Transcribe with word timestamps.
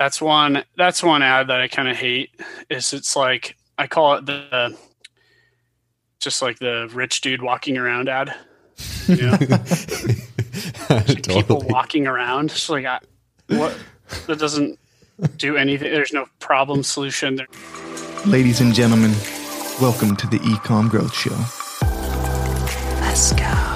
That's 0.00 0.18
one. 0.18 0.64
That's 0.78 1.02
one 1.02 1.22
ad 1.22 1.48
that 1.48 1.60
I 1.60 1.68
kind 1.68 1.86
of 1.86 1.94
hate. 1.94 2.30
Is 2.70 2.94
it's 2.94 3.14
like 3.14 3.58
I 3.76 3.86
call 3.86 4.14
it 4.14 4.24
the 4.24 4.74
just 6.20 6.40
like 6.40 6.58
the 6.58 6.88
rich 6.94 7.20
dude 7.20 7.42
walking 7.42 7.76
around 7.76 8.08
ad. 8.08 8.34
You 9.06 9.26
know? 9.26 9.38
Like 10.88 11.28
People 11.28 11.62
walking 11.68 12.08
around. 12.08 12.50
It's 12.50 12.68
like 12.68 12.84
I, 12.84 12.98
what 13.46 13.78
that 14.26 14.40
doesn't 14.40 14.78
do 15.36 15.56
anything. 15.56 15.92
There's 15.92 16.12
no 16.12 16.26
problem 16.40 16.82
solution. 16.82 17.36
There. 17.36 17.46
Ladies 18.26 18.60
and 18.60 18.74
gentlemen, 18.74 19.12
welcome 19.80 20.16
to 20.16 20.26
the 20.26 20.38
eComm 20.38 20.90
Growth 20.90 21.14
Show. 21.14 21.36
Let's 23.00 23.32
go. 23.34 23.69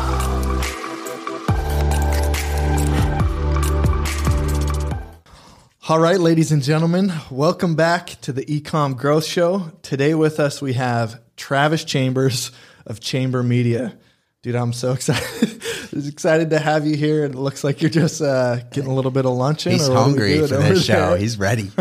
All 5.87 5.98
right, 5.98 6.19
ladies 6.19 6.51
and 6.51 6.62
gentlemen, 6.62 7.12
welcome 7.30 7.74
back 7.74 8.19
to 8.23 8.33
the 8.33 8.42
eComm 8.47 8.97
Growth 8.97 9.27
Show. 9.27 9.70
Today 9.83 10.15
with 10.15 10.41
us 10.41 10.62
we 10.62 10.73
have 10.73 11.20
Travis 11.37 11.84
Chambers 11.84 12.52
of 12.87 13.01
Chamber 13.01 13.42
Media. 13.42 13.95
Dude, 14.41 14.55
I'm 14.55 14.73
so 14.73 14.92
excited. 14.95 15.62
excited 15.92 16.48
to 16.51 16.59
have 16.59 16.87
you 16.87 16.97
here. 16.97 17.27
And 17.27 17.34
it 17.34 17.39
looks 17.39 17.65
like 17.65 17.83
you're 17.83 17.91
just 17.91 18.23
uh, 18.23 18.56
getting 18.70 18.91
a 18.91 18.95
little 18.95 19.11
bit 19.11 19.27
of 19.27 19.33
lunch 19.33 19.66
in. 19.66 19.73
He's 19.73 19.87
or 19.87 19.92
what 19.92 19.98
are 19.98 20.05
we 20.06 20.11
hungry 20.12 20.48
for 20.48 20.55
over 20.55 20.69
this 20.75 20.87
show. 20.87 21.11
there? 21.11 21.19
He's 21.19 21.39
ready. 21.39 21.70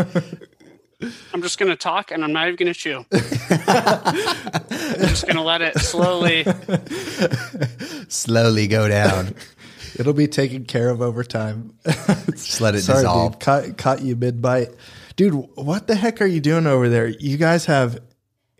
I'm 1.32 1.40
just 1.42 1.58
gonna 1.58 1.76
talk, 1.76 2.10
and 2.12 2.24
I'm 2.24 2.32
not 2.32 2.46
even 2.46 2.56
gonna 2.56 2.74
chew. 2.74 3.04
I'm 3.10 5.08
just 5.08 5.26
gonna 5.26 5.42
let 5.42 5.60
it 5.62 5.78
slowly. 5.78 6.44
Slowly 8.08 8.68
go 8.68 8.88
down. 8.88 9.34
It'll 9.96 10.12
be 10.12 10.26
taken 10.26 10.64
care 10.64 10.88
of 10.90 11.00
over 11.00 11.22
time. 11.24 11.74
Just 11.84 12.60
let 12.60 12.74
it 12.74 12.82
Sorry, 12.82 13.00
dissolve. 13.02 13.32
dude. 13.32 13.40
Caught, 13.40 13.76
caught 13.78 14.02
you 14.02 14.16
mid 14.16 14.42
bite. 14.42 14.70
Dude, 15.16 15.34
what 15.54 15.86
the 15.86 15.94
heck 15.94 16.20
are 16.20 16.26
you 16.26 16.40
doing 16.40 16.66
over 16.66 16.88
there? 16.88 17.06
You 17.08 17.36
guys 17.36 17.66
have 17.66 17.98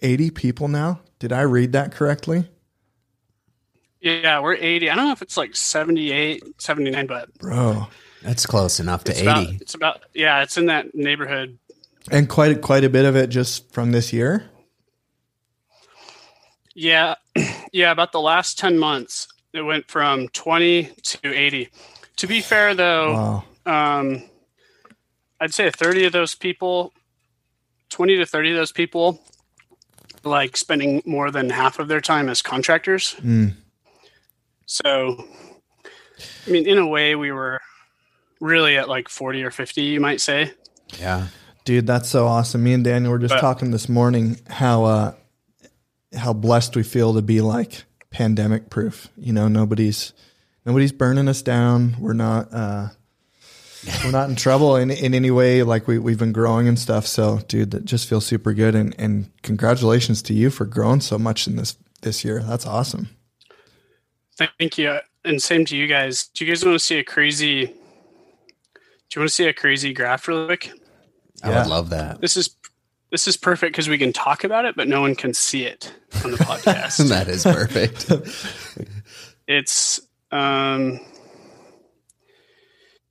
80 0.03 0.31
people 0.31 0.69
now? 0.69 1.01
Did 1.19 1.33
I 1.33 1.43
read 1.43 1.73
that 1.73 1.93
correctly? 1.93 2.49
Yeah, 4.01 4.41
we're 4.41 4.55
80. 4.55 4.91
I 4.91 4.95
don't 4.95 5.07
know 5.07 5.13
if 5.13 5.23
it's 5.23 5.37
like 5.37 5.57
78, 5.57 6.43
79, 6.61 7.07
but 7.07 7.33
Bro. 7.39 7.87
That's 8.23 8.47
close 8.47 8.79
enough 8.79 9.05
to 9.05 9.13
it's 9.13 9.21
80. 9.21 9.31
about, 9.31 9.49
it's 9.61 9.75
about 9.75 10.01
yeah, 10.15 10.43
it's 10.43 10.57
in 10.57 10.67
that 10.67 10.95
neighborhood. 10.95 11.59
And 12.11 12.29
quite 12.29 12.61
quite 12.61 12.85
a 12.85 12.91
bit 12.91 13.05
of 13.07 13.17
it 13.17 13.29
just 13.29 13.73
from 13.73 13.93
this 13.93 14.13
year? 14.13 14.51
Yeah, 16.75 17.15
yeah, 17.73 17.91
about 17.93 18.13
the 18.13 18.21
last 18.21 18.59
10 18.59 18.79
months, 18.79 19.29
it 19.55 19.63
went 19.63 19.89
from 19.91 20.29
20 20.29 20.85
to 21.03 21.33
80. 21.35 21.69
To 22.17 22.27
be 22.27 22.41
fair, 22.41 22.75
though, 22.75 23.13
Wow. 23.67 24.01
um, 24.01 24.23
I'd 25.41 25.55
say 25.55 25.71
30 25.71 26.07
of 26.07 26.13
those 26.13 26.35
people, 26.35 26.93
20 27.91 28.17
to 28.17 28.27
30 28.27 28.51
of 28.51 28.57
those 28.57 28.73
people, 28.73 29.21
like 30.25 30.57
spending 30.57 31.03
more 31.05 31.31
than 31.31 31.51
half 31.51 31.79
of 31.79 31.89
their 31.89 32.01
time 32.01 32.29
as 32.29 32.43
contractors. 32.43 33.15
Mm. 33.23 33.55
So, 34.67 35.25
I 36.47 36.51
mean, 36.51 36.67
in 36.67 36.79
a 36.79 36.87
way, 36.87 37.15
we 37.15 37.31
were 37.31 37.61
really 38.41 38.77
at 38.77 38.89
like 38.89 39.09
40 39.09 39.43
or 39.45 39.51
50, 39.51 39.83
you 39.83 40.01
might 40.01 40.21
say. 40.21 40.53
Yeah. 40.99 41.29
Dude, 41.65 41.87
that's 41.87 42.09
so 42.09 42.27
awesome. 42.27 42.63
Me 42.63 42.73
and 42.73 42.85
Daniel 42.85 43.13
were 43.13 43.19
just 43.19 43.35
But- 43.35 43.41
talking 43.41 43.71
this 43.71 43.89
morning 43.89 44.41
how 44.49 44.85
uh 44.85 45.13
how 46.17 46.33
blessed 46.33 46.77
we 46.77 46.83
feel 46.85 47.13
to 47.15 47.23
be 47.23 47.41
like 47.41 47.85
pandemic 48.15 48.71
proof. 48.71 49.09
You 49.17 49.33
know, 49.33 49.49
nobody's 49.49 50.13
nobody's 50.65 50.93
burning 50.93 51.27
us 51.27 51.43
down. 51.43 51.97
We're 51.99 52.13
not 52.13 52.53
uh 52.53 52.89
we're 54.05 54.13
not 54.13 54.31
in 54.31 54.37
trouble 54.37 54.77
in, 54.77 54.91
in 54.91 55.13
any 55.15 55.31
way. 55.31 55.63
Like 55.63 55.87
we, 55.87 55.99
we've 55.99 56.19
been 56.19 56.33
growing 56.33 56.69
and 56.69 56.79
stuff. 56.79 57.07
So 57.07 57.41
dude, 57.49 57.73
that 57.73 57.85
just 57.85 58.09
feels 58.09 58.25
super 58.25 58.55
good 58.55 58.75
and, 58.75 58.95
and 58.99 59.31
congratulations 59.43 60.23
to 60.23 60.33
you 60.33 60.49
for 60.49 60.65
growing 60.65 61.01
so 61.01 61.19
much 61.19 61.47
in 61.47 61.57
this 61.57 61.77
this 62.03 62.25
year. 62.25 62.41
That's 62.41 62.67
awesome. 62.67 63.09
Thank 64.37 64.79
you. 64.79 64.99
And 65.25 65.43
same 65.43 65.65
to 65.67 65.77
you 65.77 65.87
guys. 65.89 66.29
Do 66.29 66.45
you 66.45 66.53
guys 66.53 66.65
want 66.65 66.77
to 66.77 66.85
see 66.85 66.99
a 66.99 67.05
crazy? 67.05 67.67
Do 67.67 67.73
you 69.17 69.21
want 69.21 69.29
to 69.29 69.35
see 69.35 69.47
a 69.47 69.53
crazy 69.53 69.93
graph 69.93 70.29
real 70.29 70.47
quick? 70.47 70.71
I 71.43 71.51
would 71.51 71.67
love 71.67 71.91
that. 71.91 72.21
This 72.21 72.37
is 72.37 72.55
this 73.15 73.29
is 73.29 73.37
perfect 73.37 73.71
because 73.71 73.89
we 73.89 73.97
can 73.97 74.13
talk 74.13 74.43
about 74.43 74.65
it, 74.65 74.75
but 74.75 74.89
no 74.89 75.01
one 75.01 75.15
can 75.15 75.33
see 75.33 75.63
it 75.63 75.95
on 76.25 76.33
the 76.33 76.37
podcast. 76.37 77.09
that 77.11 77.29
is 77.29 77.45
perfect. 77.45 78.11
it's 79.47 80.01
um. 80.33 80.99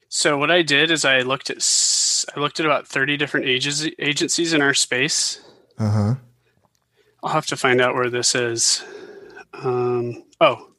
So 0.09 0.37
what 0.37 0.51
I 0.51 0.61
did 0.61 0.91
is 0.91 1.05
I 1.05 1.21
looked 1.21 1.49
at 1.49 1.65
I 2.35 2.39
looked 2.41 2.59
at 2.59 2.65
about 2.65 2.85
thirty 2.85 3.15
different 3.15 3.45
agency, 3.45 3.95
agencies 3.97 4.51
in 4.51 4.61
our 4.61 4.73
space. 4.73 5.39
Uh 5.79 5.89
huh. 5.89 6.15
I'll 7.23 7.31
have 7.31 7.45
to 7.45 7.55
find 7.55 7.79
out 7.79 7.95
where 7.95 8.09
this 8.09 8.35
is. 8.35 8.83
Um, 9.53 10.21
oh, 10.41 10.69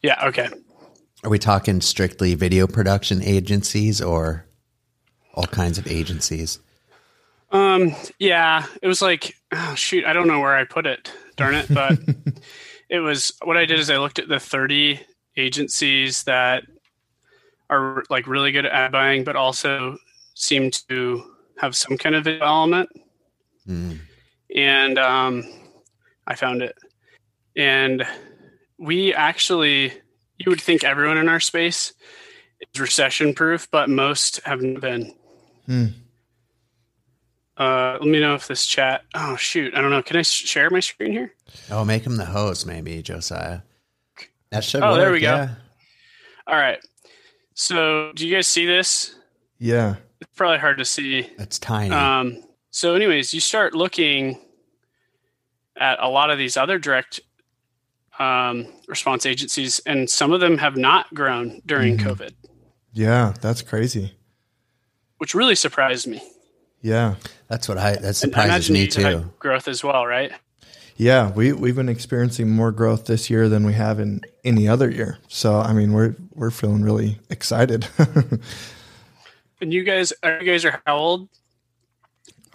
yeah, 0.00 0.26
okay. 0.28 0.48
Are 1.22 1.28
we 1.28 1.38
talking 1.38 1.82
strictly 1.82 2.34
video 2.34 2.66
production 2.66 3.22
agencies 3.22 4.00
or 4.00 4.46
all 5.34 5.46
kinds 5.46 5.76
of 5.76 5.86
agencies? 5.86 6.60
Um, 7.50 7.94
yeah, 8.18 8.66
it 8.82 8.86
was 8.86 9.00
like, 9.00 9.34
oh, 9.52 9.74
shoot, 9.74 10.04
I 10.04 10.12
don't 10.12 10.28
know 10.28 10.40
where 10.40 10.56
I 10.56 10.64
put 10.64 10.86
it. 10.86 11.12
Darn 11.36 11.54
it! 11.54 11.66
But 11.72 11.98
it 12.90 13.00
was 13.00 13.32
what 13.42 13.56
I 13.56 13.64
did 13.64 13.78
is 13.78 13.90
I 13.90 13.98
looked 13.98 14.18
at 14.18 14.28
the 14.28 14.40
30 14.40 15.00
agencies 15.36 16.24
that 16.24 16.64
are 17.70 18.02
like 18.10 18.26
really 18.26 18.52
good 18.52 18.66
at 18.66 18.72
ad 18.72 18.92
buying, 18.92 19.24
but 19.24 19.36
also 19.36 19.96
seem 20.34 20.70
to 20.70 21.22
have 21.58 21.76
some 21.76 21.96
kind 21.96 22.14
of 22.14 22.26
element. 22.26 22.90
Mm. 23.68 23.98
and 24.56 24.98
um, 24.98 25.44
I 26.26 26.34
found 26.34 26.62
it. 26.62 26.74
And 27.56 28.06
we 28.78 29.12
actually, 29.12 29.92
you 30.38 30.46
would 30.46 30.60
think 30.60 30.84
everyone 30.84 31.18
in 31.18 31.28
our 31.28 31.40
space 31.40 31.92
is 32.60 32.80
recession 32.80 33.34
proof, 33.34 33.68
but 33.70 33.90
most 33.90 34.40
haven't 34.44 34.80
been. 34.80 35.12
Hmm. 35.66 35.86
Uh, 37.58 37.98
let 38.00 38.08
me 38.08 38.20
know 38.20 38.34
if 38.34 38.46
this 38.46 38.64
chat. 38.66 39.02
Oh 39.14 39.34
shoot, 39.36 39.74
I 39.74 39.80
don't 39.80 39.90
know. 39.90 40.02
Can 40.02 40.16
I 40.16 40.22
sh- 40.22 40.46
share 40.46 40.70
my 40.70 40.80
screen 40.80 41.10
here? 41.12 41.32
Oh, 41.70 41.84
make 41.84 42.04
him 42.06 42.16
the 42.16 42.24
host, 42.24 42.66
maybe, 42.66 43.02
Josiah. 43.02 43.60
That 44.50 44.62
should 44.64 44.82
Oh, 44.82 44.92
work. 44.92 45.00
there 45.00 45.12
we 45.12 45.20
go. 45.20 45.48
All 46.46 46.56
right. 46.56 46.78
So, 47.54 48.12
do 48.14 48.26
you 48.26 48.34
guys 48.34 48.46
see 48.46 48.64
this? 48.64 49.14
Yeah. 49.58 49.96
It's 50.20 50.30
probably 50.36 50.58
hard 50.58 50.78
to 50.78 50.84
see. 50.84 51.28
That's 51.36 51.58
tiny. 51.58 51.92
Um, 51.94 52.44
so, 52.70 52.94
anyways, 52.94 53.34
you 53.34 53.40
start 53.40 53.74
looking 53.74 54.40
at 55.76 55.98
a 56.00 56.08
lot 56.08 56.30
of 56.30 56.38
these 56.38 56.56
other 56.56 56.78
direct 56.78 57.20
um, 58.20 58.66
response 58.88 59.26
agencies, 59.26 59.80
and 59.86 60.08
some 60.08 60.32
of 60.32 60.40
them 60.40 60.58
have 60.58 60.76
not 60.76 61.12
grown 61.14 61.60
during 61.66 61.96
Mhm. 61.98 62.04
COVID, 62.04 62.30
Yeah. 62.92 63.34
That's 63.40 63.62
crazy. 63.62 64.14
which 65.18 65.34
really 65.34 65.54
surprised 65.56 66.06
me. 66.06 66.22
Yeah. 66.80 67.16
That's 67.48 67.68
what 67.68 67.78
I, 67.78 67.92
that 67.92 67.98
And 67.98 68.06
I 68.06 68.12
surprises 68.12 68.70
me 68.70 68.86
too. 68.86 69.30
growth 69.38 69.68
as 69.68 69.82
well, 69.82 70.06
right? 70.06 70.32
Yeah, 70.96 71.30
we 71.30 71.52
we've 71.52 71.76
been 71.76 71.88
experiencing 71.88 72.50
more 72.50 72.72
growth 72.72 73.06
this 73.06 73.30
year 73.30 73.48
than 73.48 73.64
we 73.64 73.72
have 73.74 74.00
in 74.00 74.20
any 74.44 74.66
other 74.68 74.90
year. 74.90 75.18
So 75.28 75.58
I 75.58 75.72
mean, 75.72 75.92
we're 75.92 76.16
we're 76.34 76.50
feeling 76.50 76.82
really 76.82 77.18
excited. 77.30 77.86
And 79.60 79.72
you 79.72 79.82
guys, 79.82 80.12
are 80.22 80.40
you 80.40 80.52
guys 80.52 80.64
are 80.64 80.80
how 80.86 80.96
old? 80.96 81.28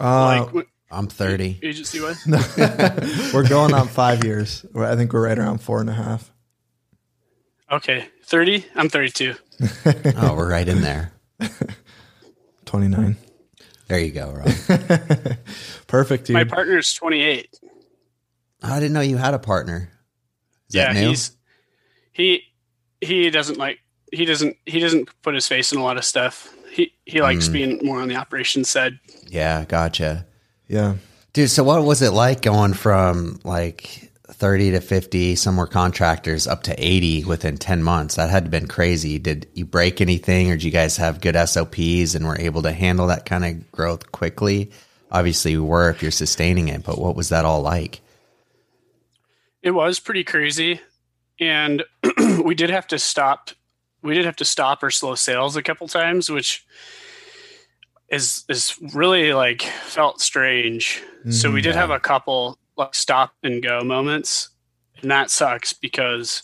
uh, 0.00 0.46
like 0.54 0.66
I'm 0.90 1.06
30. 1.06 1.60
agency 1.62 2.00
wise? 2.00 2.24
we're 3.34 3.46
going 3.46 3.74
on 3.74 3.88
five 3.88 4.24
years. 4.24 4.64
I 4.74 4.96
think 4.96 5.12
we're 5.12 5.26
right 5.26 5.38
around 5.38 5.58
four 5.58 5.80
and 5.80 5.90
a 5.90 5.92
half. 5.92 6.32
Okay, 7.70 8.06
thirty. 8.22 8.64
I'm 8.74 8.88
thirty-two. 8.88 9.34
oh, 10.16 10.34
we're 10.34 10.50
right 10.50 10.66
in 10.66 10.80
there. 10.80 11.12
Twenty 12.64 12.88
nine. 12.88 13.16
There 13.88 13.98
you 13.98 14.12
go, 14.12 14.30
Rob. 14.32 14.46
Perfect, 15.86 16.26
dude. 16.26 16.34
My 16.34 16.44
partner 16.44 16.78
is 16.78 16.92
twenty-eight. 16.94 17.58
I 18.62 18.80
didn't 18.80 18.94
know 18.94 19.00
you 19.02 19.16
had 19.18 19.34
a 19.34 19.38
partner. 19.38 19.90
Is 20.68 20.74
yeah, 20.76 20.92
that 20.92 21.00
new? 21.00 21.08
he's 21.10 21.36
he 22.12 22.42
he 23.00 23.30
doesn't 23.30 23.58
like 23.58 23.78
he 24.12 24.24
doesn't 24.24 24.56
he 24.64 24.80
doesn't 24.80 25.10
put 25.22 25.34
his 25.34 25.46
face 25.46 25.72
in 25.72 25.78
a 25.78 25.82
lot 25.82 25.96
of 25.98 26.04
stuff. 26.04 26.52
He 26.70 26.92
he 27.04 27.20
likes 27.20 27.48
Mm. 27.48 27.52
being 27.52 27.80
more 27.84 28.00
on 28.00 28.08
the 28.08 28.16
operations 28.16 28.70
side. 28.70 28.98
Yeah, 29.28 29.64
gotcha. 29.66 30.26
yeah. 30.66 30.94
Dude, 31.34 31.50
so 31.50 31.62
what 31.64 31.84
was 31.84 32.00
it 32.00 32.10
like 32.12 32.42
going 32.42 32.72
from 32.74 33.40
like 33.44 34.10
30 34.44 34.72
to 34.72 34.80
50, 34.82 35.36
some 35.36 35.56
were 35.56 35.66
contractors, 35.66 36.46
up 36.46 36.64
to 36.64 36.74
80 36.76 37.24
within 37.24 37.56
10 37.56 37.82
months? 37.82 38.16
That 38.16 38.28
had 38.28 38.44
to 38.44 38.50
been 38.50 38.68
crazy. 38.68 39.18
Did 39.18 39.48
you 39.54 39.64
break 39.64 40.02
anything 40.02 40.50
or 40.50 40.56
did 40.56 40.64
you 40.64 40.70
guys 40.70 40.98
have 40.98 41.22
good 41.22 41.34
SOPs 41.48 42.14
and 42.14 42.26
were 42.26 42.38
able 42.38 42.60
to 42.60 42.72
handle 42.72 43.06
that 43.06 43.24
kind 43.24 43.46
of 43.46 43.72
growth 43.72 44.12
quickly? 44.12 44.70
Obviously, 45.10 45.52
you 45.52 45.64
were 45.64 45.88
if 45.88 46.02
you're 46.02 46.10
sustaining 46.10 46.68
it, 46.68 46.84
but 46.84 46.98
what 46.98 47.16
was 47.16 47.30
that 47.30 47.46
all 47.46 47.62
like? 47.62 48.02
It 49.62 49.70
was 49.70 49.98
pretty 49.98 50.24
crazy, 50.24 50.82
and 51.40 51.82
we 52.44 52.54
did 52.54 52.68
have 52.68 52.86
to 52.88 52.98
stop. 52.98 53.48
We 54.02 54.12
did 54.12 54.26
have 54.26 54.36
to 54.36 54.44
stop 54.44 54.82
or 54.82 54.90
slow 54.90 55.14
sales 55.14 55.56
a 55.56 55.62
couple 55.62 55.88
times, 55.88 56.28
which 56.28 56.66
is 58.10 58.44
is 58.50 58.78
really 58.92 59.32
like 59.32 59.62
felt 59.62 60.20
strange. 60.20 61.02
so 61.30 61.50
we 61.50 61.62
did 61.62 61.74
yeah. 61.74 61.80
have 61.80 61.90
a 61.90 61.98
couple 61.98 62.58
like 62.76 62.94
stop 62.94 63.32
and 63.42 63.62
go 63.62 63.80
moments, 63.82 64.50
and 65.00 65.10
that 65.10 65.30
sucks 65.30 65.72
because 65.72 66.42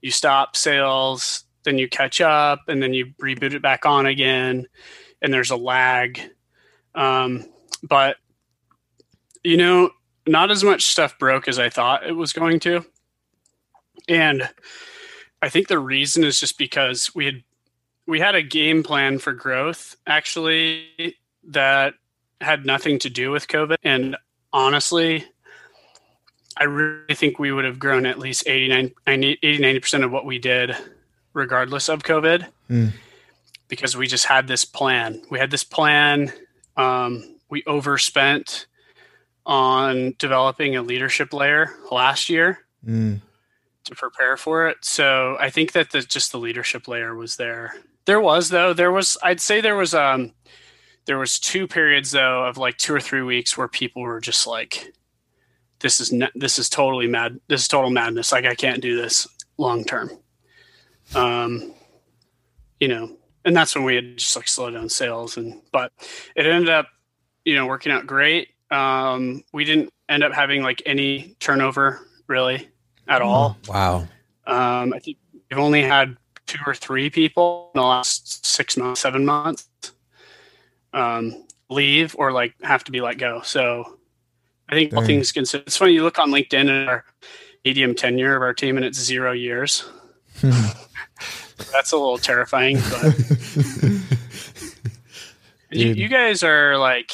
you 0.00 0.10
stop 0.10 0.56
sales, 0.56 1.44
then 1.64 1.78
you 1.78 1.88
catch 1.88 2.20
up, 2.20 2.60
and 2.68 2.82
then 2.82 2.94
you 2.94 3.06
reboot 3.22 3.52
it 3.52 3.62
back 3.62 3.86
on 3.86 4.06
again, 4.06 4.66
and 5.22 5.32
there's 5.32 5.50
a 5.50 5.56
lag. 5.56 6.20
Um, 6.94 7.44
but 7.82 8.16
you 9.44 9.56
know, 9.56 9.90
not 10.26 10.50
as 10.50 10.64
much 10.64 10.82
stuff 10.84 11.18
broke 11.18 11.48
as 11.48 11.58
I 11.58 11.70
thought 11.70 12.06
it 12.06 12.12
was 12.12 12.32
going 12.32 12.60
to, 12.60 12.84
and 14.08 14.48
I 15.42 15.48
think 15.48 15.68
the 15.68 15.78
reason 15.78 16.24
is 16.24 16.40
just 16.40 16.58
because 16.58 17.14
we 17.14 17.24
had 17.24 17.42
we 18.06 18.18
had 18.20 18.34
a 18.34 18.42
game 18.42 18.82
plan 18.82 19.18
for 19.18 19.32
growth 19.32 19.96
actually 20.06 21.16
that 21.44 21.94
had 22.40 22.66
nothing 22.66 22.98
to 22.98 23.10
do 23.10 23.30
with 23.30 23.48
COVID. 23.48 23.76
And 23.82 24.16
honestly, 24.52 25.24
I 26.60 26.64
really 26.64 27.14
think 27.14 27.38
we 27.38 27.50
would 27.52 27.64
have 27.64 27.78
grown 27.78 28.04
at 28.06 28.18
least 28.18 28.44
89, 28.46 28.92
80, 29.06 29.38
90% 29.58 30.04
of 30.04 30.12
what 30.12 30.24
we 30.26 30.38
did 30.38 30.76
regardless 31.32 31.88
of 31.88 32.02
COVID 32.02 32.46
Mm. 32.70 32.92
because 33.68 33.96
we 33.96 34.06
just 34.06 34.26
had 34.26 34.46
this 34.46 34.64
plan. 34.64 35.22
We 35.30 35.38
had 35.38 35.50
this 35.50 35.64
plan. 35.64 36.32
Um, 36.76 37.36
we 37.48 37.64
overspent 37.66 38.66
on 39.46 40.14
developing 40.18 40.76
a 40.76 40.82
leadership 40.82 41.32
layer 41.32 41.74
last 41.90 42.28
year 42.28 42.64
Mm. 42.86 43.20
to 43.84 43.94
prepare 43.94 44.36
for 44.36 44.68
it. 44.68 44.84
So 44.84 45.36
I 45.40 45.50
think 45.50 45.72
that 45.72 45.90
the, 45.90 46.02
just 46.02 46.30
the 46.32 46.38
leadership 46.38 46.86
layer 46.88 47.14
was 47.14 47.36
there. 47.36 47.74
There 48.04 48.20
was 48.20 48.48
though. 48.50 48.72
There 48.72 48.92
was. 48.92 49.16
I'd 49.22 49.40
say 49.40 49.60
there 49.60 49.76
was. 49.76 49.94
Um, 49.94 50.32
there 51.06 51.18
was 51.18 51.38
two 51.38 51.66
periods 51.66 52.10
though 52.10 52.44
of 52.44 52.56
like 52.58 52.76
two 52.76 52.94
or 52.94 53.00
three 53.00 53.22
weeks 53.22 53.56
where 53.56 53.68
people 53.68 54.02
were 54.02 54.20
just 54.20 54.46
like, 54.46 54.92
"This 55.80 56.00
is 56.00 56.12
ne- 56.12 56.30
this 56.34 56.58
is 56.58 56.68
totally 56.68 57.06
mad. 57.06 57.40
This 57.48 57.62
is 57.62 57.68
total 57.68 57.90
madness. 57.90 58.32
Like 58.32 58.44
I 58.44 58.54
can't 58.54 58.80
do 58.80 58.96
this 58.96 59.26
long 59.58 59.84
term." 59.84 60.10
Um, 61.14 61.74
you 62.78 62.88
know, 62.88 63.16
and 63.44 63.56
that's 63.56 63.74
when 63.74 63.84
we 63.84 63.96
had 63.96 64.16
just 64.16 64.36
like 64.36 64.48
slowed 64.48 64.74
down 64.74 64.88
sales 64.88 65.36
and 65.36 65.60
but 65.72 65.92
it 66.36 66.46
ended 66.46 66.70
up, 66.70 66.88
you 67.44 67.54
know, 67.54 67.66
working 67.66 67.92
out 67.92 68.06
great. 68.06 68.48
Um, 68.70 69.42
we 69.52 69.64
didn't 69.64 69.92
end 70.08 70.22
up 70.22 70.32
having 70.32 70.62
like 70.62 70.82
any 70.86 71.36
turnover 71.40 72.06
really 72.26 72.68
at 73.08 73.22
all. 73.22 73.56
Wow. 73.68 74.06
Um, 74.46 74.92
I 74.94 75.00
think 75.00 75.18
we've 75.50 75.58
only 75.58 75.82
had 75.82 76.16
two 76.46 76.60
or 76.66 76.74
three 76.74 77.10
people 77.10 77.70
in 77.74 77.80
the 77.80 77.86
last 77.86 78.46
six 78.46 78.76
months, 78.76 79.00
seven 79.00 79.24
months 79.24 79.68
um, 80.92 81.46
leave 81.68 82.14
or 82.18 82.32
like 82.32 82.54
have 82.62 82.84
to 82.84 82.92
be 82.92 83.00
let 83.00 83.18
go. 83.18 83.42
So 83.42 83.98
I 84.70 84.74
think 84.74 84.94
all 84.94 85.04
things 85.04 85.32
considered, 85.32 85.66
it's 85.66 85.76
funny. 85.76 85.92
You 85.92 86.04
look 86.04 86.20
on 86.20 86.30
LinkedIn 86.30 86.70
and 86.70 86.88
our 86.88 87.04
medium 87.64 87.94
tenure 87.94 88.36
of 88.36 88.42
our 88.42 88.54
team, 88.54 88.76
and 88.76 88.86
it's 88.86 88.98
zero 88.98 89.32
years. 89.32 89.84
That's 90.42 91.92
a 91.92 91.96
little 91.96 92.18
terrifying, 92.18 92.78
but 92.78 93.18
you, 95.70 95.88
you 95.88 96.08
guys 96.08 96.42
are 96.42 96.78
like, 96.78 97.12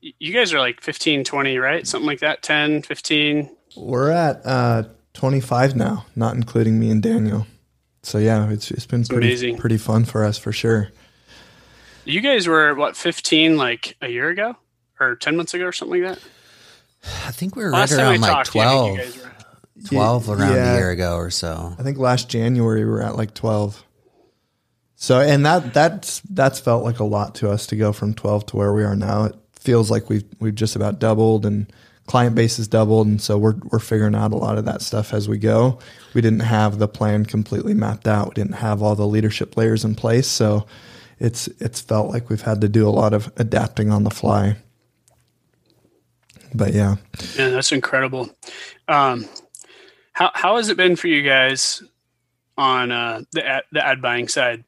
you 0.00 0.32
guys 0.32 0.52
are 0.52 0.58
like 0.58 0.80
15, 0.80 1.24
20, 1.24 1.58
right? 1.58 1.86
Something 1.86 2.06
like 2.06 2.20
that, 2.20 2.42
10, 2.42 2.82
15. 2.82 3.50
We're 3.76 4.10
at 4.10 4.40
uh, 4.44 4.84
25 5.12 5.76
now, 5.76 6.06
not 6.16 6.34
including 6.34 6.80
me 6.80 6.90
and 6.90 7.02
Daniel. 7.02 7.46
So 8.02 8.18
yeah, 8.18 8.50
it's 8.50 8.70
it's 8.70 8.86
been 8.86 9.04
pretty 9.04 9.28
amazing. 9.28 9.58
pretty 9.58 9.76
fun 9.76 10.04
for 10.04 10.24
us 10.24 10.38
for 10.38 10.52
sure. 10.52 10.90
You 12.04 12.20
guys 12.20 12.48
were 12.48 12.74
what, 12.74 12.96
15 12.96 13.56
like 13.56 13.96
a 14.00 14.08
year 14.08 14.28
ago 14.28 14.56
or 14.98 15.14
10 15.14 15.36
months 15.36 15.54
ago 15.54 15.66
or 15.66 15.72
something 15.72 16.02
like 16.02 16.16
that? 16.16 16.28
I 17.26 17.30
think 17.32 17.56
we 17.56 17.64
were 17.64 17.70
Last 17.70 17.92
right 17.92 17.98
time 17.98 18.06
I 18.06 18.10
around 18.12 18.20
like 18.20 18.30
talked 18.32 18.52
to 18.52 18.58
you, 18.58 18.64
I 18.64 18.66
12, 18.72 18.98
think 18.98 19.16
were- 19.24 19.86
12 19.88 20.30
around 20.30 20.54
Yeah. 20.54 20.74
a 20.74 20.76
year 20.78 20.90
ago 20.90 21.16
or 21.16 21.30
so. 21.30 21.74
I 21.78 21.82
think 21.82 21.98
last 21.98 22.28
January 22.28 22.84
we 22.84 22.90
were 22.90 23.02
at 23.02 23.16
like 23.16 23.34
12. 23.34 23.82
So 24.96 25.20
and 25.20 25.44
that 25.44 25.74
that's 25.74 26.20
that's 26.30 26.60
felt 26.60 26.84
like 26.84 27.00
a 27.00 27.04
lot 27.04 27.34
to 27.36 27.50
us 27.50 27.66
to 27.68 27.76
go 27.76 27.92
from 27.92 28.14
12 28.14 28.46
to 28.46 28.56
where 28.56 28.72
we 28.72 28.84
are 28.84 28.94
now. 28.94 29.24
It 29.24 29.34
feels 29.58 29.90
like 29.90 30.08
we've 30.08 30.24
we've 30.38 30.54
just 30.54 30.76
about 30.76 31.00
doubled 31.00 31.44
and 31.44 31.66
client 32.06 32.34
base 32.36 32.56
has 32.58 32.68
doubled 32.68 33.06
and 33.08 33.20
so 33.20 33.36
we're 33.38 33.56
we're 33.70 33.78
figuring 33.80 34.14
out 34.14 34.32
a 34.32 34.36
lot 34.36 34.58
of 34.58 34.64
that 34.66 34.82
stuff 34.82 35.12
as 35.12 35.28
we 35.28 35.38
go. 35.38 35.80
We 36.14 36.20
didn't 36.20 36.40
have 36.40 36.78
the 36.78 36.86
plan 36.88 37.26
completely 37.26 37.74
mapped 37.74 38.06
out. 38.06 38.28
We 38.28 38.34
didn't 38.34 38.56
have 38.56 38.80
all 38.82 38.94
the 38.94 39.06
leadership 39.08 39.56
layers 39.56 39.84
in 39.84 39.96
place, 39.96 40.28
so 40.28 40.66
it's 41.18 41.48
it's 41.58 41.80
felt 41.80 42.08
like 42.10 42.30
we've 42.30 42.42
had 42.42 42.60
to 42.60 42.68
do 42.68 42.88
a 42.88 42.90
lot 42.90 43.12
of 43.12 43.32
adapting 43.38 43.90
on 43.90 44.04
the 44.04 44.10
fly. 44.10 44.56
But 46.54 46.72
yeah. 46.74 46.96
Yeah, 47.36 47.48
that's 47.48 47.72
incredible. 47.72 48.30
Um, 48.88 49.26
how 50.12 50.30
how 50.34 50.56
has 50.56 50.68
it 50.68 50.76
been 50.76 50.96
for 50.96 51.08
you 51.08 51.22
guys 51.22 51.82
on 52.58 52.90
uh, 52.92 53.22
the 53.32 53.46
ad, 53.46 53.62
the 53.72 53.84
ad 53.86 54.02
buying 54.02 54.28
side? 54.28 54.64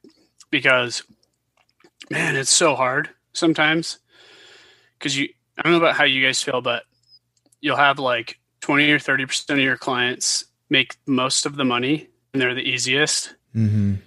Because 0.49 1.03
man, 2.09 2.35
it's 2.35 2.49
so 2.51 2.75
hard 2.75 3.09
sometimes. 3.33 3.99
Because 4.97 5.17
you, 5.17 5.29
I 5.57 5.61
don't 5.61 5.73
know 5.73 5.77
about 5.77 5.95
how 5.95 6.03
you 6.05 6.25
guys 6.25 6.41
feel, 6.41 6.61
but 6.61 6.83
you'll 7.61 7.75
have 7.77 7.99
like 7.99 8.39
twenty 8.61 8.89
or 8.91 8.99
thirty 8.99 9.25
percent 9.25 9.59
of 9.59 9.63
your 9.63 9.77
clients 9.77 10.45
make 10.69 10.95
most 11.05 11.45
of 11.45 11.55
the 11.55 11.65
money, 11.65 12.07
and 12.33 12.41
they're 12.41 12.55
the 12.55 12.61
easiest. 12.67 13.35
Mhm. 13.55 13.99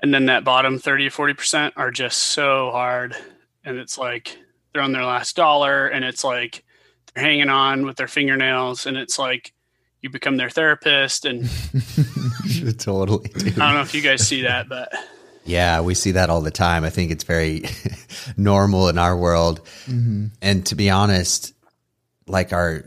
and 0.00 0.12
then 0.12 0.26
that 0.26 0.44
bottom 0.44 0.78
30 0.78 1.06
or 1.06 1.10
40% 1.10 1.72
are 1.76 1.90
just 1.90 2.18
so 2.18 2.70
hard 2.70 3.16
and 3.64 3.78
it's 3.78 3.96
like 3.96 4.36
they're 4.74 4.82
on 4.82 4.92
their 4.92 5.06
last 5.06 5.36
dollar 5.36 5.86
and 5.86 6.04
it's 6.04 6.22
like 6.22 6.64
they're 7.14 7.24
hanging 7.24 7.48
on 7.48 7.86
with 7.86 7.96
their 7.96 8.08
fingernails 8.08 8.86
and 8.86 8.96
it's 8.96 9.18
like 9.18 9.52
you 10.02 10.10
become 10.10 10.36
their 10.36 10.50
therapist 10.50 11.24
and 11.24 11.44
totally. 12.78 13.28
Dude. 13.28 13.58
i 13.58 13.66
don't 13.66 13.74
know 13.74 13.82
if 13.82 13.94
you 13.94 14.02
guys 14.02 14.26
see 14.26 14.42
that 14.42 14.68
but 14.68 14.92
Yeah, 15.44 15.80
we 15.80 15.94
see 15.94 16.12
that 16.12 16.30
all 16.30 16.42
the 16.42 16.50
time. 16.50 16.84
I 16.84 16.90
think 16.90 17.10
it's 17.10 17.24
very 17.24 17.64
normal 18.36 18.88
in 18.88 18.98
our 18.98 19.16
world. 19.16 19.60
Mm-hmm. 19.86 20.26
And 20.42 20.66
to 20.66 20.74
be 20.74 20.90
honest, 20.90 21.54
like 22.26 22.52
our 22.52 22.84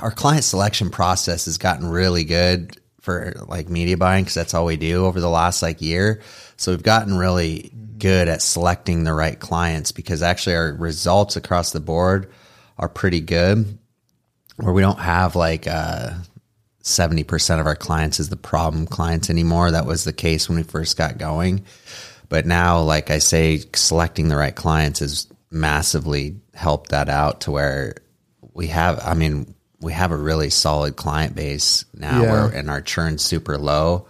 our 0.00 0.10
client 0.10 0.44
selection 0.44 0.90
process 0.90 1.44
has 1.44 1.58
gotten 1.58 1.88
really 1.88 2.24
good 2.24 2.76
for 3.00 3.34
like 3.46 3.68
media 3.68 3.96
buying 3.96 4.24
because 4.24 4.34
that's 4.34 4.54
all 4.54 4.64
we 4.64 4.76
do 4.76 5.06
over 5.06 5.20
the 5.20 5.30
last 5.30 5.62
like 5.62 5.80
year. 5.80 6.20
So 6.56 6.72
we've 6.72 6.82
gotten 6.82 7.16
really 7.16 7.70
mm-hmm. 7.74 7.98
good 7.98 8.28
at 8.28 8.42
selecting 8.42 9.04
the 9.04 9.14
right 9.14 9.38
clients 9.38 9.92
because 9.92 10.22
actually 10.22 10.56
our 10.56 10.72
results 10.72 11.36
across 11.36 11.72
the 11.72 11.80
board 11.80 12.30
are 12.80 12.88
pretty 12.88 13.20
good. 13.20 13.78
Where 14.56 14.72
we 14.72 14.82
don't 14.82 14.98
have 14.98 15.36
like 15.36 15.68
uh 15.68 16.10
70% 16.82 17.60
of 17.60 17.66
our 17.66 17.76
clients 17.76 18.18
is 18.20 18.30
the 18.30 18.36
problem 18.36 18.86
clients 18.86 19.30
anymore. 19.30 19.70
That 19.70 19.86
was 19.86 20.04
the 20.04 20.12
case 20.12 20.48
when 20.48 20.56
we 20.56 20.64
first 20.64 20.96
got 20.96 21.18
going. 21.18 21.64
But 22.30 22.46
now, 22.46 22.80
like 22.80 23.10
I 23.10 23.18
say, 23.18 23.62
selecting 23.74 24.28
the 24.28 24.36
right 24.36 24.54
clients 24.54 25.00
has 25.00 25.26
massively 25.50 26.36
helped 26.54 26.90
that 26.90 27.08
out 27.08 27.42
to 27.42 27.50
where 27.50 27.96
we 28.54 28.68
have, 28.68 29.00
I 29.04 29.14
mean, 29.14 29.54
we 29.80 29.92
have 29.92 30.10
a 30.10 30.16
really 30.16 30.48
solid 30.50 30.96
client 30.96 31.34
base 31.34 31.84
now 31.94 32.22
Yeah. 32.22 32.30
where, 32.32 32.46
and 32.46 32.70
our 32.70 32.80
churn's 32.80 33.22
super 33.22 33.58
low, 33.58 34.06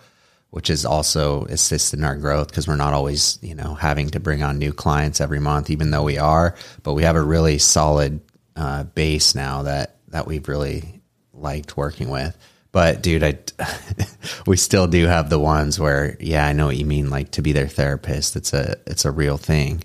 which 0.51 0.71
is 0.71 0.85
also 0.85 1.45
assisting 1.47 2.05
our 2.05 2.17
growth 2.17 2.49
because 2.49 2.69
we're 2.69 2.77
not 2.77 2.93
always, 2.95 3.39
you 3.43 3.55
know, 3.55 3.75
having 3.75 4.11
to 4.11 4.21
bring 4.21 4.43
on 4.43 4.59
new 4.59 4.73
clients 4.73 5.21
every 5.21 5.41
month, 5.41 5.71
even 5.71 5.91
though 5.91 6.03
we 6.05 6.19
are, 6.19 6.55
but 6.83 6.95
we 6.95 7.03
have 7.03 7.17
a 7.17 7.23
really 7.23 7.59
solid 7.59 8.21
uh, 8.61 8.85
base 8.85 9.35
now 9.35 9.63
that, 9.63 9.97
that 10.09 10.27
we've 10.27 10.47
really 10.47 11.01
liked 11.33 11.77
working 11.77 12.11
with. 12.11 12.37
But 12.73 13.03
dude, 13.03 13.25
I 13.25 13.39
we 14.47 14.57
still 14.57 14.87
do 14.87 15.07
have 15.07 15.31
the 15.31 15.41
ones 15.41 15.81
where 15.81 16.17
yeah, 16.21 16.47
I 16.47 16.53
know 16.53 16.67
what 16.67 16.77
you 16.77 16.85
mean. 16.85 17.11
Like 17.11 17.33
to 17.33 17.43
be 17.43 17.53
their 17.53 17.67
therapist, 17.67 18.37
it's 18.37 18.53
a 18.53 18.77
it's 18.87 19.05
a 19.05 19.11
real 19.11 19.39
thing. 19.39 19.83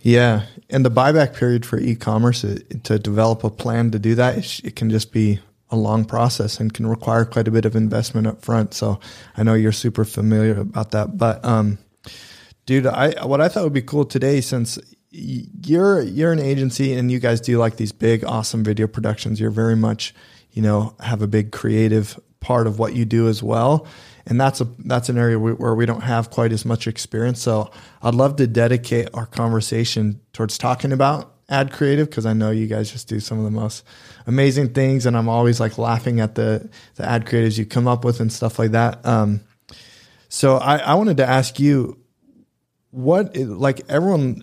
Yeah, 0.00 0.46
and 0.70 0.86
the 0.86 0.90
buyback 0.90 1.34
period 1.34 1.66
for 1.66 1.78
e-commerce 1.78 2.44
uh, 2.44 2.60
to 2.84 2.98
develop 2.98 3.44
a 3.44 3.50
plan 3.50 3.90
to 3.90 3.98
do 3.98 4.14
that, 4.14 4.38
it, 4.38 4.60
it 4.64 4.76
can 4.76 4.90
just 4.90 5.12
be 5.12 5.40
a 5.70 5.76
long 5.76 6.04
process 6.04 6.60
and 6.60 6.72
can 6.72 6.86
require 6.86 7.24
quite 7.24 7.48
a 7.48 7.50
bit 7.50 7.66
of 7.66 7.76
investment 7.76 8.26
up 8.26 8.42
front. 8.42 8.72
So 8.72 9.00
I 9.36 9.42
know 9.42 9.54
you're 9.54 9.72
super 9.72 10.04
familiar 10.04 10.60
about 10.60 10.92
that, 10.92 11.18
but 11.18 11.44
um, 11.44 11.78
dude, 12.64 12.86
I 12.86 13.26
what 13.26 13.42
I 13.42 13.48
thought 13.48 13.64
would 13.64 13.72
be 13.72 13.82
cool 13.82 14.06
today 14.06 14.40
since 14.40 14.78
you're 15.10 16.02
you're 16.02 16.32
an 16.32 16.38
agency 16.38 16.92
and 16.94 17.10
you 17.10 17.18
guys 17.18 17.40
do 17.40 17.58
like 17.58 17.76
these 17.76 17.92
big 17.92 18.24
awesome 18.24 18.62
video 18.62 18.86
productions. 18.86 19.40
You're 19.40 19.50
very 19.50 19.76
much 19.76 20.14
you 20.52 20.62
know 20.62 20.94
have 21.00 21.22
a 21.22 21.26
big 21.26 21.52
creative 21.52 22.18
part 22.40 22.66
of 22.66 22.78
what 22.78 22.94
you 22.94 23.04
do 23.04 23.28
as 23.28 23.42
well. 23.42 23.86
And 24.26 24.40
that's 24.40 24.60
a 24.60 24.64
that's 24.80 25.08
an 25.08 25.18
area 25.18 25.38
where 25.38 25.74
we 25.74 25.86
don't 25.86 26.02
have 26.02 26.30
quite 26.30 26.52
as 26.52 26.64
much 26.64 26.86
experience. 26.86 27.40
So 27.40 27.70
i'd 28.02 28.14
love 28.14 28.36
to 28.36 28.46
dedicate 28.46 29.08
our 29.14 29.26
conversation 29.26 30.20
towards 30.32 30.58
talking 30.58 30.92
about 30.92 31.34
ad 31.50 31.72
creative 31.72 32.10
because 32.10 32.26
i 32.26 32.34
know 32.34 32.50
you 32.50 32.66
guys 32.66 32.92
just 32.92 33.08
do 33.08 33.18
some 33.18 33.38
of 33.38 33.44
the 33.44 33.50
most 33.50 33.82
amazing 34.26 34.68
things 34.74 35.06
and 35.06 35.16
i'm 35.16 35.30
always 35.30 35.58
like 35.58 35.78
laughing 35.78 36.20
at 36.20 36.34
the 36.34 36.68
the 36.96 37.08
ad 37.08 37.24
creatives 37.24 37.56
you 37.56 37.64
come 37.64 37.88
up 37.88 38.04
with 38.04 38.20
and 38.20 38.30
stuff 38.30 38.58
like 38.58 38.72
that. 38.72 39.04
Um, 39.06 39.40
so 40.28 40.58
I, 40.58 40.76
I 40.76 40.94
wanted 40.94 41.16
to 41.18 41.26
ask 41.26 41.58
you 41.58 41.98
what 42.90 43.36
like 43.36 43.80
everyone 43.88 44.42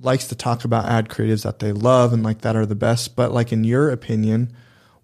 likes 0.00 0.28
to 0.28 0.34
talk 0.34 0.64
about 0.64 0.86
ad 0.86 1.08
creatives 1.08 1.44
that 1.44 1.58
they 1.58 1.72
love 1.72 2.12
and 2.12 2.22
like 2.22 2.40
that 2.40 2.56
are 2.56 2.66
the 2.66 2.74
best. 2.74 3.16
But 3.16 3.32
like 3.32 3.52
in 3.52 3.64
your 3.64 3.90
opinion, 3.90 4.52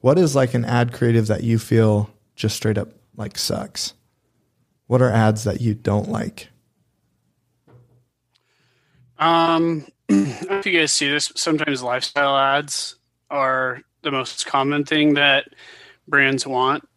what 0.01 0.19
is 0.19 0.35
like 0.35 0.55
an 0.55 0.65
ad 0.65 0.93
creative 0.93 1.27
that 1.27 1.43
you 1.43 1.59
feel 1.59 2.11
just 2.35 2.57
straight 2.57 2.79
up 2.79 2.89
like 3.17 3.39
sucks? 3.39 3.95
What 4.87 5.03
are 5.03 5.11
ads 5.11 5.45
that 5.45 5.61
you 5.61 5.75
don't 5.75 6.09
like? 6.09 6.49
Um, 9.19 9.87
I 10.11 10.15
don't 10.15 10.51
know 10.51 10.59
if 10.59 10.67
you 10.67 10.79
guys 10.79 10.93
see 10.93 11.09
this. 11.09 11.33
Sometimes 11.35 11.83
lifestyle 11.83 12.37
ads 12.37 12.97
are 13.31 13.83
the 14.03 14.13
most 14.13 14.47
common 14.47 14.85
thing 14.85 15.15
that 15.15 15.49
brands 16.07 16.47
want 16.47 16.89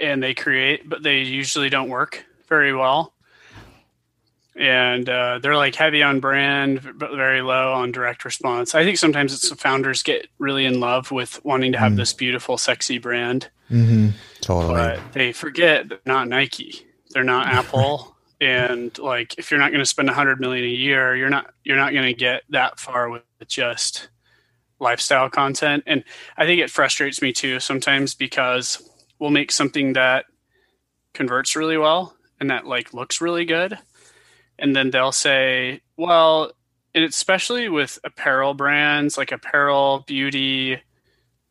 and 0.00 0.22
they 0.22 0.34
create, 0.34 0.88
but 0.88 1.02
they 1.02 1.18
usually 1.18 1.68
don't 1.68 1.88
work 1.88 2.24
very 2.48 2.74
well. 2.74 3.14
And 4.60 5.08
uh, 5.08 5.38
they're 5.38 5.56
like 5.56 5.74
heavy 5.74 6.02
on 6.02 6.20
brand, 6.20 6.82
but 6.96 7.16
very 7.16 7.40
low 7.40 7.72
on 7.72 7.92
direct 7.92 8.26
response. 8.26 8.74
I 8.74 8.84
think 8.84 8.98
sometimes 8.98 9.32
it's 9.32 9.48
the 9.48 9.56
founders 9.56 10.02
get 10.02 10.28
really 10.38 10.66
in 10.66 10.80
love 10.80 11.10
with 11.10 11.42
wanting 11.46 11.72
to 11.72 11.78
have 11.78 11.92
mm. 11.92 11.96
this 11.96 12.12
beautiful, 12.12 12.58
sexy 12.58 12.98
brand. 12.98 13.48
Mm-hmm. 13.70 14.10
Totally. 14.42 14.74
But 14.74 15.12
they 15.14 15.32
forget 15.32 15.88
they're 15.88 15.98
not 16.04 16.28
Nike, 16.28 16.86
they're 17.10 17.24
not 17.24 17.46
Apple. 17.52 18.14
and 18.38 18.96
like 18.98 19.38
if 19.38 19.50
you're 19.50 19.60
not 19.60 19.70
going 19.70 19.80
to 19.80 19.86
spend 19.86 20.10
a 20.10 20.14
hundred 20.14 20.40
million 20.40 20.66
a 20.66 20.68
year, 20.68 21.16
you're 21.16 21.30
not 21.30 21.54
you're 21.64 21.78
not 21.78 21.94
going 21.94 22.06
to 22.06 22.14
get 22.14 22.42
that 22.50 22.78
far 22.78 23.08
with 23.08 23.22
just 23.46 24.10
lifestyle 24.78 25.30
content. 25.30 25.84
And 25.86 26.04
I 26.36 26.44
think 26.44 26.60
it 26.60 26.70
frustrates 26.70 27.22
me 27.22 27.32
too 27.32 27.60
sometimes 27.60 28.14
because 28.14 28.86
we'll 29.18 29.30
make 29.30 29.52
something 29.52 29.94
that 29.94 30.26
converts 31.14 31.56
really 31.56 31.78
well 31.78 32.14
and 32.40 32.50
that 32.50 32.66
like 32.66 32.92
looks 32.92 33.22
really 33.22 33.44
good. 33.44 33.78
And 34.60 34.76
then 34.76 34.90
they'll 34.90 35.12
say, 35.12 35.80
well, 35.96 36.52
and 36.94 37.04
especially 37.04 37.68
with 37.68 37.98
apparel 38.04 38.54
brands 38.54 39.16
like 39.16 39.32
apparel, 39.32 40.04
beauty, 40.06 40.80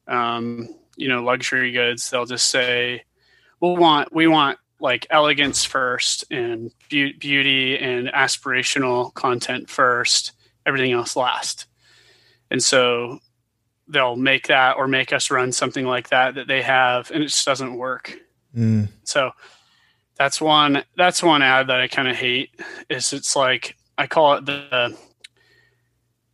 um, 0.08 0.68
you 0.96 1.08
know, 1.08 1.24
luxury 1.24 1.72
goods, 1.72 2.10
they'll 2.10 2.26
just 2.26 2.50
say, 2.50 3.04
we 3.62 3.74
want, 3.74 4.14
we 4.14 4.28
want 4.28 4.60
like 4.80 5.08
elegance 5.10 5.66
first 5.66 6.26
and 6.32 6.72
be- 6.90 7.14
beauty 7.14 7.78
and 7.78 8.08
aspirational 8.10 9.14
content 9.14 9.70
first, 9.70 10.34
everything 10.66 10.92
else 10.92 11.16
last. 11.16 11.66
And 12.52 12.62
so 12.64 13.20
they'll 13.88 14.16
make 14.16 14.48
that 14.48 14.78
or 14.78 14.88
make 14.88 15.12
us 15.12 15.32
run 15.32 15.52
something 15.52 15.86
like 15.86 16.10
that 16.10 16.36
that 16.36 16.48
they 16.48 16.62
have 16.62 17.12
and 17.12 17.24
it 17.24 17.28
just 17.28 17.46
doesn't 17.46 17.76
work. 17.76 18.18
Mm. 18.56 18.90
So 19.04 19.32
that's 20.20 20.40
one 20.40 20.84
that's 20.98 21.24
one 21.24 21.42
ad 21.42 21.68
that 21.68 21.80
I 21.82 21.88
kind 21.88 22.08
of 22.08 22.16
hate 22.16 22.52
is 22.90 23.14
it's 23.14 23.36
like 23.36 23.76
I 23.98 24.06
call 24.06 24.36
it 24.36 24.46
the 24.46 24.96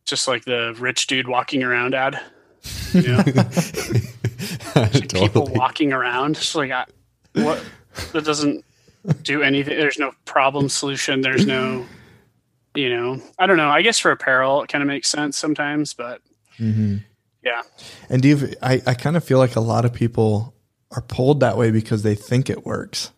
just 0.05 0.27
like 0.27 0.43
the 0.43 0.75
rich 0.77 1.07
dude 1.07 1.27
walking 1.27 1.63
around 1.63 1.95
ad. 1.95 2.19
You 2.93 3.03
know? 3.03 3.17
like 4.75 5.13
People 5.13 5.47
walking 5.53 5.93
around. 5.93 6.35
Just 6.35 6.55
like 6.55 6.71
I, 6.71 6.85
what 7.33 7.63
that 8.11 8.25
doesn't 8.25 8.65
do 9.21 9.43
anything. 9.43 9.77
There's 9.77 9.99
no 9.99 10.11
problem 10.25 10.67
solution. 10.67 11.21
There's 11.21 11.45
no 11.45 11.85
you 12.75 12.89
know, 12.89 13.21
I 13.39 13.45
don't 13.45 13.55
know. 13.55 13.69
I 13.69 13.83
guess 13.83 13.99
for 13.99 14.11
apparel 14.11 14.63
it 14.63 14.67
kind 14.67 14.81
of 14.81 14.87
makes 14.87 15.07
sense 15.07 15.37
sometimes, 15.37 15.93
but 15.93 16.21
mm-hmm. 16.59 16.97
Yeah. 17.45 17.61
And 18.09 18.23
do 18.23 18.27
you, 18.27 18.53
I, 18.61 18.81
I 18.87 18.95
kind 18.95 19.15
of 19.15 19.23
feel 19.23 19.37
like 19.37 19.55
a 19.55 19.61
lot 19.61 19.85
of 19.85 19.93
people 19.93 20.55
are 20.91 21.03
pulled 21.03 21.41
that 21.41 21.57
way 21.57 21.69
because 21.69 22.01
they 22.01 22.15
think 22.15 22.49
it 22.49 22.65
works. 22.65 23.11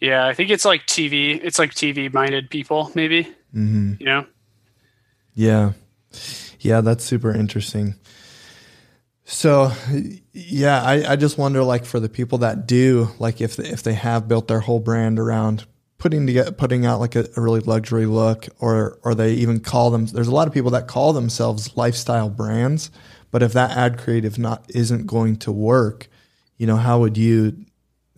Yeah, 0.00 0.26
I 0.26 0.34
think 0.34 0.50
it's 0.50 0.64
like 0.64 0.86
TV. 0.86 1.40
It's 1.42 1.58
like 1.58 1.72
TV 1.72 2.12
minded 2.12 2.50
people, 2.50 2.90
maybe. 2.94 3.24
Mm-hmm. 3.54 3.94
You 3.98 4.06
know? 4.06 4.26
Yeah. 5.34 5.72
Yeah, 6.60 6.80
that's 6.80 7.04
super 7.04 7.32
interesting. 7.32 7.94
So, 9.24 9.72
yeah, 10.32 10.82
I, 10.82 11.12
I 11.12 11.16
just 11.16 11.36
wonder, 11.36 11.62
like, 11.64 11.84
for 11.84 11.98
the 11.98 12.08
people 12.08 12.38
that 12.38 12.66
do, 12.66 13.08
like, 13.18 13.40
if 13.40 13.58
if 13.58 13.82
they 13.82 13.94
have 13.94 14.28
built 14.28 14.48
their 14.48 14.60
whole 14.60 14.80
brand 14.80 15.18
around 15.18 15.66
putting 15.98 16.26
together 16.26 16.52
putting 16.52 16.84
out 16.84 17.00
like 17.00 17.16
a, 17.16 17.26
a, 17.36 17.40
really 17.40 17.60
luxury 17.60 18.06
look 18.06 18.46
or 18.58 18.98
or 19.02 19.14
they 19.14 19.32
even 19.32 19.60
call 19.60 19.90
them 19.90 20.06
there's 20.06 20.28
a 20.28 20.34
lot 20.34 20.46
of 20.46 20.54
people 20.54 20.70
that 20.70 20.86
call 20.86 21.12
themselves 21.12 21.76
lifestyle 21.76 22.28
brands 22.28 22.90
but 23.30 23.42
if 23.42 23.52
that 23.52 23.70
ad 23.76 23.98
creative 23.98 24.38
not 24.38 24.64
isn't 24.74 25.06
going 25.06 25.36
to 25.36 25.50
work 25.50 26.08
you 26.58 26.66
know 26.66 26.76
how 26.76 27.00
would 27.00 27.16
you 27.16 27.56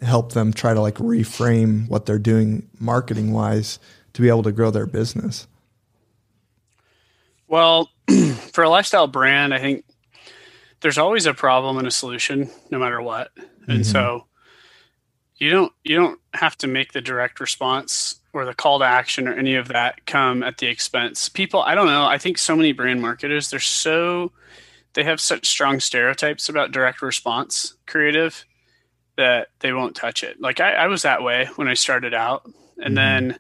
help 0.03 0.33
them 0.33 0.53
try 0.53 0.75
to 0.75 0.81
like 0.81 0.95
reframe 0.97 1.89
what 1.89 2.07
they're 2.07 2.19
doing 2.19 2.69
marketing 2.79 3.33
wise 3.33 3.79
to 4.13 4.23
be 4.23 4.29
able 4.29 4.43
to 4.43 4.53
grow 4.53 4.71
their 4.71 4.87
business 4.87 5.47
well 7.47 7.91
for 8.53 8.65
a 8.65 8.69
lifestyle 8.69 9.07
brand 9.07 9.53
i 9.53 9.59
think 9.59 9.85
there's 10.81 10.99
always 10.99 11.27
a 11.27 11.35
problem 11.35 11.79
and 11.79 11.87
a 11.87 11.91
solution 11.91 12.51
no 12.71 12.79
matter 12.79 13.01
what 13.03 13.31
and 13.67 13.81
mm-hmm. 13.81 13.83
so 13.83 14.25
you 15.39 15.51
don't 15.51 15.73
you 15.85 15.97
don't 15.97 16.21
have 16.35 16.57
to 16.59 16.67
make 16.67 16.93
the 16.93 17.01
direct 17.01 17.41
response 17.41 18.21
or 18.33 18.45
the 18.45 18.55
call 18.55 18.81
to 18.81 18.85
action 18.85 19.27
or 19.27 19.35
any 19.35 19.55
of 19.55 19.69
that 19.69 20.05
come 20.07 20.43
at 20.43 20.59
the 20.59 20.67
expense. 20.67 21.29
People, 21.29 21.63
I 21.63 21.75
don't 21.75 21.87
know. 21.87 22.05
I 22.05 22.19
think 22.19 22.39
so 22.39 22.55
many 22.55 22.73
brand 22.73 23.01
marketers, 23.01 23.51
they're 23.51 23.61
so 23.61 24.33
they 24.95 25.05
have 25.05 25.21
such 25.21 25.47
strong 25.47 25.81
stereotypes 25.81 26.49
about 26.49 26.73
direct 26.73 27.03
response 27.03 27.75
creative 27.87 28.45
that 29.19 29.49
they 29.59 29.73
won't 29.73 29.97
touch 29.97 30.23
it. 30.23 30.41
Like 30.41 30.61
I, 30.61 30.73
I 30.75 30.87
was 30.87 31.03
that 31.03 31.23
way 31.25 31.49
when 31.57 31.69
I 31.69 31.75
started 31.75 32.15
out, 32.15 32.45
and 32.79 32.87
mm-hmm. 32.87 32.95
then 32.95 33.39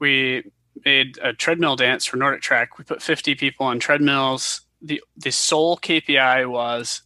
we 0.00 0.50
made 0.84 1.16
a 1.22 1.32
treadmill 1.32 1.76
dance 1.76 2.04
for 2.04 2.18
NordicTrack. 2.18 2.68
We 2.76 2.84
put 2.84 3.00
50 3.00 3.36
people 3.36 3.66
on 3.66 3.78
treadmills. 3.78 4.62
the 4.82 5.00
The 5.16 5.30
sole 5.30 5.78
KPI 5.78 6.50
was 6.50 7.02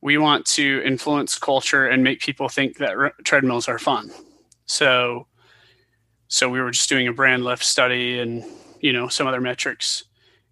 we 0.00 0.16
want 0.16 0.46
to 0.46 0.82
influence 0.82 1.38
culture 1.38 1.86
and 1.86 2.02
make 2.02 2.20
people 2.20 2.48
think 2.48 2.78
that 2.78 2.96
re- 2.96 3.10
treadmills 3.22 3.68
are 3.68 3.78
fun. 3.78 4.10
So, 4.64 5.26
so 6.28 6.48
we 6.48 6.58
were 6.58 6.70
just 6.70 6.88
doing 6.88 7.06
a 7.06 7.12
brand 7.12 7.44
lift 7.44 7.64
study 7.64 8.18
and 8.18 8.42
you 8.80 8.94
know 8.94 9.08
some 9.08 9.26
other 9.26 9.42
metrics, 9.42 10.04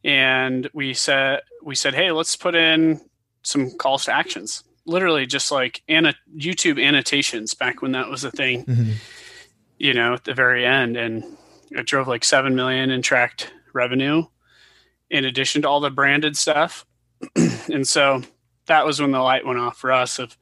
and 0.05 0.69
we 0.75 0.93
said 0.93 1.41
we 1.63 1.75
said, 1.75 1.95
hey, 1.95 2.13
let's 2.13 2.37
put 2.37 2.55
in 2.55 3.01
some 3.43 3.71
calls 3.71 4.05
to 4.05 4.13
actions. 4.13 4.65
Literally, 4.89 5.27
just 5.27 5.53
like 5.53 5.83
YouTube 5.89 6.83
annotations 6.85 7.55
back 7.55 7.83
when 7.83 7.93
that 7.93 8.09
was 8.09 8.25
a 8.25 8.31
thing. 8.31 8.65
Mm-hmm. 8.65 8.93
You 9.79 9.95
know, 9.95 10.15
at 10.15 10.25
the 10.25 10.35
very 10.35 10.67
end, 10.67 10.97
and 10.97 11.23
it 11.71 11.87
drove 11.87 12.09
like 12.09 12.25
seven 12.25 12.57
million 12.57 12.91
in 12.91 13.03
tracked 13.03 13.53
revenue, 13.73 14.25
in 15.11 15.25
addition 15.25 15.63
to 15.63 15.69
all 15.69 15.81
the 15.81 15.91
branded 15.91 16.37
stuff. 16.37 16.85
and 17.37 17.87
so 17.87 18.23
that 18.67 18.85
was 18.85 19.01
when 19.01 19.13
the 19.13 19.21
light 19.21 19.47
went 19.47 19.59
off 19.59 19.77
for 19.77 19.93
us 19.93 20.19
of 20.19 20.37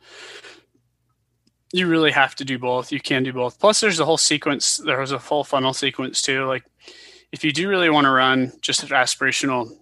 you 1.72 1.86
really 1.88 2.12
have 2.12 2.34
to 2.36 2.44
do 2.44 2.58
both. 2.58 2.92
You 2.92 3.00
can 3.00 3.22
do 3.22 3.32
both. 3.32 3.58
Plus, 3.58 3.80
there's 3.80 4.00
a 4.00 4.04
whole 4.04 4.16
sequence. 4.16 4.76
There 4.78 5.00
was 5.00 5.12
a 5.12 5.18
full 5.18 5.44
funnel 5.44 5.72
sequence 5.72 6.22
too. 6.22 6.44
Like, 6.46 6.64
if 7.32 7.44
you 7.44 7.52
do 7.52 7.68
really 7.68 7.90
want 7.90 8.04
to 8.04 8.10
run 8.10 8.52
just 8.60 8.82
an 8.82 8.90
aspirational, 8.90 9.76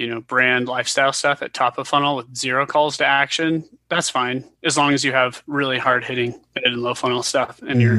you 0.00 0.06
know, 0.06 0.22
brand 0.22 0.66
lifestyle 0.66 1.12
stuff 1.12 1.42
at 1.42 1.52
top 1.52 1.76
of 1.76 1.86
funnel 1.86 2.16
with 2.16 2.34
zero 2.34 2.64
calls 2.64 2.96
to 2.96 3.04
action, 3.04 3.62
that's 3.90 4.08
fine 4.08 4.42
as 4.64 4.78
long 4.78 4.94
as 4.94 5.04
you 5.04 5.12
have 5.12 5.42
really 5.46 5.76
hard 5.76 6.02
hitting 6.02 6.40
mid 6.54 6.64
and 6.64 6.82
low 6.82 6.94
funnel 6.94 7.22
stuff, 7.22 7.60
and 7.60 7.72
mm-hmm. 7.72 7.80
your, 7.80 7.94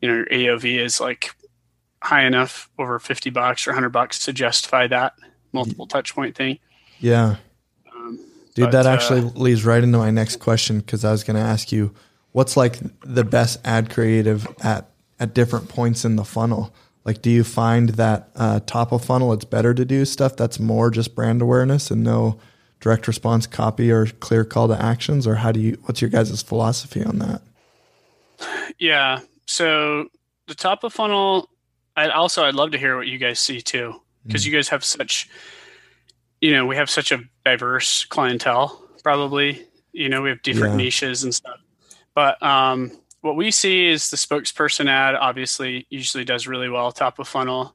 you 0.00 0.08
know, 0.08 0.14
your 0.14 0.56
AOV 0.56 0.78
is 0.78 1.02
like 1.02 1.34
high 2.02 2.24
enough 2.24 2.70
over 2.78 2.98
fifty 2.98 3.28
bucks 3.28 3.68
or 3.68 3.74
hundred 3.74 3.90
bucks 3.90 4.24
to 4.24 4.32
justify 4.32 4.86
that 4.86 5.12
multiple 5.52 5.86
touch 5.86 6.14
point 6.14 6.34
thing. 6.34 6.58
Yeah. 6.98 7.36
Dude, 8.54 8.64
but, 8.64 8.72
that 8.72 8.86
actually 8.86 9.20
uh, 9.20 9.30
leads 9.34 9.66
right 9.66 9.84
into 9.84 9.98
my 9.98 10.10
next 10.10 10.36
question 10.36 10.78
because 10.80 11.04
I 11.04 11.12
was 11.12 11.24
going 11.24 11.36
to 11.36 11.42
ask 11.42 11.70
you, 11.70 11.94
what's 12.32 12.56
like 12.56 12.78
the 13.02 13.22
best 13.22 13.60
ad 13.66 13.90
creative 13.90 14.48
at 14.62 14.88
at 15.20 15.34
different 15.34 15.68
points 15.68 16.06
in 16.06 16.16
the 16.16 16.24
funnel? 16.24 16.74
Like, 17.08 17.22
do 17.22 17.30
you 17.30 17.42
find 17.42 17.88
that 17.90 18.28
uh, 18.36 18.60
top 18.66 18.92
of 18.92 19.02
funnel 19.02 19.32
it's 19.32 19.46
better 19.46 19.72
to 19.72 19.86
do 19.86 20.04
stuff 20.04 20.36
that's 20.36 20.60
more 20.60 20.90
just 20.90 21.14
brand 21.14 21.40
awareness 21.40 21.90
and 21.90 22.04
no 22.04 22.38
direct 22.80 23.08
response 23.08 23.46
copy 23.46 23.90
or 23.90 24.04
clear 24.04 24.44
call 24.44 24.68
to 24.68 24.78
actions, 24.78 25.26
or 25.26 25.36
how 25.36 25.50
do 25.50 25.58
you? 25.58 25.78
What's 25.84 26.02
your 26.02 26.10
guys' 26.10 26.42
philosophy 26.42 27.02
on 27.02 27.18
that? 27.20 27.40
Yeah, 28.78 29.20
so 29.46 30.10
the 30.48 30.54
top 30.54 30.84
of 30.84 30.92
funnel. 30.92 31.48
I 31.96 32.10
also 32.10 32.44
I'd 32.44 32.54
love 32.54 32.72
to 32.72 32.78
hear 32.78 32.98
what 32.98 33.06
you 33.06 33.16
guys 33.16 33.40
see 33.40 33.62
too 33.62 34.02
because 34.26 34.42
mm. 34.42 34.48
you 34.48 34.52
guys 34.52 34.68
have 34.68 34.84
such 34.84 35.30
you 36.42 36.52
know, 36.52 36.66
we 36.66 36.76
have 36.76 36.90
such 36.90 37.10
a 37.10 37.20
diverse 37.42 38.04
clientele, 38.04 38.82
probably. 39.02 39.66
You 39.92 40.10
know, 40.10 40.20
we 40.20 40.28
have 40.28 40.42
different 40.42 40.74
yeah. 40.74 40.84
niches 40.84 41.24
and 41.24 41.34
stuff. 41.34 41.58
But 42.14 42.42
um, 42.42 42.92
what 43.20 43.36
we 43.36 43.50
see 43.50 43.86
is 43.86 44.10
the 44.10 44.16
spokesperson 44.16 44.88
ad 44.88 45.14
obviously 45.14 45.86
usually 45.90 46.24
does 46.24 46.46
really 46.46 46.68
well 46.68 46.92
top 46.92 47.18
of 47.18 47.28
funnel. 47.28 47.74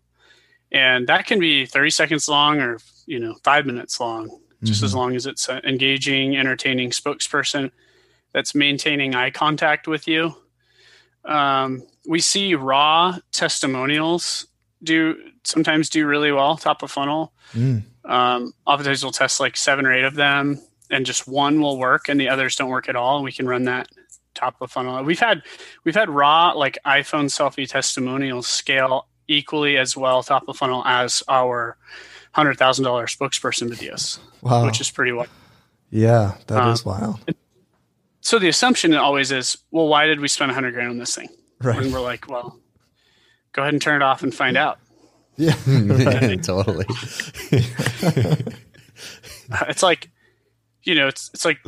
And 0.72 1.08
that 1.08 1.26
can 1.26 1.40
be 1.40 1.66
30 1.66 1.90
seconds 1.92 2.28
long 2.28 2.60
or, 2.60 2.80
you 3.06 3.20
know, 3.20 3.36
five 3.44 3.66
minutes 3.66 4.00
long, 4.00 4.30
just 4.64 4.80
mm-hmm. 4.80 4.86
as 4.86 4.96
long 4.96 5.16
as 5.16 5.26
it's 5.26 5.48
an 5.50 5.64
engaging, 5.66 6.36
entertaining 6.36 6.90
spokesperson 6.90 7.72
that's 8.34 8.56
maintaining 8.56 9.14
eye 9.14 9.30
contact 9.30 9.88
with 9.88 10.08
you. 10.08 10.36
Um, 11.26 11.84
we 12.08 12.20
see 12.20 12.56
raw 12.56 13.18
testimonials 13.32 14.48
do 14.82 15.16
sometimes 15.44 15.90
do 15.90 16.06
really 16.06 16.32
well 16.32 16.58
top 16.58 16.84
of 16.84 16.92
funnel. 16.92 17.32
Mm. 17.54 17.84
Um, 18.06 18.54
oftentimes 18.66 19.04
we'll 19.04 19.12
test 19.12 19.40
like 19.40 19.56
seven 19.56 19.86
or 19.86 19.94
eight 19.94 20.04
of 20.04 20.16
them, 20.16 20.60
and 20.90 21.06
just 21.06 21.28
one 21.28 21.62
will 21.62 21.78
work, 21.78 22.10
and 22.10 22.20
the 22.20 22.30
others 22.30 22.56
don't 22.56 22.70
work 22.70 22.90
at 22.90 22.96
all. 22.96 23.18
And 23.18 23.24
we 23.24 23.32
can 23.32 23.48
run 23.48 23.64
that 23.66 23.88
top 24.34 24.56
of 24.62 24.72
funnel. 24.72 25.04
We've 25.04 25.20
had 25.20 25.42
we've 25.84 25.96
had 25.96 26.10
raw 26.10 26.52
like 26.52 26.78
iPhone 26.86 27.26
selfie 27.26 27.68
testimonials 27.68 28.48
scale 28.48 29.08
equally 29.28 29.78
as 29.78 29.96
well 29.96 30.22
top 30.24 30.48
of 30.48 30.58
funnel 30.58 30.84
as 30.86 31.24
our 31.28 31.78
hundred 32.34 32.58
thousand 32.58 32.84
dollar 32.86 33.06
spokesperson 33.08 33.70
videos, 33.70 34.20
Wow. 34.42 34.66
which 34.66 34.82
is 34.82 34.90
pretty 34.92 35.12
wild. 35.12 35.30
yeah, 35.90 36.36
that 36.48 36.68
is 36.70 36.86
Um, 36.86 36.92
wild. 36.92 37.20
So 38.22 38.40
the 38.40 38.48
assumption 38.48 38.94
always 38.96 39.32
is, 39.32 39.58
well, 39.72 39.88
why 39.88 40.06
did 40.08 40.20
we 40.22 40.28
spend 40.30 40.50
a 40.52 40.54
hundred 40.54 40.74
grand 40.74 40.90
on 40.90 40.98
this 40.98 41.14
thing? 41.16 41.28
Right. 41.62 41.78
And 41.78 41.94
we're 41.94 42.00
like, 42.00 42.30
well, 42.30 42.58
go 43.52 43.62
ahead 43.62 43.74
and 43.74 43.82
turn 43.82 44.02
it 44.02 44.06
off 44.06 44.24
and 44.24 44.34
find 44.34 44.56
out. 44.58 44.80
Yeah. 45.36 45.54
totally. 46.44 46.86
it's 49.68 49.84
like 49.84 50.10
you 50.84 50.96
know 50.96 51.08
it's 51.08 51.30
it's 51.34 51.46
like 51.46 51.60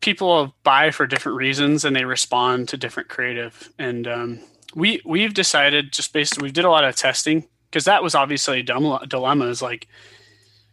people 0.00 0.54
buy 0.62 0.90
for 0.90 1.06
different 1.06 1.36
reasons 1.36 1.84
and 1.84 1.94
they 1.94 2.04
respond 2.04 2.68
to 2.68 2.76
different 2.76 3.08
creative. 3.08 3.70
And 3.78 4.06
um, 4.06 4.40
we 4.74 5.00
we've 5.04 5.34
decided 5.34 5.92
just 5.92 6.12
based 6.12 6.40
we 6.40 6.50
did 6.50 6.64
a 6.64 6.70
lot 6.70 6.84
of 6.84 6.96
testing 6.96 7.46
because 7.70 7.84
that 7.84 8.02
was 8.02 8.14
obviously 8.14 8.60
a 8.60 8.62
dilemma 8.62 9.46
is 9.46 9.62
like 9.62 9.88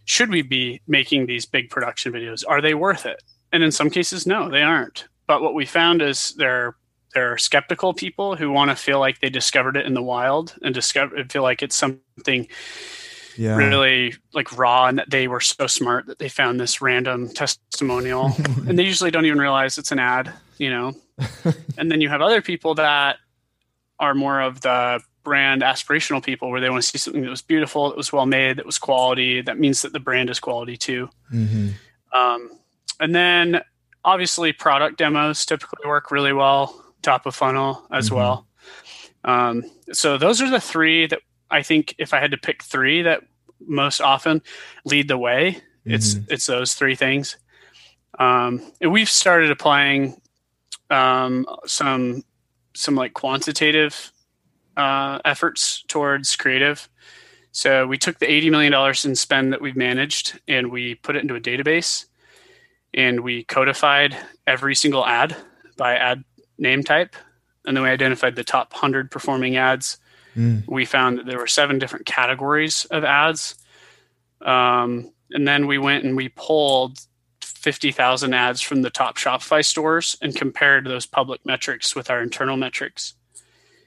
should 0.06 0.30
we 0.30 0.42
be 0.42 0.82
making 0.88 1.26
these 1.26 1.46
big 1.46 1.70
production 1.70 2.14
videos? 2.14 2.44
Are 2.48 2.62
they 2.62 2.74
worth 2.74 3.06
it? 3.06 3.22
And 3.52 3.64
in 3.64 3.72
some 3.72 3.90
cases 3.90 4.26
no 4.26 4.50
they 4.50 4.62
aren't. 4.62 5.08
But 5.28 5.42
what 5.42 5.54
we 5.54 5.66
found 5.66 6.02
is 6.02 6.34
there 6.38 6.76
there 7.14 7.32
are 7.34 7.38
skeptical 7.38 7.94
people 7.94 8.36
who 8.36 8.52
want 8.52 8.70
to 8.70 8.76
feel 8.76 9.00
like 9.00 9.20
they 9.20 9.30
discovered 9.30 9.76
it 9.76 9.86
in 9.86 9.94
the 9.94 10.04
wild 10.04 10.56
and 10.62 10.74
discover 10.74 11.24
feel 11.26 11.44
like 11.44 11.64
it's 11.64 11.76
something 11.76 12.48
Yeah. 13.38 13.56
really 13.56 14.16
like 14.34 14.58
raw 14.58 14.88
and 14.88 14.98
that 15.00 15.10
they 15.10 15.28
were 15.28 15.40
so 15.42 15.68
smart 15.68 16.08
that 16.08 16.18
they 16.20 16.30
found 16.30 16.60
this 16.60 16.82
random 16.82 17.30
testimonial 17.30 18.36
and 18.68 18.78
they 18.78 18.84
usually 18.84 19.12
don't 19.12 19.26
even 19.26 19.40
realize 19.40 19.78
it's 19.78 19.92
an 19.92 20.00
ad 20.00 20.34
you 20.58 20.70
know 20.70 20.94
and 21.78 21.92
then 21.92 22.02
you 22.02 22.10
have 22.10 22.22
other 22.22 22.42
people 22.42 22.76
that 22.76 23.18
are 24.00 24.14
more 24.16 24.42
of 24.42 24.62
the 24.62 25.00
brand 25.24 25.62
aspirational 25.62 26.24
people 26.24 26.50
where 26.50 26.62
they 26.62 26.70
want 26.70 26.82
to 26.82 26.88
see 26.90 26.98
something 26.98 27.22
that 27.22 27.30
was 27.30 27.42
beautiful 27.42 27.90
that 27.90 27.98
was 27.98 28.12
well 28.14 28.26
made 28.26 28.58
that 28.58 28.66
was 28.66 28.80
quality 28.80 29.42
that 29.42 29.60
means 29.60 29.82
that 29.82 29.94
the 29.94 30.00
brand 30.00 30.30
is 30.30 30.40
quality 30.40 30.78
too 30.78 31.10
hmm 31.30 31.70
um, 32.14 32.50
and 33.00 33.14
then 33.14 33.62
obviously 34.06 34.54
product 34.54 34.98
demos 34.98 35.46
typically 35.46 35.86
work 35.86 36.10
really 36.12 36.32
well, 36.32 36.82
top 37.02 37.26
of 37.26 37.36
funnel 37.36 37.86
as 37.92 38.10
Mhm. 38.10 38.16
well. 38.16 38.48
Um, 39.26 39.64
so 39.92 40.18
those 40.18 40.42
are 40.42 40.50
the 40.50 40.62
three 40.62 41.06
that 41.08 41.20
I 41.50 41.64
think 41.64 41.96
if 41.98 42.14
I 42.14 42.20
had 42.20 42.32
to 42.32 42.38
pick 42.38 42.64
three 42.64 43.04
that 43.04 43.24
most 43.66 44.02
often 44.02 44.42
lead 44.86 45.08
the 45.08 45.18
way, 45.18 45.62
it's 45.86 46.16
it's 46.30 46.46
those 46.46 46.74
three 46.74 46.96
things. 46.96 47.38
Um, 48.20 48.62
and 48.82 48.92
we've 48.92 49.10
started 49.10 49.52
applying 49.52 50.20
um, 50.90 51.46
some 51.66 52.24
some 52.76 52.96
like 52.96 53.14
quantitative 53.14 54.12
uh, 54.76 55.20
efforts 55.26 55.84
towards 55.88 56.36
creative. 56.36 56.90
So 57.52 57.88
we 57.88 57.98
took 57.98 58.20
the 58.20 58.30
eighty 58.30 58.50
million 58.50 58.72
dollars 58.72 59.06
in 59.06 59.16
spend 59.16 59.54
that 59.54 59.62
we've 59.62 59.76
managed 59.76 60.40
and 60.48 60.72
we 60.72 60.96
put 60.96 61.16
it 61.16 61.22
into 61.22 61.36
a 61.36 61.42
database, 61.42 62.06
and 62.94 63.22
we 63.22 63.44
codified 63.44 64.16
every 64.46 64.76
single 64.76 65.06
ad 65.06 65.36
by 65.78 65.96
ad 65.96 66.24
name 66.58 66.84
type, 66.84 67.16
and 67.66 67.76
then 67.76 67.84
we 67.84 67.90
identified 67.90 68.36
the 68.36 68.44
top 68.44 68.74
hundred 68.74 69.10
performing 69.10 69.58
ads. 69.58 69.98
Mm. 70.38 70.68
We 70.68 70.86
found 70.86 71.18
that 71.18 71.26
there 71.26 71.40
were 71.40 71.48
seven 71.48 71.80
different 71.80 72.06
categories 72.06 72.86
of 72.86 73.04
ads, 73.04 73.56
um, 74.42 75.12
and 75.32 75.48
then 75.48 75.68
we 75.68 75.78
went 75.78 76.04
and 76.04 76.16
we 76.16 76.30
pulled 76.30 77.00
fifty 77.42 77.92
thousand 77.92 78.34
ads 78.34 78.62
from 78.62 78.84
the 78.84 78.90
top 78.90 79.18
Shopify 79.18 79.66
stores 79.66 80.16
and 80.22 80.36
compared 80.36 80.86
those 80.86 81.06
public 81.06 81.46
metrics 81.46 81.96
with 81.96 82.10
our 82.10 82.22
internal 82.22 82.56
metrics. 82.56 83.16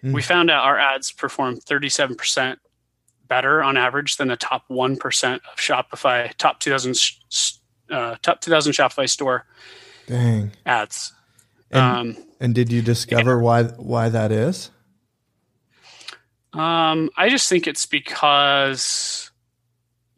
Hmm. 0.00 0.12
We 0.12 0.22
found 0.22 0.50
out 0.50 0.64
our 0.64 0.78
ads 0.78 1.12
performed 1.12 1.62
thirty-seven 1.62 2.16
percent 2.16 2.58
better 3.30 3.62
on 3.62 3.78
average 3.78 4.18
than 4.18 4.28
the 4.28 4.36
top 4.36 4.64
1% 4.68 5.34
of 5.34 5.56
Shopify, 5.56 6.34
top 6.36 6.60
2000, 6.60 6.94
uh, 7.90 8.16
top 8.20 8.40
2000 8.42 8.72
Shopify 8.72 9.08
store 9.08 9.46
Dang. 10.06 10.52
ads. 10.66 11.14
And, 11.70 11.80
Um, 11.80 12.24
and 12.40 12.54
did 12.54 12.70
you 12.70 12.82
discover 12.82 13.38
why 13.38 13.62
why 13.62 14.08
that 14.08 14.32
is? 14.32 14.70
Um, 16.52 17.10
I 17.16 17.28
just 17.28 17.48
think 17.48 17.66
it's 17.66 17.86
because 17.86 19.30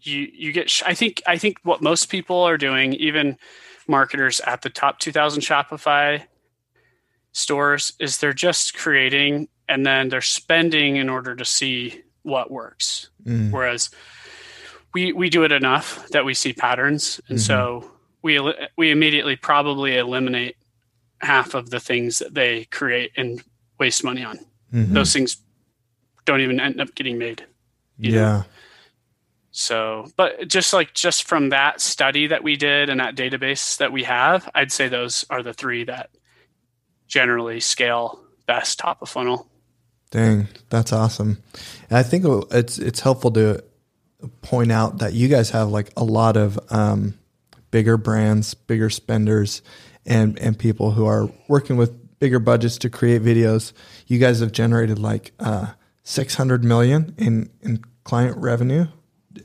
you, 0.01 0.29
you 0.33 0.53
get, 0.53 0.71
sh- 0.71 0.83
I 0.87 0.95
think, 0.95 1.23
I 1.27 1.37
think 1.38 1.59
what 1.62 1.83
most 1.83 2.07
people 2.11 2.40
are 2.42 2.57
doing, 2.57 2.95
even 2.95 3.37
marketers 3.87 4.40
at 4.40 4.62
the 4.62 4.71
top 4.71 4.99
2000 4.99 5.42
Shopify 5.42 6.23
stores 7.33 7.92
is 7.99 8.18
they're 8.18 8.33
just 8.33 8.75
creating 8.75 9.49
and 9.68 9.87
then 9.87 10.09
they're 10.09 10.21
spending 10.21 10.97
in 10.97 11.09
order 11.09 11.35
to 11.35 11.45
see 11.45 12.03
what 12.23 12.51
works. 12.51 13.11
Mm. 13.25 13.51
whereas 13.51 13.90
we 14.95 15.12
we 15.12 15.31
do 15.31 15.42
it 15.45 15.53
enough 15.53 16.07
that 16.11 16.25
we 16.25 16.35
see 16.35 16.53
patterns 16.53 17.21
and 17.29 17.38
Mhm. 17.38 17.47
so 17.47 17.90
we 18.23 18.38
we 18.77 18.90
immediately 18.90 19.35
probably 19.37 19.97
eliminate 19.97 20.57
half 21.21 21.55
of 21.55 21.71
the 21.71 21.81
things 21.81 22.18
that 22.18 22.35
they 22.35 22.64
create 22.66 23.11
and 23.16 23.42
waste 23.79 24.05
money 24.05 24.23
on 24.25 24.38
Mhm. 24.73 24.92
those 24.92 25.12
things 25.12 25.37
don't 26.25 26.41
even 26.41 26.61
end 26.61 26.81
up 26.81 26.95
getting 26.95 27.19
made 27.19 27.45
you 27.99 28.13
know? 28.13 28.19
yeah. 28.19 28.43
so 29.51 30.07
but 30.17 30.49
just 30.49 30.73
like 30.73 30.95
just 30.95 31.25
from 31.25 31.51
that 31.51 31.81
study 31.81 32.27
that 32.27 32.43
we 32.43 32.57
did 32.57 32.89
and 32.89 33.01
that 33.01 33.15
database 33.15 33.77
that 33.79 33.93
we 33.93 34.05
have 34.05 34.49
i'd 34.55 34.73
say 34.73 34.89
those 34.89 35.25
are 35.31 35.43
the 35.43 35.53
three 35.53 35.85
that 35.85 36.11
generally 37.07 37.61
scale 37.61 38.21
best 38.47 38.79
top 38.79 39.03
of 39.03 39.09
funnel 39.09 39.49
Dang, 40.13 40.47
that's 40.69 40.93
awesome. 40.93 41.43
And 41.89 41.99
I 41.99 42.03
think 42.03 42.25
it's 42.53 42.79
it's 42.79 43.01
helpful 43.01 43.31
to 43.33 43.65
point 44.43 44.71
out 44.71 44.99
that 44.99 45.15
you 45.15 45.27
guys 45.27 45.51
have 45.51 45.71
like 45.71 45.91
a 45.97 46.05
lot 46.05 46.37
of 46.37 46.61
um, 46.71 47.19
bigger 47.71 47.97
brands, 47.97 48.53
bigger 48.53 48.91
spenders, 48.91 49.63
and 50.05 50.39
and 50.39 50.59
people 50.59 50.91
who 50.91 51.07
are 51.07 51.31
working 51.49 51.79
with 51.79 52.19
bigger 52.19 52.39
budgets 52.39 52.77
to 52.79 52.91
create 52.91 53.23
videos. 53.23 53.73
You 54.07 54.19
guys 54.19 54.41
have 54.41 54.53
generated 54.53 54.99
like 54.99 55.33
uh, 55.41 55.69
six 56.03 56.35
hundred 56.35 56.65
million 56.65 57.15
in 57.19 57.51
in 57.62 57.83
client 58.05 58.37
revenue, 58.37 58.87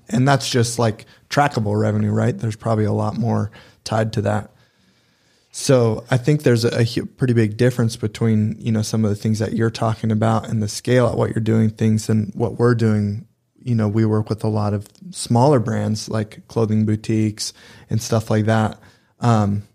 and 0.09 0.27
that's 0.27 0.49
just 0.49 0.79
like 0.79 1.05
trackable 1.29 1.79
revenue, 1.79 2.11
right? 2.11 2.37
There's 2.37 2.55
probably 2.55 2.85
a 2.85 2.93
lot 2.93 3.17
more 3.17 3.51
tied 3.83 4.13
to 4.13 4.21
that. 4.23 4.51
So 5.51 6.05
I 6.11 6.17
think 6.17 6.43
there's 6.43 6.65
a, 6.65 6.81
a 6.81 7.05
pretty 7.05 7.33
big 7.33 7.57
difference 7.57 7.95
between 7.95 8.55
you 8.59 8.71
know 8.71 8.81
some 8.81 9.03
of 9.03 9.09
the 9.09 9.15
things 9.15 9.39
that 9.39 9.53
you're 9.53 9.71
talking 9.71 10.11
about 10.11 10.47
and 10.47 10.61
the 10.61 10.67
scale 10.67 11.07
at 11.07 11.17
what 11.17 11.31
you're 11.31 11.41
doing 11.41 11.69
things 11.69 12.09
and 12.09 12.31
what 12.35 12.59
we're 12.59 12.75
doing. 12.75 13.27
You 13.59 13.75
know, 13.75 13.87
we 13.87 14.05
work 14.05 14.29
with 14.29 14.43
a 14.43 14.49
lot 14.49 14.73
of 14.73 14.87
smaller 15.11 15.59
brands 15.59 16.09
like 16.09 16.47
clothing 16.47 16.85
boutiques 16.85 17.53
and 17.89 18.01
stuff 18.01 18.29
like 18.29 18.45
that. 18.45 18.79
Um, 19.19 19.67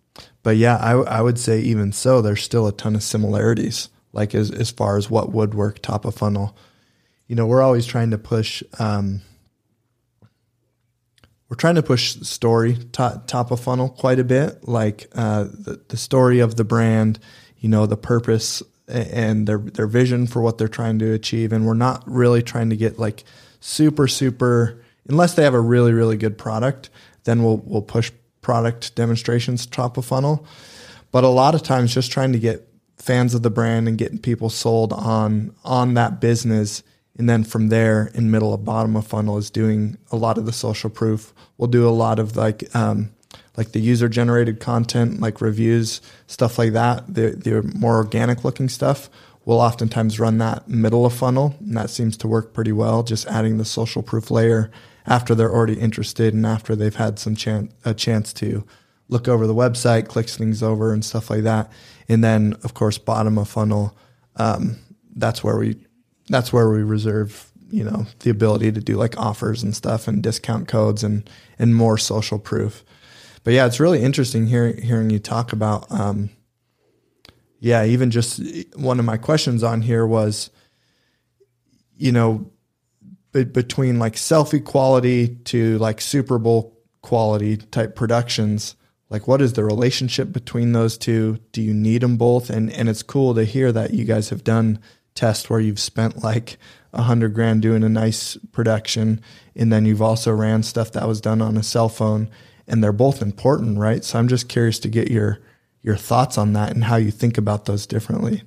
but 0.43 0.57
yeah, 0.57 0.77
I, 0.77 0.93
I 0.93 1.21
would 1.21 1.39
say 1.39 1.61
even 1.61 1.93
so, 1.93 2.23
there's 2.23 2.43
still 2.43 2.67
a 2.67 2.73
ton 2.73 2.95
of 2.95 3.03
similarities. 3.03 3.89
Like 4.13 4.35
as 4.35 4.51
as 4.51 4.71
far 4.71 4.97
as 4.97 5.11
what 5.11 5.33
would 5.33 5.55
work 5.55 5.81
top 5.81 6.05
of 6.05 6.15
funnel, 6.15 6.57
you 7.33 7.37
know, 7.37 7.47
we're 7.47 7.63
always 7.63 7.87
trying 7.87 8.11
to 8.11 8.19
push. 8.19 8.63
Um, 8.79 9.23
we're 11.49 11.57
trying 11.57 11.77
to 11.77 11.83
push 11.83 12.17
story 12.21 12.77
top, 12.93 13.27
top 13.27 13.51
of 13.51 13.59
funnel 13.59 13.89
quite 13.89 14.19
a 14.19 14.25
bit, 14.25 14.69
like 14.69 15.07
uh, 15.15 15.45
the, 15.45 15.81
the 15.89 15.97
story 15.97 16.41
of 16.41 16.57
the 16.57 16.65
brand, 16.65 17.19
you 17.57 17.71
know, 17.71 17.87
the 17.87 17.97
purpose 17.97 18.63
and 18.87 19.47
their 19.47 19.57
their 19.57 19.87
vision 19.87 20.27
for 20.27 20.43
what 20.43 20.59
they're 20.59 20.69
trying 20.69 20.99
to 20.99 21.15
achieve, 21.15 21.55
and 21.55 21.65
we're 21.65 21.73
not 21.73 22.03
really 22.07 22.43
trying 22.43 22.69
to 22.69 22.77
get 22.77 22.99
like 22.99 23.25
super 23.61 24.07
super 24.07 24.85
unless 25.09 25.33
they 25.33 25.43
have 25.43 25.55
a 25.55 25.61
really 25.61 25.95
really 25.95 26.19
good 26.19 26.37
product, 26.37 26.91
then 27.25 27.43
we'll 27.43 27.63
we'll 27.65 27.81
push 27.81 28.13
product 28.43 28.95
demonstrations 28.95 29.65
top 29.65 29.97
of 29.97 30.05
funnel. 30.05 30.47
But 31.13 31.25
a 31.25 31.29
lot 31.29 31.55
of 31.55 31.63
times, 31.63 31.95
just 31.95 32.13
trying 32.13 32.35
to 32.35 32.39
get 32.39 32.69
fans 32.99 33.33
of 33.33 33.41
the 33.43 33.49
brand 33.49 33.89
and 33.89 33.97
getting 33.97 34.19
people 34.19 34.51
sold 34.51 34.93
on 34.93 35.55
on 35.65 35.95
that 35.95 36.21
business 36.21 36.83
and 37.23 37.29
then 37.29 37.45
from 37.45 37.69
there 37.69 38.11
in 38.15 38.33
middle 38.33 38.53
of 38.53 38.65
bottom 38.65 38.97
of 38.97 39.07
funnel 39.07 39.39
is 39.39 39.49
doing 39.49 39.97
a 40.11 40.17
lot 40.17 40.39
of 40.39 40.45
the 40.45 40.53
social 40.53 40.91
proof. 40.91 41.33
We'll 41.57 41.69
do 41.69 41.89
a 41.89 41.91
lot 41.91 42.19
of 42.19 42.37
like 42.37 42.75
um, 42.75 43.13
like 43.57 43.71
the 43.71 43.79
user 43.79 44.09
generated 44.09 44.59
content 44.59 45.21
like 45.21 45.41
reviews 45.41 46.01
stuff 46.27 46.59
like 46.59 46.73
that 46.73 47.15
the, 47.15 47.31
the 47.31 47.63
more 47.77 47.95
organic 47.95 48.43
looking 48.43 48.69
stuff. 48.69 49.09
We'll 49.45 49.61
oftentimes 49.61 50.19
run 50.19 50.39
that 50.39 50.67
middle 50.67 51.07
of 51.07 51.15
funnel 51.15 51.55
and 51.61 51.77
that 51.77 51.91
seems 51.91 52.17
to 52.17 52.27
work 52.27 52.53
pretty 52.53 52.73
well 52.73 53.05
just 53.05 53.29
adding 53.29 53.57
the 53.57 53.65
social 53.65 54.03
proof 54.03 54.29
layer 54.29 54.73
after 55.07 55.33
they're 55.33 55.55
already 55.55 55.79
interested 55.79 56.35
and 56.35 56.45
after 56.45 56.75
they've 56.75 56.97
had 56.97 57.21
some 57.21 57.37
chan- 57.37 57.73
a 57.85 57.95
chance 57.95 58.33
to 58.33 58.67
look 59.09 59.29
over 59.29 59.47
the 59.47 59.55
website 59.55 60.09
click 60.09 60.29
things 60.29 60.61
over 60.61 60.93
and 60.93 61.05
stuff 61.05 61.31
like 61.31 61.45
that. 61.45 61.71
And 62.09 62.25
then 62.25 62.57
of 62.65 62.75
course 62.75 62.99
bottom 62.99 63.39
of 63.39 63.49
funnel 63.49 63.97
um, 64.35 64.81
that's 65.15 65.45
where 65.45 65.57
we 65.57 65.87
that's 66.29 66.53
where 66.53 66.71
we 66.71 66.83
reserve 66.83 67.53
you 67.73 67.83
know 67.83 68.07
the 68.21 68.31
ability 68.31 68.71
to 68.71 68.81
do 68.81 68.97
like 68.97 69.17
offers 69.19 69.63
and 69.63 69.75
stuff 69.75 70.07
and 70.07 70.23
discount 70.23 70.69
codes 70.69 71.03
and 71.03 71.29
and 71.59 71.75
more 71.75 71.99
social 71.99 72.39
proof. 72.39 72.85
But 73.45 73.55
yeah, 73.55 73.67
it's 73.67 73.81
really 73.81 74.03
interesting 74.03 74.47
hearing 74.47 74.81
hearing 74.81 75.11
you 75.11 75.19
talk 75.19 75.53
about. 75.53 75.91
Um, 75.91 76.31
yeah, 77.59 77.85
even 77.85 78.11
just 78.11 78.41
one 78.77 78.99
of 78.99 79.05
my 79.05 79.17
questions 79.17 79.63
on 79.63 79.83
here 79.83 80.05
was, 80.07 80.51
you 81.97 82.13
know, 82.13 82.51
be- 83.33 83.45
between 83.45 83.99
like 83.99 84.15
selfie 84.15 84.63
quality 84.63 85.29
to 85.45 85.79
like 85.79 86.01
Super 86.01 86.39
Bowl 86.39 86.79
quality 87.03 87.57
type 87.57 87.97
productions 87.97 88.77
like 89.11 89.27
what 89.27 89.43
is 89.43 89.53
the 89.55 89.65
relationship 89.65 90.33
between 90.33 90.73
those 90.73 90.97
two 90.97 91.39
do 91.51 91.61
you 91.61 91.75
need 91.75 92.01
them 92.01 92.17
both 92.17 92.49
and 92.49 92.73
and 92.73 92.89
it's 92.89 93.03
cool 93.03 93.35
to 93.35 93.45
hear 93.45 93.73
that 93.73 93.93
you 93.93 94.05
guys 94.05 94.31
have 94.31 94.45
done 94.45 94.79
tests 95.15 95.49
where 95.49 95.61
you've 95.61 95.81
spent 95.81 96.23
like 96.23 96.57
a 96.93 97.03
hundred 97.03 97.35
grand 97.35 97.63
doing 97.63 97.83
a 97.83 97.89
nice 97.89 98.37
production 98.53 99.21
and 99.57 99.73
then 99.73 99.85
you've 99.85 100.03
also 100.03 100.33
ran 100.33 100.63
stuff 100.63 100.93
that 100.93 101.09
was 101.09 101.21
done 101.21 101.41
on 101.43 101.57
a 101.57 101.63
cell 101.63 101.89
phone 101.89 102.29
and 102.67 102.83
they're 102.83 102.93
both 102.93 103.23
important 103.23 103.79
right 103.79 104.05
so 104.05 104.19
i'm 104.19 104.29
just 104.29 104.49
curious 104.49 104.79
to 104.79 104.89
get 104.89 105.11
your 105.11 105.39
your 105.83 105.97
thoughts 105.97 106.39
on 106.39 106.53
that 106.53 106.73
and 106.73 106.85
how 106.85 106.97
you 106.97 107.11
think 107.11 107.39
about 107.39 107.65
those 107.65 107.87
differently 107.87 108.43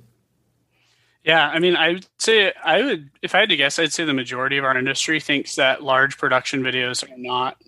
yeah, 1.26 1.48
I 1.48 1.58
mean, 1.58 1.74
I 1.74 1.94
would 1.94 2.06
say 2.18 2.52
I 2.64 2.82
would, 2.82 3.10
if 3.20 3.34
I 3.34 3.40
had 3.40 3.48
to 3.48 3.56
guess, 3.56 3.80
I'd 3.80 3.92
say 3.92 4.04
the 4.04 4.14
majority 4.14 4.58
of 4.58 4.64
our 4.64 4.78
industry 4.78 5.18
thinks 5.18 5.56
that 5.56 5.82
large 5.82 6.18
production 6.18 6.62
videos 6.62 7.02
are 7.02 7.18
not 7.18 7.60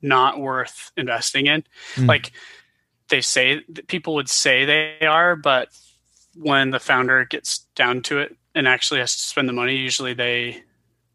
not 0.00 0.40
worth 0.40 0.90
investing 0.96 1.46
in. 1.46 1.64
Mm. 1.96 2.08
Like 2.08 2.32
they 3.08 3.20
say 3.20 3.60
people 3.88 4.14
would 4.14 4.30
say 4.30 4.64
they 4.64 5.06
are, 5.06 5.36
but 5.36 5.68
when 6.36 6.70
the 6.70 6.80
founder 6.80 7.24
gets 7.24 7.60
down 7.74 8.02
to 8.02 8.18
it 8.18 8.36
and 8.54 8.68
actually 8.68 9.00
has 9.00 9.14
to 9.16 9.22
spend 9.22 9.48
the 9.48 9.52
money, 9.52 9.76
usually 9.76 10.14
they 10.14 10.62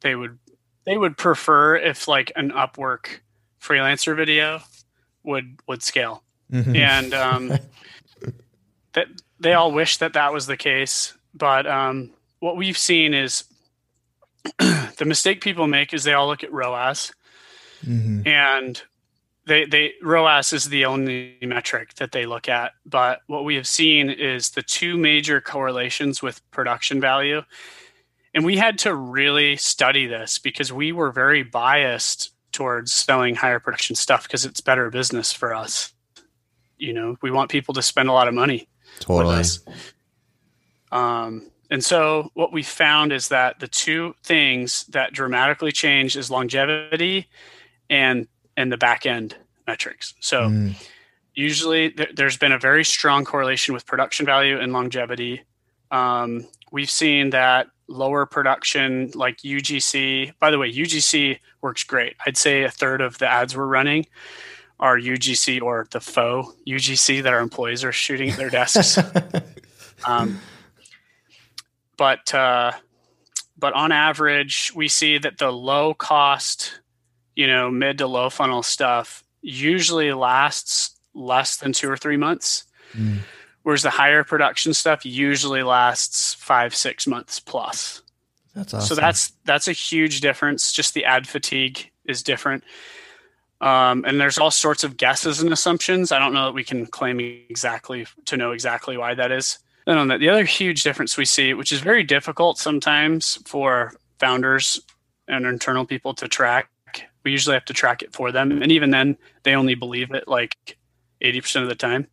they 0.01 0.15
would 0.15 0.37
they 0.85 0.97
would 0.97 1.17
prefer 1.17 1.75
if 1.75 2.07
like 2.07 2.31
an 2.35 2.51
Upwork 2.51 3.19
freelancer 3.61 4.15
video 4.15 4.61
would 5.23 5.59
would 5.67 5.83
scale, 5.83 6.23
mm-hmm. 6.51 6.75
and 6.75 7.13
um, 7.13 7.47
that 8.93 9.07
they 9.39 9.53
all 9.53 9.71
wish 9.71 9.97
that 9.97 10.13
that 10.13 10.33
was 10.33 10.47
the 10.47 10.57
case. 10.57 11.13
But 11.33 11.67
um, 11.67 12.11
what 12.39 12.57
we've 12.57 12.77
seen 12.77 13.13
is 13.13 13.43
the 14.57 15.05
mistake 15.05 15.41
people 15.41 15.67
make 15.67 15.93
is 15.93 16.03
they 16.03 16.13
all 16.13 16.27
look 16.27 16.43
at 16.43 16.51
ROAS 16.51 17.11
Mm-hmm. 17.85 18.27
And 18.27 18.81
they 19.49 19.65
they 19.65 19.93
ROAS 20.01 20.53
is 20.53 20.65
the 20.65 20.85
only 20.85 21.37
metric 21.41 21.95
that 21.95 22.13
they 22.13 22.25
look 22.25 22.47
at. 22.47 22.73
But 22.85 23.21
what 23.27 23.43
we 23.43 23.55
have 23.55 23.67
seen 23.67 24.09
is 24.09 24.51
the 24.51 24.61
two 24.61 24.95
major 24.95 25.41
correlations 25.41 26.21
with 26.21 26.39
production 26.51 27.01
value. 27.01 27.41
And 28.33 28.45
we 28.45 28.57
had 28.57 28.77
to 28.79 28.93
really 28.93 29.57
study 29.57 30.05
this 30.05 30.37
because 30.37 30.71
we 30.71 30.91
were 30.91 31.11
very 31.11 31.41
biased 31.41 32.31
towards 32.51 32.93
selling 32.93 33.35
higher 33.35 33.59
production 33.59 33.95
stuff 33.95 34.23
because 34.23 34.45
it's 34.45 34.61
better 34.61 34.89
business 34.91 35.33
for 35.33 35.53
us. 35.53 35.93
You 36.77 36.93
know, 36.93 37.17
we 37.23 37.31
want 37.31 37.49
people 37.49 37.73
to 37.73 37.81
spend 37.81 38.07
a 38.07 38.13
lot 38.13 38.27
of 38.27 38.35
money. 38.35 38.69
Totally. 38.99 39.43
Um, 40.91 41.49
and 41.71 41.83
so 41.83 42.29
what 42.35 42.53
we 42.53 42.61
found 42.61 43.11
is 43.11 43.29
that 43.29 43.59
the 43.59 43.67
two 43.67 44.13
things 44.23 44.85
that 44.85 45.11
dramatically 45.11 45.71
change 45.71 46.15
is 46.15 46.29
longevity 46.29 47.27
and 47.89 48.27
and 48.59 48.69
the 48.69 48.77
back 48.77 49.05
end 49.05 49.37
metrics. 49.65 50.13
So 50.19 50.41
mm. 50.41 50.75
usually 51.33 51.91
th- 51.91 52.09
there's 52.13 52.35
been 52.35 52.51
a 52.51 52.59
very 52.59 52.83
strong 52.83 53.23
correlation 53.23 53.73
with 53.73 53.85
production 53.85 54.25
value 54.25 54.59
and 54.59 54.73
longevity. 54.73 55.43
Um, 55.91 56.45
we've 56.69 56.89
seen 56.89 57.29
that 57.29 57.67
lower 57.87 58.25
production 58.25 59.11
like 59.15 59.37
UGC. 59.37 60.33
By 60.39 60.51
the 60.51 60.57
way, 60.57 60.71
UGC 60.71 61.39
works 61.61 61.85
great. 61.85 62.17
I'd 62.25 62.35
say 62.35 62.63
a 62.63 62.69
third 62.69 62.99
of 62.99 63.17
the 63.17 63.31
ads 63.31 63.55
we're 63.55 63.65
running 63.65 64.05
are 64.77 64.97
UGC 64.97 65.61
or 65.61 65.87
the 65.91 66.01
faux 66.01 66.53
UGC 66.67 67.23
that 67.23 67.33
our 67.33 67.39
employees 67.39 67.85
are 67.85 67.93
shooting 67.93 68.29
at 68.29 68.37
their 68.37 68.49
desks. 68.49 68.99
um, 70.05 70.41
but 71.95 72.33
uh, 72.33 72.73
but 73.57 73.71
on 73.73 73.93
average, 73.93 74.73
we 74.75 74.89
see 74.89 75.17
that 75.17 75.37
the 75.37 75.51
low 75.51 75.93
cost 75.93 76.81
you 77.39 77.47
know, 77.47 77.71
mid 77.71 77.97
to 77.99 78.05
low 78.05 78.29
funnel 78.29 78.61
stuff 78.61 79.23
usually 79.41 80.11
lasts 80.11 80.99
less 81.13 81.55
than 81.55 81.71
two 81.71 81.89
or 81.89 81.95
three 81.95 82.17
months. 82.17 82.65
Mm. 82.93 83.19
Whereas 83.63 83.81
the 83.81 83.89
higher 83.89 84.25
production 84.25 84.73
stuff 84.73 85.05
usually 85.05 85.63
lasts 85.63 86.33
five, 86.33 86.75
six 86.75 87.07
months 87.07 87.39
plus. 87.39 88.01
That's 88.55 88.73
awesome. 88.73 88.87
So 88.87 89.01
that's 89.01 89.31
that's 89.45 89.69
a 89.69 89.71
huge 89.71 90.19
difference. 90.19 90.73
Just 90.73 90.93
the 90.93 91.05
ad 91.05 91.29
fatigue 91.29 91.89
is 92.03 92.23
different. 92.23 92.65
Um, 93.61 94.03
and 94.05 94.19
there's 94.19 94.37
all 94.37 94.51
sorts 94.51 94.83
of 94.83 94.97
guesses 94.97 95.41
and 95.41 95.53
assumptions. 95.53 96.11
I 96.11 96.19
don't 96.19 96.33
know 96.33 96.47
that 96.47 96.53
we 96.53 96.65
can 96.65 96.87
claim 96.87 97.21
exactly 97.21 98.05
to 98.25 98.35
know 98.35 98.51
exactly 98.51 98.97
why 98.97 99.13
that 99.13 99.31
is. 99.31 99.59
Then 99.85 99.97
on 99.97 100.09
that, 100.09 100.19
the 100.19 100.27
other 100.27 100.43
huge 100.43 100.83
difference 100.83 101.15
we 101.15 101.23
see, 101.23 101.53
which 101.53 101.71
is 101.71 101.79
very 101.79 102.03
difficult 102.03 102.57
sometimes 102.57 103.39
for 103.45 103.93
founders 104.19 104.81
and 105.29 105.45
internal 105.45 105.85
people 105.85 106.13
to 106.15 106.27
track, 106.27 106.69
we 107.23 107.31
usually 107.31 107.53
have 107.53 107.65
to 107.65 107.73
track 107.73 108.01
it 108.01 108.13
for 108.13 108.31
them 108.31 108.61
and 108.61 108.71
even 108.71 108.89
then 108.89 109.17
they 109.43 109.55
only 109.55 109.75
believe 109.75 110.11
it 110.11 110.27
like 110.27 110.77
80% 111.21 111.63
of 111.63 111.69
the 111.69 111.75
time 111.75 112.07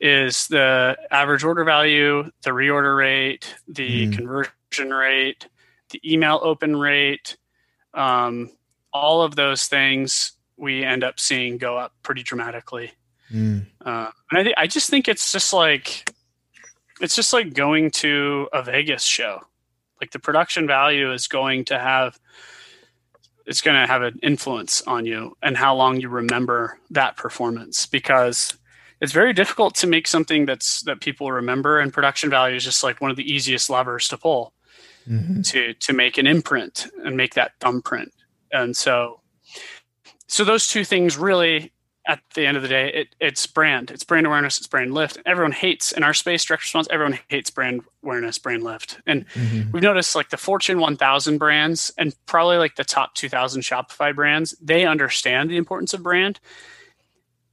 is 0.00 0.46
the 0.48 0.96
average 1.10 1.44
order 1.44 1.64
value 1.64 2.24
the 2.42 2.50
reorder 2.50 2.96
rate 2.96 3.54
the 3.66 4.06
mm. 4.06 4.16
conversion 4.16 4.90
rate 4.90 5.48
the 5.90 6.00
email 6.04 6.40
open 6.42 6.76
rate 6.76 7.36
um, 7.94 8.50
all 8.92 9.22
of 9.22 9.34
those 9.34 9.66
things 9.66 10.32
we 10.56 10.84
end 10.84 11.02
up 11.02 11.18
seeing 11.18 11.58
go 11.58 11.76
up 11.76 11.92
pretty 12.02 12.22
dramatically 12.22 12.92
mm. 13.32 13.64
uh, 13.84 14.10
and 14.30 14.38
I, 14.38 14.42
th- 14.42 14.54
I 14.56 14.66
just 14.66 14.90
think 14.90 15.08
it's 15.08 15.32
just 15.32 15.52
like 15.52 16.12
it's 17.00 17.16
just 17.16 17.32
like 17.32 17.54
going 17.54 17.90
to 17.92 18.48
a 18.52 18.62
vegas 18.62 19.02
show 19.02 19.40
like 20.00 20.12
the 20.12 20.18
production 20.18 20.66
value 20.66 21.12
is 21.12 21.26
going 21.26 21.64
to 21.66 21.78
have 21.78 22.18
it's 23.48 23.62
going 23.62 23.80
to 23.80 23.86
have 23.86 24.02
an 24.02 24.20
influence 24.22 24.82
on 24.82 25.06
you 25.06 25.34
and 25.42 25.56
how 25.56 25.74
long 25.74 25.98
you 26.00 26.08
remember 26.10 26.78
that 26.90 27.16
performance 27.16 27.86
because 27.86 28.54
it's 29.00 29.12
very 29.12 29.32
difficult 29.32 29.74
to 29.76 29.86
make 29.86 30.06
something 30.06 30.44
that's 30.44 30.82
that 30.82 31.00
people 31.00 31.32
remember 31.32 31.80
and 31.80 31.92
production 31.92 32.28
value 32.28 32.56
is 32.56 32.64
just 32.64 32.84
like 32.84 33.00
one 33.00 33.10
of 33.10 33.16
the 33.16 33.32
easiest 33.32 33.70
levers 33.70 34.06
to 34.08 34.18
pull 34.18 34.52
mm-hmm. 35.08 35.40
to 35.40 35.72
to 35.74 35.92
make 35.94 36.18
an 36.18 36.26
imprint 36.26 36.88
and 37.04 37.16
make 37.16 37.34
that 37.34 37.52
thumbprint 37.58 38.12
and 38.52 38.76
so 38.76 39.20
so 40.26 40.44
those 40.44 40.68
two 40.68 40.84
things 40.84 41.16
really 41.16 41.72
at 42.08 42.22
the 42.34 42.46
end 42.46 42.56
of 42.56 42.62
the 42.62 42.68
day, 42.70 42.90
it, 42.92 43.14
it's 43.20 43.46
brand. 43.46 43.90
It's 43.90 44.02
brand 44.02 44.26
awareness. 44.26 44.56
It's 44.56 44.66
brand 44.66 44.94
lift. 44.94 45.18
Everyone 45.26 45.52
hates 45.52 45.92
in 45.92 46.02
our 46.02 46.14
space, 46.14 46.42
direct 46.42 46.62
response. 46.62 46.88
Everyone 46.90 47.18
hates 47.28 47.50
brand 47.50 47.82
awareness, 48.02 48.38
brand 48.38 48.62
lift. 48.62 48.98
And 49.06 49.28
mm-hmm. 49.28 49.70
we've 49.70 49.82
noticed 49.82 50.16
like 50.16 50.30
the 50.30 50.38
Fortune 50.38 50.80
1000 50.80 51.36
brands 51.36 51.92
and 51.98 52.16
probably 52.24 52.56
like 52.56 52.76
the 52.76 52.84
top 52.84 53.14
2000 53.14 53.60
Shopify 53.60 54.14
brands, 54.14 54.56
they 54.60 54.86
understand 54.86 55.50
the 55.50 55.58
importance 55.58 55.92
of 55.92 56.02
brand. 56.02 56.40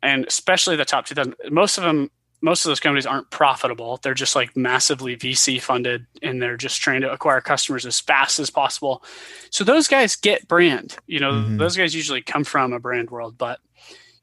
And 0.02 0.26
especially 0.26 0.78
the 0.78 0.86
top 0.86 1.06
2000, 1.06 1.36
most 1.52 1.78
of 1.78 1.84
them, 1.84 2.10
most 2.42 2.64
of 2.64 2.70
those 2.70 2.80
companies 2.80 3.06
aren't 3.06 3.30
profitable. 3.32 4.00
They're 4.02 4.14
just 4.14 4.38
like 4.38 4.56
massively 4.56 5.18
VC 5.18 5.62
funded 5.62 6.06
and 6.22 6.42
they're 6.42 6.58
just 6.58 6.80
trying 6.80 7.02
to 7.02 7.12
acquire 7.12 7.42
customers 7.42 7.86
as 7.86 8.00
fast 8.00 8.40
as 8.40 8.50
possible. 8.50 9.04
So 9.50 9.66
those 9.66 9.90
guys 9.90 10.16
get 10.16 10.48
brand. 10.48 10.96
You 11.08 11.20
know, 11.20 11.34
mm-hmm. 11.34 11.58
those 11.58 11.76
guys 11.76 11.94
usually 11.94 12.22
come 12.22 12.46
from 12.46 12.72
a 12.72 12.80
brand 12.80 13.10
world, 13.10 13.38
but 13.38 13.60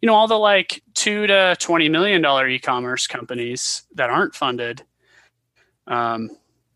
you 0.02 0.08
know 0.08 0.14
all 0.14 0.28
the 0.28 0.38
like 0.38 0.82
two 0.94 1.26
to 1.26 1.56
twenty 1.58 1.88
million 1.88 2.20
dollar 2.20 2.46
e-commerce 2.46 3.06
companies 3.06 3.84
that 3.94 4.10
aren't 4.10 4.34
funded 4.34 4.82
um, 5.86 6.28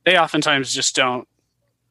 they 0.04 0.18
oftentimes 0.18 0.72
just 0.72 0.96
don't 0.96 1.28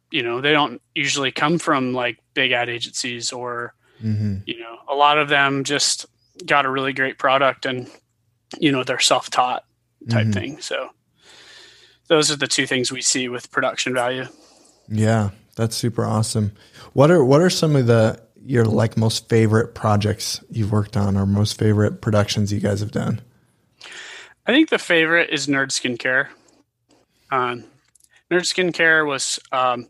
you 0.10 0.24
know 0.24 0.42
they 0.42 0.54
don't 0.54 0.82
usually 0.96 1.32
come 1.32 1.60
from 1.60 1.94
like 1.94 2.18
big 2.34 2.52
ad 2.52 2.70
agencies 2.70 3.32
or 3.32 3.76
mm-hmm. 4.02 4.38
you 4.48 4.60
know 4.60 4.78
a 4.90 4.96
lot 4.96 5.20
of 5.20 5.30
them 5.30 5.64
just 5.64 6.06
got 6.46 6.66
a 6.66 6.70
really 6.70 6.94
great 6.94 7.20
product 7.20 7.66
and 7.66 7.90
you 8.60 8.72
know 8.72 8.84
they're 8.84 9.00
self-taught 9.00 9.66
type 10.10 10.24
mm-hmm. 10.24 10.32
thing 10.32 10.60
so 10.60 10.90
those 12.08 12.32
are 12.32 12.36
the 12.36 12.48
two 12.48 12.66
things 12.66 12.92
we 12.92 13.02
see 13.02 13.28
with 13.28 13.52
production 13.52 13.94
value 13.94 14.26
yeah 14.88 15.32
that's 15.56 15.76
super 15.76 16.06
awesome 16.06 16.52
what 16.94 17.12
are 17.12 17.26
what 17.26 17.42
are 17.42 17.50
some 17.50 17.76
of 17.76 17.88
the 17.88 18.22
your 18.46 18.66
like 18.66 18.96
most 18.96 19.28
favorite 19.28 19.74
projects 19.76 20.42
you've 20.50 20.72
worked 20.72 20.96
on 20.96 21.18
or 21.18 21.26
most 21.26 21.58
favorite 21.58 22.02
productions 22.02 22.54
you 22.54 22.60
guys 22.60 22.80
have 22.80 22.92
done? 22.92 23.22
I 24.46 24.52
think 24.52 24.70
the 24.70 24.78
favorite 24.78 25.32
is 25.32 25.48
Nerd 25.48 25.70
Skincare. 25.70 26.28
Um, 27.32 27.64
Nerd 28.32 28.42
Skincare 28.42 29.06
was, 29.06 29.40
um, 29.52 29.88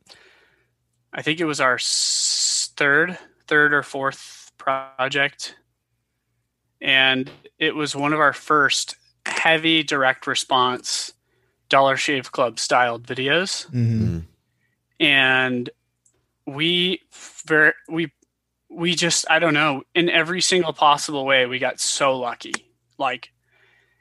I 1.13 1.21
think 1.21 1.39
it 1.39 1.45
was 1.45 1.59
our 1.59 1.77
third, 1.81 3.17
third 3.47 3.73
or 3.73 3.83
fourth 3.83 4.51
project, 4.57 5.55
and 6.81 7.29
it 7.59 7.75
was 7.75 7.95
one 7.95 8.13
of 8.13 8.19
our 8.19 8.33
first 8.33 8.95
heavy 9.25 9.83
direct 9.83 10.27
response 10.27 11.13
Dollar 11.69 11.97
Shave 11.97 12.31
Club 12.31 12.59
styled 12.59 13.03
videos, 13.03 13.67
mm-hmm. 13.71 14.19
and 14.99 15.69
we 16.45 17.01
very 17.45 17.73
we 17.89 18.11
we 18.75 18.95
just 18.95 19.25
I 19.29 19.39
don't 19.39 19.53
know 19.53 19.83
in 19.93 20.09
every 20.09 20.41
single 20.41 20.73
possible 20.73 21.25
way 21.25 21.45
we 21.45 21.59
got 21.59 21.79
so 21.79 22.17
lucky. 22.17 22.53
Like 22.97 23.31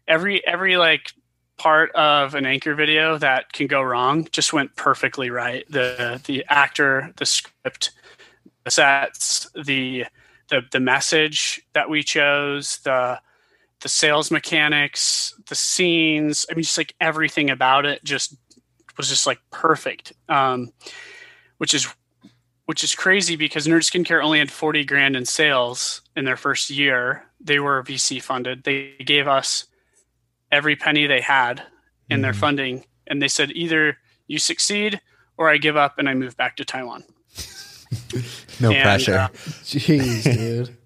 every 0.06 0.46
every 0.46 0.76
like 0.76 1.12
part 1.56 1.92
of 1.92 2.34
an 2.34 2.46
anchor 2.46 2.74
video 2.74 3.16
that 3.18 3.52
can 3.52 3.66
go 3.66 3.80
wrong 3.80 4.26
just 4.32 4.52
went 4.52 4.74
perfectly 4.76 5.30
right. 5.30 5.64
The 5.70 6.20
the 6.26 6.44
actor, 6.48 7.12
the 7.16 7.26
script, 7.26 7.92
the 8.64 8.70
sets, 8.70 9.48
the 9.54 10.06
the 10.50 10.62
the 10.72 10.80
message 10.80 11.62
that 11.72 11.88
we 11.88 12.02
chose, 12.02 12.78
the 12.78 13.20
the 13.80 13.88
sales 13.88 14.30
mechanics, 14.30 15.34
the 15.48 15.54
scenes. 15.54 16.46
I 16.50 16.54
mean, 16.54 16.64
just 16.64 16.78
like 16.78 16.94
everything 17.00 17.50
about 17.50 17.87
it 17.87 18.02
just 18.04 18.37
was 18.96 19.08
just 19.08 19.26
like 19.26 19.38
perfect. 19.50 20.12
Um, 20.28 20.72
which 21.58 21.74
is 21.74 21.88
which 22.66 22.83
is 22.83 22.94
crazy 22.94 23.37
because 23.37 23.66
Nerd 23.66 23.83
Skincare 23.83 24.22
only 24.22 24.38
had 24.38 24.50
40 24.50 24.85
grand 24.85 25.16
in 25.16 25.27
sales 25.27 26.00
in 26.16 26.24
their 26.24 26.37
first 26.37 26.70
year. 26.70 27.24
They 27.40 27.59
were 27.59 27.83
VC 27.83 28.22
funded. 28.22 28.64
They 28.64 28.94
gave 29.05 29.29
us 29.29 29.66
every 30.50 30.77
penny 30.77 31.07
they 31.07 31.20
had 31.20 31.62
in 32.11 32.20
mm 32.20 32.22
their 32.22 32.35
funding. 32.35 32.85
And 33.07 33.20
they 33.20 33.29
said, 33.29 33.50
either 33.53 33.98
you 34.27 34.38
succeed 34.38 35.00
or 35.37 35.50
I 35.50 35.59
give 35.59 35.77
up 35.77 35.98
and 35.98 36.09
I 36.09 36.14
move 36.14 36.37
back 36.37 36.57
to 36.57 36.64
Taiwan. 36.64 37.05
no 38.61 38.70
and, 38.70 38.83
pressure. 38.83 39.14
Uh, 39.14 39.29
Jeez, 39.29 40.22
dude. 40.37 40.77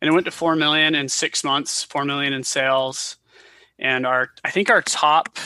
And 0.00 0.08
it 0.08 0.12
went 0.12 0.26
to 0.26 0.30
4 0.30 0.56
million 0.56 0.94
in 0.94 1.08
six 1.08 1.42
months, 1.42 1.82
4 1.82 2.04
million 2.04 2.32
in 2.32 2.44
sales. 2.44 3.16
And 3.78 4.06
our, 4.06 4.30
I 4.44 4.50
think 4.50 4.70
our 4.70 4.82
top, 4.82 5.38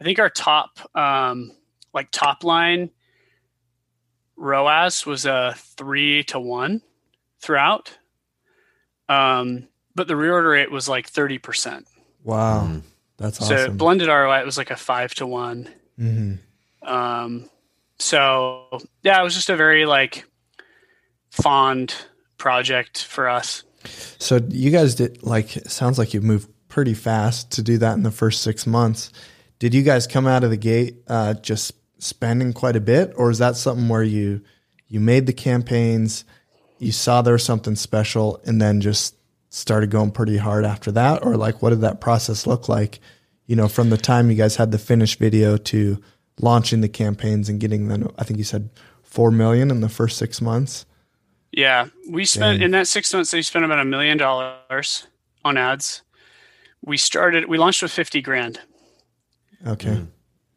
I 0.00 0.04
think 0.04 0.18
our 0.18 0.30
top, 0.30 0.78
um, 0.96 1.52
like 1.94 2.08
top 2.10 2.44
line 2.44 2.90
ROAS 4.36 5.06
was 5.06 5.26
a 5.26 5.54
three 5.56 6.24
to 6.24 6.40
one 6.40 6.82
throughout. 7.40 7.96
Um, 9.08 9.68
but 9.94 10.08
the 10.08 10.14
reorder 10.14 10.52
rate 10.52 10.70
was 10.70 10.88
like 10.88 11.10
30%. 11.10 11.84
Wow. 12.22 12.66
Mm. 12.66 12.82
That's 13.16 13.40
awesome. 13.40 13.56
So 13.56 13.70
blended 13.70 14.08
ROI 14.08 14.40
it 14.40 14.46
was 14.46 14.58
like 14.58 14.70
a 14.70 14.76
five 14.76 15.14
to 15.16 15.26
one. 15.26 15.68
Mm-hmm. 15.98 16.88
Um, 16.88 17.48
so 17.98 18.80
yeah, 19.02 19.20
it 19.20 19.24
was 19.24 19.34
just 19.34 19.50
a 19.50 19.56
very 19.56 19.86
like 19.86 20.24
fond 21.30 21.94
project 22.38 23.04
for 23.04 23.28
us. 23.28 23.62
So 24.18 24.40
you 24.48 24.70
guys 24.70 24.94
did 24.94 25.22
like 25.22 25.50
sounds 25.66 25.98
like 25.98 26.12
you 26.12 26.20
moved 26.20 26.50
pretty 26.68 26.94
fast 26.94 27.52
to 27.52 27.62
do 27.62 27.78
that 27.78 27.94
in 27.94 28.02
the 28.02 28.10
first 28.10 28.42
six 28.42 28.66
months. 28.66 29.12
Did 29.60 29.74
you 29.74 29.82
guys 29.82 30.06
come 30.06 30.26
out 30.26 30.42
of 30.42 30.50
the 30.50 30.56
gate 30.56 30.96
uh, 31.06 31.34
just 31.34 31.72
spending 31.98 32.52
quite 32.52 32.76
a 32.76 32.80
bit, 32.80 33.12
or 33.16 33.30
is 33.30 33.38
that 33.38 33.56
something 33.56 33.88
where 33.88 34.02
you 34.02 34.40
you 34.88 35.00
made 35.00 35.26
the 35.26 35.32
campaigns, 35.32 36.24
you 36.78 36.92
saw 36.92 37.22
there 37.22 37.32
was 37.32 37.44
something 37.44 37.74
special, 37.74 38.40
and 38.44 38.60
then 38.60 38.80
just 38.80 39.16
started 39.50 39.90
going 39.90 40.10
pretty 40.10 40.36
hard 40.36 40.64
after 40.64 40.90
that, 40.92 41.24
or 41.24 41.36
like 41.36 41.62
what 41.62 41.70
did 41.70 41.80
that 41.80 42.00
process 42.00 42.46
look 42.46 42.68
like? 42.68 43.00
You 43.46 43.56
know, 43.56 43.68
from 43.68 43.90
the 43.90 43.96
time 43.96 44.30
you 44.30 44.36
guys 44.36 44.56
had 44.56 44.70
the 44.70 44.78
finished 44.78 45.18
video 45.18 45.56
to 45.56 46.02
launching 46.40 46.80
the 46.80 46.88
campaigns 46.88 47.48
and 47.48 47.60
getting 47.60 47.88
them. 47.88 48.10
I 48.18 48.24
think 48.24 48.38
you 48.38 48.44
said 48.44 48.70
four 49.02 49.30
million 49.30 49.70
in 49.70 49.80
the 49.80 49.88
first 49.88 50.18
six 50.18 50.40
months. 50.40 50.86
Yeah, 51.52 51.86
we 52.08 52.24
spent 52.24 52.58
Dang. 52.58 52.64
in 52.64 52.70
that 52.72 52.88
six 52.88 53.14
months. 53.14 53.30
They 53.30 53.42
spent 53.42 53.64
about 53.64 53.78
a 53.78 53.84
million 53.84 54.18
dollars 54.18 55.06
on 55.44 55.56
ads. 55.56 56.02
We 56.84 56.96
started. 56.96 57.48
We 57.48 57.58
launched 57.58 57.82
with 57.82 57.92
fifty 57.92 58.20
grand. 58.20 58.60
Okay. 59.66 59.90
Mm. 59.90 60.08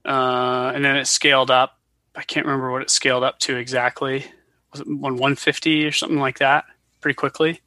Uh, 0.07 0.71
and 0.73 0.83
then 0.83 0.95
it 0.95 1.05
scaled 1.05 1.51
up. 1.51 1.77
I 2.15 2.23
can't 2.23 2.45
remember 2.45 2.71
what 2.71 2.81
it 2.81 2.89
scaled 2.89 3.23
up 3.23 3.39
to 3.39 3.57
exactly. 3.57 4.25
Was 4.71 4.81
it 4.81 4.87
150 4.87 5.85
or 5.85 5.91
something 5.91 6.19
like 6.19 6.39
that? 6.39 6.65
Pretty 7.01 7.15
quickly. 7.15 7.61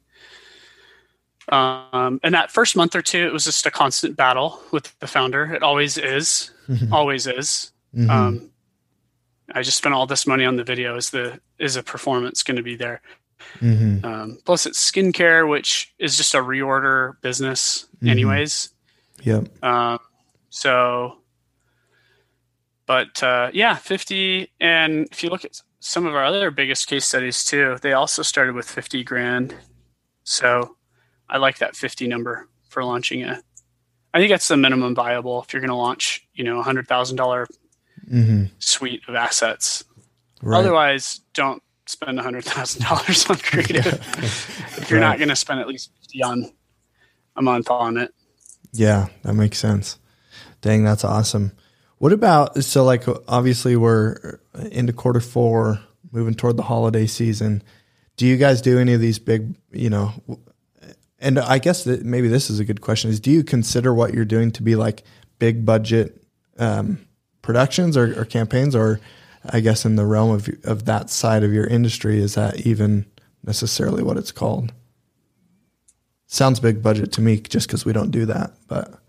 Um, 1.49 2.19
and 2.23 2.33
that 2.33 2.51
first 2.51 2.75
month 2.75 2.95
or 2.95 3.01
two, 3.01 3.25
it 3.27 3.33
was 3.33 3.45
just 3.45 3.65
a 3.65 3.71
constant 3.71 4.15
battle 4.15 4.61
with 4.71 4.97
the 4.99 5.07
founder. 5.07 5.53
It 5.53 5.63
always 5.63 5.97
is, 5.97 6.51
mm-hmm. 6.67 6.93
always 6.93 7.27
is. 7.27 7.71
Mm-hmm. 7.95 8.09
Um, 8.09 8.51
I 9.53 9.61
just 9.61 9.77
spent 9.77 9.93
all 9.93 10.07
this 10.07 10.25
money 10.25 10.45
on 10.45 10.55
the 10.55 10.63
video. 10.63 10.95
Is 10.95 11.09
the 11.09 11.39
is 11.59 11.75
a 11.75 11.83
performance 11.83 12.41
going 12.41 12.57
to 12.57 12.63
be 12.63 12.75
there? 12.75 13.01
Mm-hmm. 13.59 14.05
Um, 14.05 14.37
plus, 14.45 14.65
it's 14.65 14.91
skincare, 14.91 15.49
which 15.49 15.93
is 15.99 16.15
just 16.15 16.33
a 16.33 16.37
reorder 16.37 17.19
business, 17.21 17.87
mm-hmm. 17.97 18.09
anyways. 18.09 18.69
Yep. 19.23 19.63
Um, 19.63 19.99
so 20.49 21.20
but 22.91 23.23
uh, 23.23 23.49
yeah, 23.53 23.75
50. 23.75 24.51
And 24.59 25.07
if 25.13 25.23
you 25.23 25.29
look 25.29 25.45
at 25.45 25.61
some 25.79 26.05
of 26.05 26.13
our 26.13 26.25
other 26.25 26.51
biggest 26.51 26.87
case 26.87 27.05
studies 27.05 27.45
too, 27.45 27.77
they 27.81 27.93
also 27.93 28.21
started 28.21 28.53
with 28.53 28.69
50 28.69 29.05
grand. 29.05 29.55
So 30.25 30.75
I 31.29 31.37
like 31.37 31.59
that 31.59 31.73
50 31.73 32.05
number 32.07 32.49
for 32.67 32.83
launching 32.83 33.23
a. 33.23 33.41
I 34.13 34.19
think 34.19 34.29
that's 34.29 34.49
the 34.49 34.57
minimum 34.57 34.93
viable 34.93 35.41
if 35.41 35.53
you're 35.53 35.61
going 35.61 35.69
to 35.69 35.75
launch, 35.75 36.27
you 36.33 36.43
know, 36.43 36.59
a 36.59 36.63
hundred 36.63 36.89
thousand 36.89 37.15
dollar 37.15 37.47
mm-hmm. 38.11 38.47
suite 38.59 39.03
of 39.07 39.15
assets. 39.15 39.85
Right. 40.41 40.59
Otherwise, 40.59 41.21
don't 41.33 41.63
spend 41.85 42.19
a 42.19 42.23
hundred 42.23 42.43
thousand 42.43 42.81
dollars 42.89 43.25
on 43.29 43.37
creative 43.37 43.87
if 44.77 44.89
you're 44.89 44.99
right. 44.99 45.07
not 45.07 45.17
going 45.17 45.29
to 45.29 45.37
spend 45.37 45.61
at 45.61 45.67
least 45.69 45.91
50 46.01 46.23
on 46.23 46.51
a 47.37 47.41
month 47.41 47.71
on 47.71 47.95
it. 47.95 48.13
Yeah, 48.73 49.07
that 49.23 49.35
makes 49.35 49.59
sense. 49.59 49.97
Dang, 50.59 50.83
that's 50.83 51.05
awesome. 51.05 51.53
What 52.01 52.13
about 52.13 52.63
so 52.63 52.83
like 52.83 53.03
obviously 53.27 53.75
we're 53.75 54.39
into 54.71 54.91
quarter 54.91 55.19
four, 55.19 55.81
moving 56.11 56.33
toward 56.33 56.57
the 56.57 56.63
holiday 56.63 57.05
season. 57.05 57.61
Do 58.17 58.25
you 58.25 58.37
guys 58.37 58.59
do 58.59 58.79
any 58.79 58.93
of 58.93 59.01
these 59.01 59.19
big, 59.19 59.55
you 59.71 59.91
know? 59.91 60.11
And 61.19 61.37
I 61.37 61.59
guess 61.59 61.83
that 61.83 62.03
maybe 62.03 62.27
this 62.27 62.49
is 62.49 62.59
a 62.59 62.65
good 62.65 62.81
question: 62.81 63.11
is 63.11 63.19
do 63.19 63.29
you 63.29 63.43
consider 63.43 63.93
what 63.93 64.15
you're 64.15 64.25
doing 64.25 64.49
to 64.53 64.63
be 64.63 64.75
like 64.75 65.03
big 65.37 65.63
budget 65.63 66.23
um, 66.57 67.05
productions 67.43 67.95
or, 67.95 68.19
or 68.19 68.25
campaigns, 68.25 68.75
or 68.75 68.99
I 69.45 69.59
guess 69.59 69.85
in 69.85 69.95
the 69.95 70.07
realm 70.07 70.31
of 70.31 70.49
of 70.63 70.85
that 70.85 71.11
side 71.11 71.43
of 71.43 71.53
your 71.53 71.67
industry, 71.67 72.19
is 72.19 72.33
that 72.33 72.61
even 72.65 73.05
necessarily 73.43 74.01
what 74.01 74.17
it's 74.17 74.31
called? 74.31 74.73
Sounds 76.25 76.59
big 76.59 76.81
budget 76.81 77.11
to 77.11 77.21
me, 77.21 77.37
just 77.41 77.67
because 77.67 77.85
we 77.85 77.93
don't 77.93 78.09
do 78.09 78.25
that, 78.25 78.53
but 78.67 79.00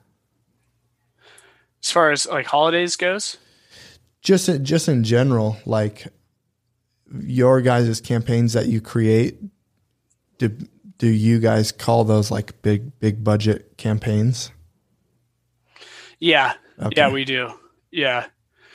as 1.83 1.91
far 1.91 2.11
as 2.11 2.27
like 2.27 2.47
holidays 2.47 2.97
goes? 2.97 3.37
Just 4.21 4.63
just 4.63 4.89
in 4.89 5.05
general 5.05 5.57
like 5.67 6.07
your 7.21 7.61
guys' 7.61 8.01
campaigns 8.01 8.53
that 8.53 8.67
you 8.67 8.81
create 8.81 9.39
do 10.39 10.57
do 10.99 11.09
you 11.09 11.41
guys 11.41 11.73
call 11.73 12.05
those 12.05 12.31
like 12.31 12.63
big 12.63 12.99
big 13.01 13.25
budget 13.25 13.77
campaigns? 13.77 14.51
Yeah. 16.19 16.55
Okay. 16.81 16.95
yeah 16.97 17.11
we 17.11 17.25
do. 17.25 17.53
Yeah. 17.91 18.27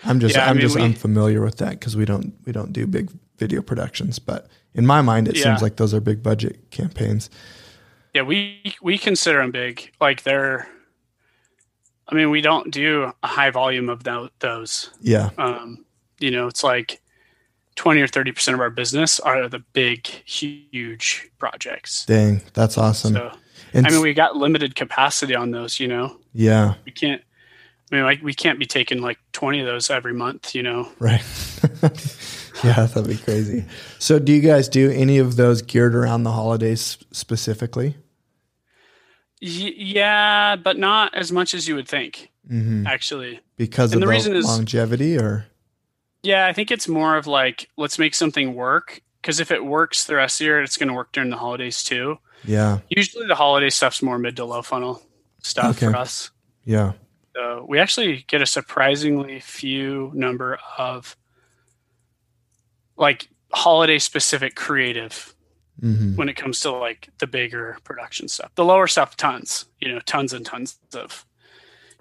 I'm 0.03 0.19
just 0.19 0.35
yeah, 0.35 0.43
i'm 0.43 0.49
I 0.49 0.53
mean, 0.53 0.61
just 0.61 0.75
we, 0.75 0.81
unfamiliar 0.83 1.41
with 1.41 1.57
that 1.57 1.71
because 1.71 1.95
we 1.95 2.05
don't 2.05 2.33
we 2.45 2.51
don't 2.51 2.71
do 2.71 2.85
big 2.85 3.09
video 3.37 3.63
productions 3.63 4.19
but 4.19 4.47
in 4.75 4.85
my 4.85 5.01
mind 5.01 5.27
it 5.27 5.35
yeah. 5.35 5.43
seems 5.43 5.61
like 5.61 5.77
those 5.77 5.93
are 5.93 5.99
big 5.99 6.21
budget 6.21 6.69
campaigns. 6.69 7.29
Yeah 8.13 8.21
we 8.23 8.75
we 8.81 8.97
consider 8.97 9.39
them 9.39 9.51
big. 9.51 9.91
Like 9.99 10.23
they're 10.23 10.67
I 12.09 12.15
mean, 12.15 12.29
we 12.29 12.41
don't 12.41 12.71
do 12.71 13.11
a 13.21 13.27
high 13.27 13.49
volume 13.49 13.89
of 13.89 14.03
those. 14.39 14.91
Yeah. 15.01 15.29
Um, 15.37 15.85
you 16.19 16.31
know, 16.31 16.47
it's 16.47 16.63
like 16.63 17.01
20 17.75 18.01
or 18.01 18.07
30% 18.07 18.53
of 18.53 18.59
our 18.59 18.69
business 18.69 19.19
are 19.19 19.47
the 19.47 19.59
big, 19.59 20.07
huge 20.07 21.29
projects. 21.37 22.05
Dang, 22.05 22.41
that's 22.53 22.77
awesome. 22.77 23.13
So, 23.13 23.31
I 23.73 23.89
mean, 23.89 24.01
we 24.01 24.13
got 24.13 24.35
limited 24.35 24.75
capacity 24.75 25.35
on 25.35 25.51
those, 25.51 25.79
you 25.79 25.87
know? 25.87 26.17
Yeah. 26.33 26.75
We 26.85 26.91
can't, 26.91 27.21
I 27.91 27.95
mean, 27.95 28.05
like, 28.05 28.21
we 28.23 28.33
can't 28.33 28.57
be 28.57 28.65
taking 28.65 29.01
like 29.01 29.19
20 29.33 29.59
of 29.59 29.65
those 29.67 29.89
every 29.89 30.13
month, 30.13 30.55
you 30.55 30.63
know? 30.63 30.89
Right. 30.99 31.23
yeah, 32.63 32.85
that'd 32.85 33.07
be 33.07 33.17
crazy. 33.17 33.65
So, 33.99 34.17
do 34.17 34.31
you 34.31 34.41
guys 34.41 34.69
do 34.69 34.89
any 34.89 35.19
of 35.19 35.35
those 35.35 35.61
geared 35.61 35.93
around 35.93 36.23
the 36.23 36.31
holidays 36.31 36.97
specifically? 37.11 37.95
Yeah, 39.39 40.55
but 40.55 40.77
not 40.77 41.13
as 41.15 41.31
much 41.31 41.53
as 41.53 41.67
you 41.67 41.75
would 41.75 41.87
think. 41.87 42.31
Mm-hmm. 42.49 42.87
Actually, 42.87 43.39
because 43.57 43.91
and 43.91 44.01
of 44.01 44.07
the, 44.07 44.11
the 44.11 44.17
reason 44.17 44.35
is 44.35 44.45
longevity, 44.45 45.17
or 45.17 45.45
yeah, 46.23 46.47
I 46.47 46.53
think 46.53 46.71
it's 46.71 46.87
more 46.87 47.17
of 47.17 47.27
like 47.27 47.69
let's 47.77 47.99
make 47.99 48.15
something 48.15 48.55
work. 48.55 49.01
Because 49.21 49.39
if 49.39 49.51
it 49.51 49.65
works 49.65 50.05
the 50.05 50.15
rest 50.15 50.39
of 50.39 50.39
the 50.39 50.45
year, 50.45 50.61
it's 50.61 50.77
going 50.77 50.87
to 50.87 50.93
work 50.93 51.11
during 51.11 51.29
the 51.29 51.37
holidays 51.37 51.83
too. 51.83 52.17
Yeah. 52.45 52.79
Usually 52.89 53.27
the 53.27 53.35
holiday 53.35 53.69
stuff's 53.69 54.01
more 54.01 54.17
mid 54.17 54.37
to 54.37 54.45
low 54.45 54.61
funnel 54.61 55.01
stuff 55.41 55.77
okay. 55.77 55.91
for 55.91 55.97
us. 55.97 56.31
Yeah. 56.63 56.93
So 57.35 57.65
we 57.67 57.79
actually 57.79 58.25
get 58.27 58.41
a 58.41 58.45
surprisingly 58.45 59.39
few 59.39 60.11
number 60.13 60.59
of 60.77 61.17
like 62.95 63.29
holiday 63.51 63.99
specific 63.99 64.55
creative 64.55 65.35
mm-hmm. 65.81 66.15
when 66.15 66.29
it 66.29 66.35
comes 66.35 66.59
to 66.61 66.71
like 66.71 67.09
the 67.19 67.27
bigger 67.27 67.77
production 67.83 68.27
stuff. 68.27 68.51
The 68.55 68.65
lower 68.65 68.87
stuff, 68.87 69.17
tons, 69.17 69.65
you 69.79 69.91
know, 69.91 69.99
tons 69.99 70.33
and 70.33 70.45
tons 70.45 70.77
of, 70.93 71.25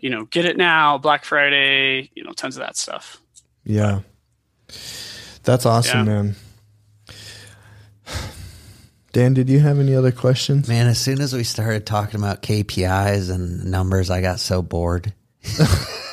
you 0.00 0.10
know, 0.10 0.24
get 0.26 0.44
it 0.44 0.56
now, 0.56 0.98
Black 0.98 1.24
Friday, 1.24 2.10
you 2.14 2.24
know, 2.24 2.32
tons 2.32 2.56
of 2.56 2.60
that 2.60 2.76
stuff. 2.76 3.20
Yeah. 3.64 4.00
That's 5.42 5.66
awesome, 5.66 6.06
Yeah. 6.06 6.22
man. 6.22 6.36
Dan, 9.12 9.32
did 9.32 9.48
you 9.48 9.60
have 9.60 9.78
any 9.78 9.94
other 9.94 10.12
questions? 10.12 10.68
Man, 10.68 10.86
as 10.86 10.98
soon 10.98 11.22
as 11.22 11.32
we 11.32 11.42
started 11.42 11.86
talking 11.86 12.20
about 12.20 12.42
KPIs 12.42 13.30
and 13.30 13.64
numbers, 13.64 14.10
I 14.10 14.20
got 14.20 14.40
so 14.40 14.60
bored. 14.60 15.14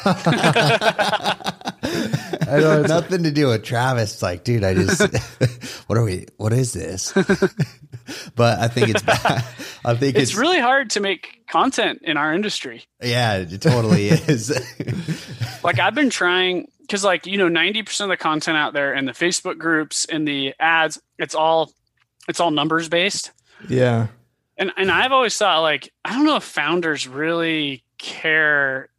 I 1.84 2.60
know 2.60 2.80
it's- 2.80 2.90
Nothing 2.90 3.24
to 3.24 3.32
do 3.32 3.48
with 3.48 3.64
Travis. 3.64 4.22
Like, 4.22 4.44
dude, 4.44 4.64
I 4.64 4.74
just, 4.74 5.02
what 5.88 5.98
are 5.98 6.04
we, 6.04 6.26
what 6.38 6.54
is 6.54 6.74
this? 6.74 7.12
but 8.36 8.60
I 8.60 8.68
think 8.68 8.90
it's 8.90 9.02
bad. 9.02 9.44
I 9.86 9.94
think 9.96 10.16
It's 10.16 10.32
it's, 10.32 10.36
really 10.36 10.60
hard 10.60 10.90
to 10.92 11.00
make 11.00 11.42
content 11.50 12.00
in 12.04 12.18
our 12.18 12.34
industry. 12.34 12.86
yeah, 13.02 13.38
it 13.38 13.62
totally 13.62 14.08
is. 14.10 14.50
Like 15.64 15.80
I've 15.80 15.96
been 15.96 16.10
trying 16.10 16.68
because 16.82 17.04
like, 17.04 17.26
you 17.26 17.38
know, 17.38 17.48
90% 17.48 18.02
of 18.02 18.10
the 18.10 18.18
content 18.18 18.58
out 18.58 18.74
there 18.74 18.94
and 18.94 19.08
the 19.08 19.12
Facebook 19.14 19.58
groups 19.58 20.06
and 20.06 20.28
the 20.28 20.54
ads, 20.60 21.02
it's 21.18 21.36
all 21.36 21.72
it's 22.28 22.40
all 22.40 22.52
numbers 22.52 22.90
based. 22.90 23.32
yeah. 23.68 24.08
And 24.58 24.72
and 24.78 24.92
I've 24.92 25.12
always 25.12 25.36
thought 25.38 25.60
like, 25.62 25.92
I 26.06 26.14
don't 26.14 26.26
know 26.26 26.36
if 26.36 26.44
founders 26.44 27.08
really 27.08 27.84
care. 27.98 28.90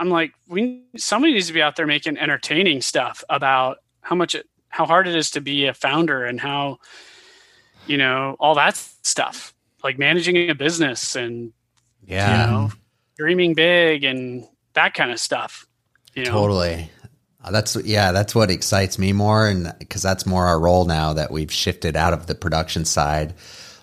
I'm 0.00 0.08
like, 0.08 0.32
we 0.48 0.82
somebody 0.96 1.34
needs 1.34 1.46
to 1.46 1.52
be 1.52 1.62
out 1.62 1.76
there 1.76 1.86
making 1.86 2.18
entertaining 2.18 2.80
stuff 2.80 3.22
about 3.28 3.78
how 4.00 4.16
much 4.16 4.34
it 4.34 4.46
how 4.70 4.86
hard 4.86 5.06
it 5.06 5.14
is 5.14 5.30
to 5.32 5.40
be 5.40 5.66
a 5.66 5.74
founder 5.74 6.24
and 6.24 6.40
how 6.40 6.78
you 7.86 7.98
know, 7.98 8.36
all 8.38 8.54
that 8.54 8.76
stuff. 8.76 9.54
Like 9.82 9.98
managing 9.98 10.50
a 10.50 10.54
business 10.54 11.16
and 11.16 11.52
yeah, 12.06 12.30
you 12.30 12.50
know, 12.50 12.72
dreaming 13.16 13.54
big 13.54 14.04
and 14.04 14.46
that 14.74 14.94
kind 14.94 15.10
of 15.10 15.18
stuff. 15.18 15.66
You 16.14 16.24
know, 16.24 16.32
totally. 16.32 16.90
Uh, 17.42 17.50
That's 17.50 17.76
yeah, 17.84 18.12
that's 18.12 18.34
what 18.34 18.50
excites 18.50 18.98
me 18.98 19.14
more, 19.14 19.48
and 19.48 19.72
because 19.78 20.02
that's 20.02 20.26
more 20.26 20.46
our 20.46 20.60
role 20.60 20.84
now 20.84 21.14
that 21.14 21.30
we've 21.30 21.50
shifted 21.50 21.96
out 21.96 22.12
of 22.12 22.26
the 22.26 22.34
production 22.34 22.84
side. 22.84 23.34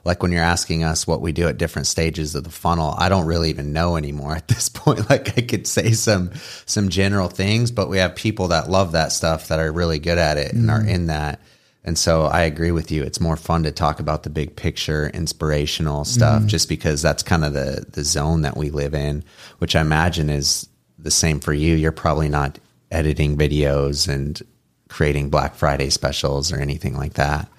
Like 0.07 0.23
when 0.23 0.31
you're 0.31 0.41
asking 0.41 0.85
us 0.85 1.05
what 1.05 1.19
we 1.19 1.33
do 1.33 1.49
at 1.49 1.57
different 1.57 1.85
stages 1.85 2.33
of 2.33 2.45
the 2.45 2.49
funnel, 2.49 2.95
I 2.97 3.09
don't 3.09 3.25
really 3.25 3.49
even 3.49 3.73
know 3.73 3.97
anymore 3.97 4.35
at 4.37 4.47
this 4.47 4.69
point. 4.69 4.87
Like 5.09 5.37
I 5.37 5.41
could 5.41 5.67
say 5.67 5.91
some 5.91 6.31
some 6.65 6.89
general 6.89 7.27
things, 7.27 7.71
but 7.71 7.89
we 7.89 7.97
have 7.97 8.15
people 8.15 8.47
that 8.49 8.69
love 8.69 8.93
that 8.93 9.11
stuff 9.11 9.49
that 9.49 9.59
are 9.59 9.71
really 9.71 9.99
good 9.99 10.17
at 10.17 10.37
it 10.37 10.53
and 10.53 10.71
are 10.71 10.79
mm-hmm. 10.79 10.89
in 10.89 11.07
that. 11.07 11.41
And 11.83 11.97
so 11.97 12.23
I 12.23 12.41
agree 12.41 12.71
with 12.71 12.89
you. 12.89 13.03
It's 13.03 13.19
more 13.19 13.35
fun 13.35 13.63
to 13.63 13.71
talk 13.71 13.99
about 13.99 14.23
the 14.23 14.29
big 14.29 14.55
picture, 14.55 15.09
inspirational 15.09 16.03
stuff, 16.05 16.39
mm-hmm. 16.39 16.47
just 16.47 16.69
because 16.69 17.01
that's 17.01 17.21
kind 17.21 17.43
of 17.43 17.53
the 17.53 17.85
the 17.91 18.03
zone 18.03 18.41
that 18.41 18.55
we 18.55 18.69
live 18.69 18.93
in, 18.93 19.25
which 19.57 19.75
I 19.75 19.81
imagine 19.81 20.29
is 20.29 20.67
the 20.97 21.11
same 21.11 21.41
for 21.41 21.53
you. 21.53 21.75
You're 21.75 21.91
probably 21.91 22.29
not 22.29 22.59
editing 22.91 23.37
videos 23.37 24.07
and 24.07 24.41
creating 24.87 25.29
Black 25.29 25.55
Friday 25.55 25.89
specials 25.89 26.51
or 26.53 26.59
anything 26.59 26.95
like 26.95 27.15
that. 27.15 27.49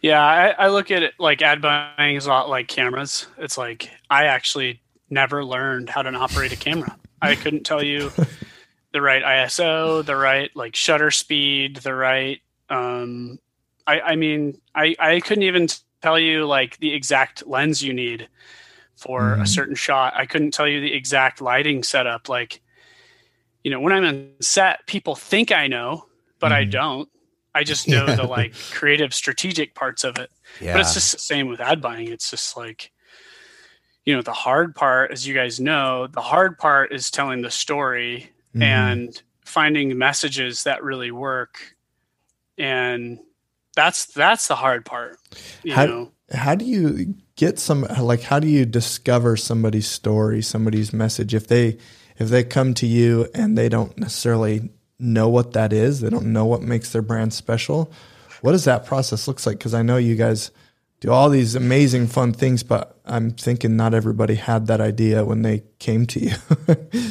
Yeah, 0.00 0.24
I, 0.24 0.50
I 0.50 0.68
look 0.68 0.90
at 0.90 1.02
it 1.02 1.14
like 1.18 1.42
ad 1.42 1.60
buying 1.60 2.16
is 2.16 2.26
a 2.26 2.30
lot 2.30 2.48
like 2.48 2.68
cameras. 2.68 3.26
It's 3.36 3.58
like 3.58 3.90
I 4.10 4.24
actually 4.26 4.80
never 5.10 5.44
learned 5.44 5.90
how 5.90 6.02
to 6.02 6.10
operate 6.14 6.52
a 6.52 6.56
camera. 6.56 6.96
I 7.20 7.34
couldn't 7.36 7.64
tell 7.64 7.82
you 7.82 8.12
the 8.92 9.02
right 9.02 9.24
ISO, 9.24 10.02
the 10.02 10.16
right 10.16 10.50
like 10.56 10.76
shutter 10.76 11.10
speed, 11.10 11.76
the 11.78 11.94
right. 11.94 12.40
Um, 12.70 13.38
I, 13.86 14.00
I 14.00 14.16
mean, 14.16 14.60
I, 14.74 14.94
I 14.98 15.20
couldn't 15.20 15.44
even 15.44 15.68
tell 16.02 16.18
you 16.18 16.46
like 16.46 16.78
the 16.78 16.94
exact 16.94 17.46
lens 17.46 17.82
you 17.82 17.92
need 17.94 18.28
for 18.96 19.36
a 19.36 19.44
Mhm. 19.44 19.48
certain 19.48 19.76
shot. 19.76 20.14
I 20.16 20.26
couldn't 20.26 20.52
tell 20.52 20.68
you 20.68 20.80
the 20.80 20.94
exact 20.94 21.40
lighting 21.42 21.82
setup. 21.84 22.28
Like, 22.28 22.62
you 23.64 23.70
know, 23.70 23.80
when 23.80 23.92
I'm 23.92 24.04
on 24.04 24.30
set, 24.40 24.86
people 24.86 25.14
think 25.14 25.52
I 25.52 25.66
know, 25.66 26.06
but 26.38 26.52
I 26.52 26.64
Mhm. 26.64 26.70
don't. 26.70 27.08
I 27.58 27.64
just 27.64 27.88
know 27.92 28.06
the 28.06 28.22
like 28.24 28.54
creative, 28.72 29.12
strategic 29.12 29.74
parts 29.74 30.04
of 30.04 30.18
it. 30.18 30.30
Yeah. 30.60 30.72
But 30.74 30.80
it's 30.82 30.94
just 30.94 31.12
the 31.12 31.18
same 31.18 31.48
with 31.48 31.60
ad 31.60 31.80
buying. 31.82 32.08
It's 32.08 32.30
just 32.30 32.56
like, 32.56 32.90
you 34.04 34.14
know, 34.14 34.22
the 34.22 34.32
hard 34.32 34.74
part, 34.74 35.10
as 35.10 35.26
you 35.26 35.34
guys 35.34 35.58
know, 35.60 36.06
the 36.06 36.20
hard 36.22 36.58
part 36.58 36.92
is 36.92 37.10
telling 37.10 37.42
the 37.42 37.50
story 37.50 38.30
Mhm. 38.54 38.62
and 38.62 39.22
finding 39.44 39.96
messages 39.98 40.62
that 40.64 40.82
really 40.82 41.10
work. 41.10 41.74
And 42.56 43.18
that's 43.76 44.06
that's 44.06 44.48
the 44.48 44.56
hard 44.56 44.84
part. 44.84 45.18
You 45.62 45.74
How- 45.74 45.86
know. 45.86 46.12
how 46.32 46.54
do 46.54 46.64
you 46.64 47.14
get 47.36 47.58
some 47.58 47.82
like 48.00 48.22
how 48.22 48.38
do 48.40 48.48
you 48.48 48.64
discover 48.66 49.36
somebody's 49.36 49.86
story 49.86 50.42
somebody's 50.42 50.92
message 50.92 51.34
if 51.34 51.46
they 51.46 51.78
if 52.18 52.28
they 52.28 52.42
come 52.44 52.74
to 52.74 52.86
you 52.86 53.28
and 53.34 53.56
they 53.56 53.68
don't 53.68 53.96
necessarily 53.96 54.70
know 54.98 55.28
what 55.28 55.52
that 55.52 55.72
is. 55.72 56.00
They 56.00 56.10
don't 56.10 56.32
know 56.32 56.44
what 56.46 56.62
makes 56.62 56.92
their 56.92 57.02
brand 57.02 57.32
special. 57.32 57.92
What 58.40 58.52
does 58.52 58.64
that 58.64 58.86
process 58.86 59.26
looks 59.26 59.46
like? 59.46 59.58
Because 59.58 59.74
i 59.74 59.82
know 59.82 59.96
you 59.96 60.14
guys 60.16 60.50
do 61.00 61.10
all 61.10 61.28
these 61.28 61.54
amazing 61.54 62.08
fun 62.08 62.32
things 62.32 62.64
but 62.64 62.98
i'm 63.04 63.30
thinking 63.30 63.76
not 63.76 63.94
everybody 63.94 64.34
had 64.34 64.66
that 64.66 64.80
idea 64.80 65.24
when 65.24 65.42
they 65.42 65.62
came 65.78 66.06
to 66.06 66.20
you. 66.20 66.32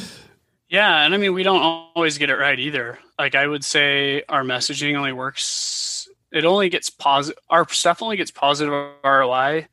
Yeah, 0.68 1.04
and 1.04 1.14
I 1.14 1.16
mean 1.16 1.32
we 1.32 1.42
don't 1.42 1.62
always 1.62 2.18
get 2.18 2.30
it 2.30 2.36
right 2.36 2.58
either. 2.58 2.98
Like 3.18 3.34
I 3.34 3.46
would 3.46 3.64
say 3.64 4.22
our 4.28 4.42
messaging 4.42 4.96
only 4.96 5.12
works 5.12 6.08
it 6.30 6.44
only 6.44 6.68
gets 6.68 6.90
positive 6.90 7.42
our 7.48 7.66
stuff 7.70 8.02
only 8.02 8.16
gets 8.16 8.30
positive 8.30 8.72
ROI 9.02 9.66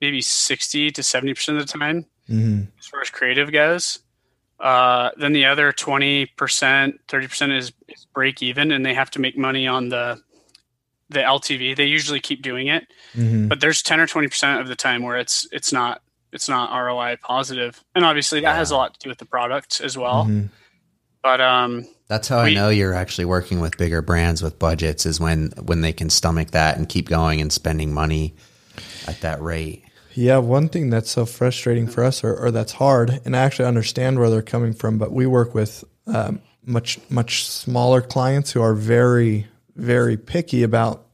maybe 0.00 0.20
60 0.22 0.90
to 0.92 1.02
70% 1.02 1.48
of 1.50 1.66
the 1.66 1.78
time. 1.78 2.06
Hmm 2.26 2.62
as 2.78 2.86
far 2.86 3.00
as 3.00 3.10
creative 3.10 3.52
goes. 3.52 4.00
Uh, 4.60 5.10
then 5.16 5.32
the 5.32 5.46
other 5.46 5.72
20%, 5.72 6.28
30% 6.28 7.56
is, 7.56 7.72
is 7.88 8.06
break 8.14 8.42
even 8.42 8.70
and 8.70 8.84
they 8.84 8.92
have 8.94 9.10
to 9.10 9.18
make 9.18 9.36
money 9.38 9.66
on 9.66 9.88
the 9.88 10.20
the 11.08 11.18
LTV. 11.20 11.74
They 11.74 11.86
usually 11.86 12.20
keep 12.20 12.40
doing 12.40 12.68
it, 12.68 12.86
hmm 13.14 13.48
but 13.48 13.60
there's 13.60 13.82
10 13.82 13.98
or 13.98 14.06
20% 14.06 14.60
of 14.60 14.68
the 14.68 14.76
time 14.76 15.02
where 15.02 15.16
it's 15.16 15.48
it's 15.50 15.72
not 15.72 16.02
it's 16.32 16.48
not 16.48 16.70
ROI 16.70 17.16
positive. 17.20 17.82
And 17.96 18.04
obviously 18.04 18.40
that 18.42 18.54
has 18.54 18.70
a 18.70 18.76
lot 18.76 18.94
to 18.94 19.00
do 19.00 19.08
with 19.08 19.18
the 19.18 19.24
product 19.24 19.80
as 19.80 19.98
well. 19.98 20.24
hmm 20.26 20.46
But 21.22 21.40
um 21.40 21.86
That's 22.06 22.28
how 22.28 22.44
We- 22.44 22.50
I 22.50 22.54
know 22.54 22.68
you're 22.68 22.94
actually 22.94 23.24
working 23.24 23.60
with 23.60 23.76
bigger 23.76 24.02
brands 24.02 24.40
with 24.42 24.58
budgets 24.58 25.04
is 25.06 25.18
when 25.18 25.50
when 25.62 25.80
they 25.80 25.92
can 25.92 26.10
stomach 26.10 26.52
that 26.52 26.76
and 26.76 26.88
keep 26.88 27.08
going 27.08 27.40
and 27.40 27.52
spending 27.52 27.92
money 27.92 28.34
at 29.08 29.20
that 29.22 29.42
rate. 29.42 29.82
Yeah, 30.14 30.38
one 30.38 30.68
thing 30.68 30.90
that's 30.90 31.10
so 31.10 31.24
frustrating 31.24 31.86
for 31.86 32.02
us, 32.02 32.24
or, 32.24 32.34
or 32.34 32.50
that's 32.50 32.72
hard, 32.72 33.20
and 33.24 33.36
I 33.36 33.40
actually 33.40 33.66
understand 33.66 34.18
where 34.18 34.28
they're 34.28 34.42
coming 34.42 34.72
from, 34.72 34.98
but 34.98 35.12
we 35.12 35.26
work 35.26 35.54
with 35.54 35.84
um, 36.06 36.40
much 36.64 36.98
much 37.10 37.46
smaller 37.46 38.00
clients 38.00 38.52
who 38.52 38.60
are 38.60 38.74
very 38.74 39.46
very 39.76 40.16
picky 40.16 40.62
about 40.62 41.06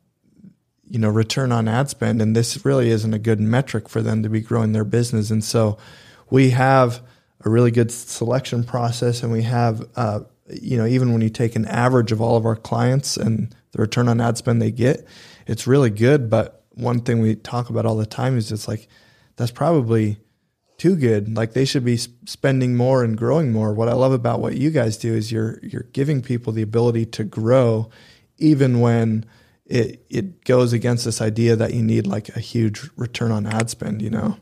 you 0.89 0.99
know 0.99 1.11
return 1.11 1.53
on 1.53 1.69
ad 1.69 1.91
spend, 1.91 2.23
and 2.23 2.35
this 2.35 2.65
really 2.65 2.91
isn't 2.91 3.13
a 3.13 3.19
good 3.19 3.41
metric 3.41 3.89
for 3.89 4.01
them 4.01 4.23
to 4.23 4.29
be 4.29 4.41
growing 4.41 4.73
their 4.73 4.85
business, 4.85 5.31
and 5.31 5.45
so 5.45 5.77
we 6.31 6.51
have 6.51 7.03
a 7.45 7.51
really 7.51 7.71
good 7.71 7.93
selection 7.93 8.65
process, 8.65 9.23
and 9.23 9.31
we 9.31 9.43
have 9.43 9.87
uh, 9.97 10.21
you 10.49 10.79
know 10.79 10.87
even 10.87 11.13
when 11.13 11.21
you 11.21 11.31
take 11.31 11.55
an 11.55 11.67
average 11.67 12.13
of 12.13 12.21
all 12.21 12.37
of 12.37 12.47
our 12.47 12.57
clients 12.57 13.17
and 13.19 13.55
the 13.73 13.83
return 13.83 14.09
on 14.09 14.21
ad 14.23 14.39
spend 14.39 14.63
they 14.63 14.71
get, 14.71 15.07
it's 15.47 15.67
really 15.67 15.91
good, 15.91 16.31
but 16.31 16.56
one 16.77 17.01
thing 17.01 17.21
we 17.21 17.35
talk 17.35 17.69
about 17.71 17.85
all 17.85 17.97
the 17.97 18.07
time 18.07 18.37
is 18.39 18.53
it's 18.53 18.69
like 18.69 18.87
that's 19.37 19.51
probably 19.51 20.19
too 20.79 20.95
good. 20.97 21.35
Like 21.37 21.53
they 21.55 21.65
should 21.65 21.85
be 21.85 21.97
spending 21.97 22.77
more 22.77 23.03
and 23.03 23.17
growing 23.17 23.51
more. 23.53 23.73
What 23.75 23.89
I 23.89 23.95
love 23.95 24.13
about 24.13 24.41
what 24.41 24.57
you 24.57 24.71
guys 24.71 24.97
do 24.97 25.15
is 25.15 25.33
you're 25.33 25.59
you're 25.63 25.87
giving 25.93 26.23
people 26.23 26.53
the 26.53 26.63
ability 26.63 27.07
to 27.07 27.25
grow, 27.25 27.91
even 28.39 28.81
when 28.81 29.25
it 29.65 30.05
it 30.11 30.45
goes 30.45 30.73
against 30.73 31.05
this 31.05 31.21
idea 31.21 31.57
that 31.57 31.75
you 31.75 31.83
need 31.83 32.07
like 32.07 32.29
a 32.37 32.41
huge 32.41 32.89
return 32.97 33.33
on 33.33 33.47
ad 33.47 33.69
spend. 33.71 34.01
You 34.03 34.11
know, 34.11 34.37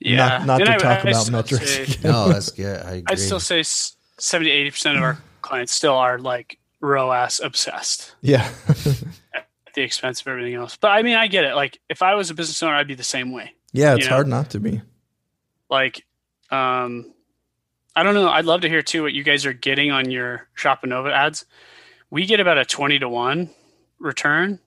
yeah. 0.00 0.16
not 0.44 0.46
not 0.46 0.58
to 0.58 0.72
I- 0.72 0.78
talk 0.78 1.04
I 1.04 1.10
about 1.10 1.22
still 1.22 1.32
metrics. 1.32 1.70
say- 1.70 1.98
No, 2.08 2.28
that's 2.28 2.50
good. 2.50 2.80
I 2.84 2.90
agree. 2.96 3.04
I'd 3.08 3.18
still 3.18 3.40
say 3.40 3.60
s- 3.60 3.96
70 4.18 4.50
80% 4.70 4.96
of 4.96 5.02
our 5.02 5.18
clients 5.42 5.72
still 5.72 5.92
are 5.94 6.18
like 6.18 6.58
ROAS 6.80 7.40
obsessed 7.42 8.14
yeah, 8.22 8.50
at 9.34 9.45
the 9.76 9.82
expense 9.82 10.20
of 10.20 10.26
everything 10.26 10.54
else. 10.54 10.76
But 10.76 10.88
I 10.88 11.02
mean, 11.02 11.14
I 11.14 11.28
get 11.28 11.44
it. 11.44 11.54
Like 11.54 11.78
if 11.88 12.02
I 12.02 12.14
was 12.16 12.30
a 12.30 12.34
business 12.34 12.60
owner, 12.64 12.74
I'd 12.74 12.88
be 12.88 12.94
the 12.96 13.04
same 13.04 13.30
way. 13.30 13.52
yeah. 13.72 13.94
It's 13.94 14.04
You 14.04 14.10
know? 14.10 14.16
hard 14.16 14.26
not 14.28 14.50
to 14.50 14.58
be. 14.60 14.82
like 15.70 16.04
um 16.50 17.12
i 17.96 18.04
don't 18.04 18.14
know 18.14 18.28
i'd 18.28 18.44
love 18.44 18.60
to 18.60 18.68
hear 18.68 18.82
too 18.82 19.02
what 19.02 19.12
you 19.12 19.24
guys 19.24 19.44
are 19.44 19.52
getting 19.52 19.90
on 19.90 20.12
your 20.12 20.46
shopanova 20.56 21.10
ads 21.10 21.44
we 22.08 22.24
get 22.24 22.38
about 22.38 22.56
a 22.56 22.64
20 22.64 23.00
to 23.00 23.08
1 23.08 23.50
return 23.98 24.60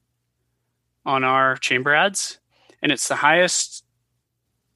on 1.05 1.23
our 1.23 1.55
chamber 1.55 1.93
ads 1.93 2.37
and 2.81 2.91
it's 2.91 3.07
the 3.07 3.15
highest 3.15 3.85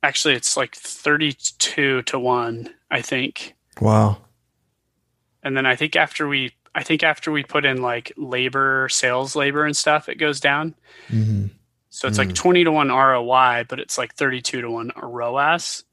actually 0.02 0.34
it's 0.34 0.56
like 0.56 0.74
32 0.76 2.04
to 2.04 2.18
1 2.20 2.70
i 2.90 3.02
think 3.02 3.54
Wow. 3.82 4.20
and 5.44 5.58
then 5.58 5.66
i 5.66 5.76
think 5.76 5.98
after 5.98 6.26
we 6.28 6.54
i 6.76 6.84
think 6.84 7.04
after 7.04 7.32
we 7.32 7.44
put 7.44 7.66
in 7.66 7.82
like 7.82 8.12
labor 8.18 8.88
sales 8.90 9.36
labor 9.36 9.66
and 9.66 9.76
stuff 9.78 10.10
it 10.10 10.16
goes 10.16 10.40
down 10.40 10.76
hmm 11.08 11.48
so 11.96 12.08
it's 12.08 12.18
like 12.18 12.34
20 12.34 12.64
to 12.64 12.72
1 12.72 12.88
ROI, 12.88 13.66
but 13.70 13.80
it's 13.80 14.00
like 14.00 14.16
32 14.16 14.62
to 14.62 14.72
1 14.72 14.94
ROAS. 14.96 15.84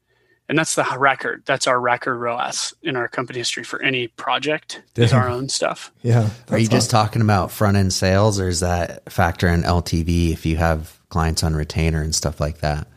and 0.49 0.57
that's 0.57 0.73
the 0.73 0.83
record. 0.97 1.43
That's 1.45 1.67
our 1.67 1.79
record 1.79 2.17
ROAS 2.17 2.73
in 2.81 2.95
our 2.95 3.07
company 3.07 3.37
history 3.37 3.63
for 3.63 3.79
any 3.83 4.07
project 4.07 4.81
is 4.95 5.13
our 5.13 5.29
own 5.29 5.47
stuff. 5.47 5.91
Yeah. 6.01 6.21
Are 6.23 6.31
that's 6.47 6.63
you 6.63 6.67
just 6.69 6.89
talking 6.89 7.21
about 7.21 7.51
front 7.51 7.77
end 7.77 7.93
sales, 7.93 8.39
or 8.39 8.47
is 8.49 8.61
that 8.61 9.11
factor 9.13 9.47
in 9.47 9.61
LTV 9.61 10.31
if 10.33 10.43
you 10.43 10.57
have 10.57 10.99
clients 11.09 11.43
on 11.43 11.53
retainer 11.55 12.01
and 12.01 12.15
stuff 12.15 12.39
like 12.39 12.61
that? 12.61 12.87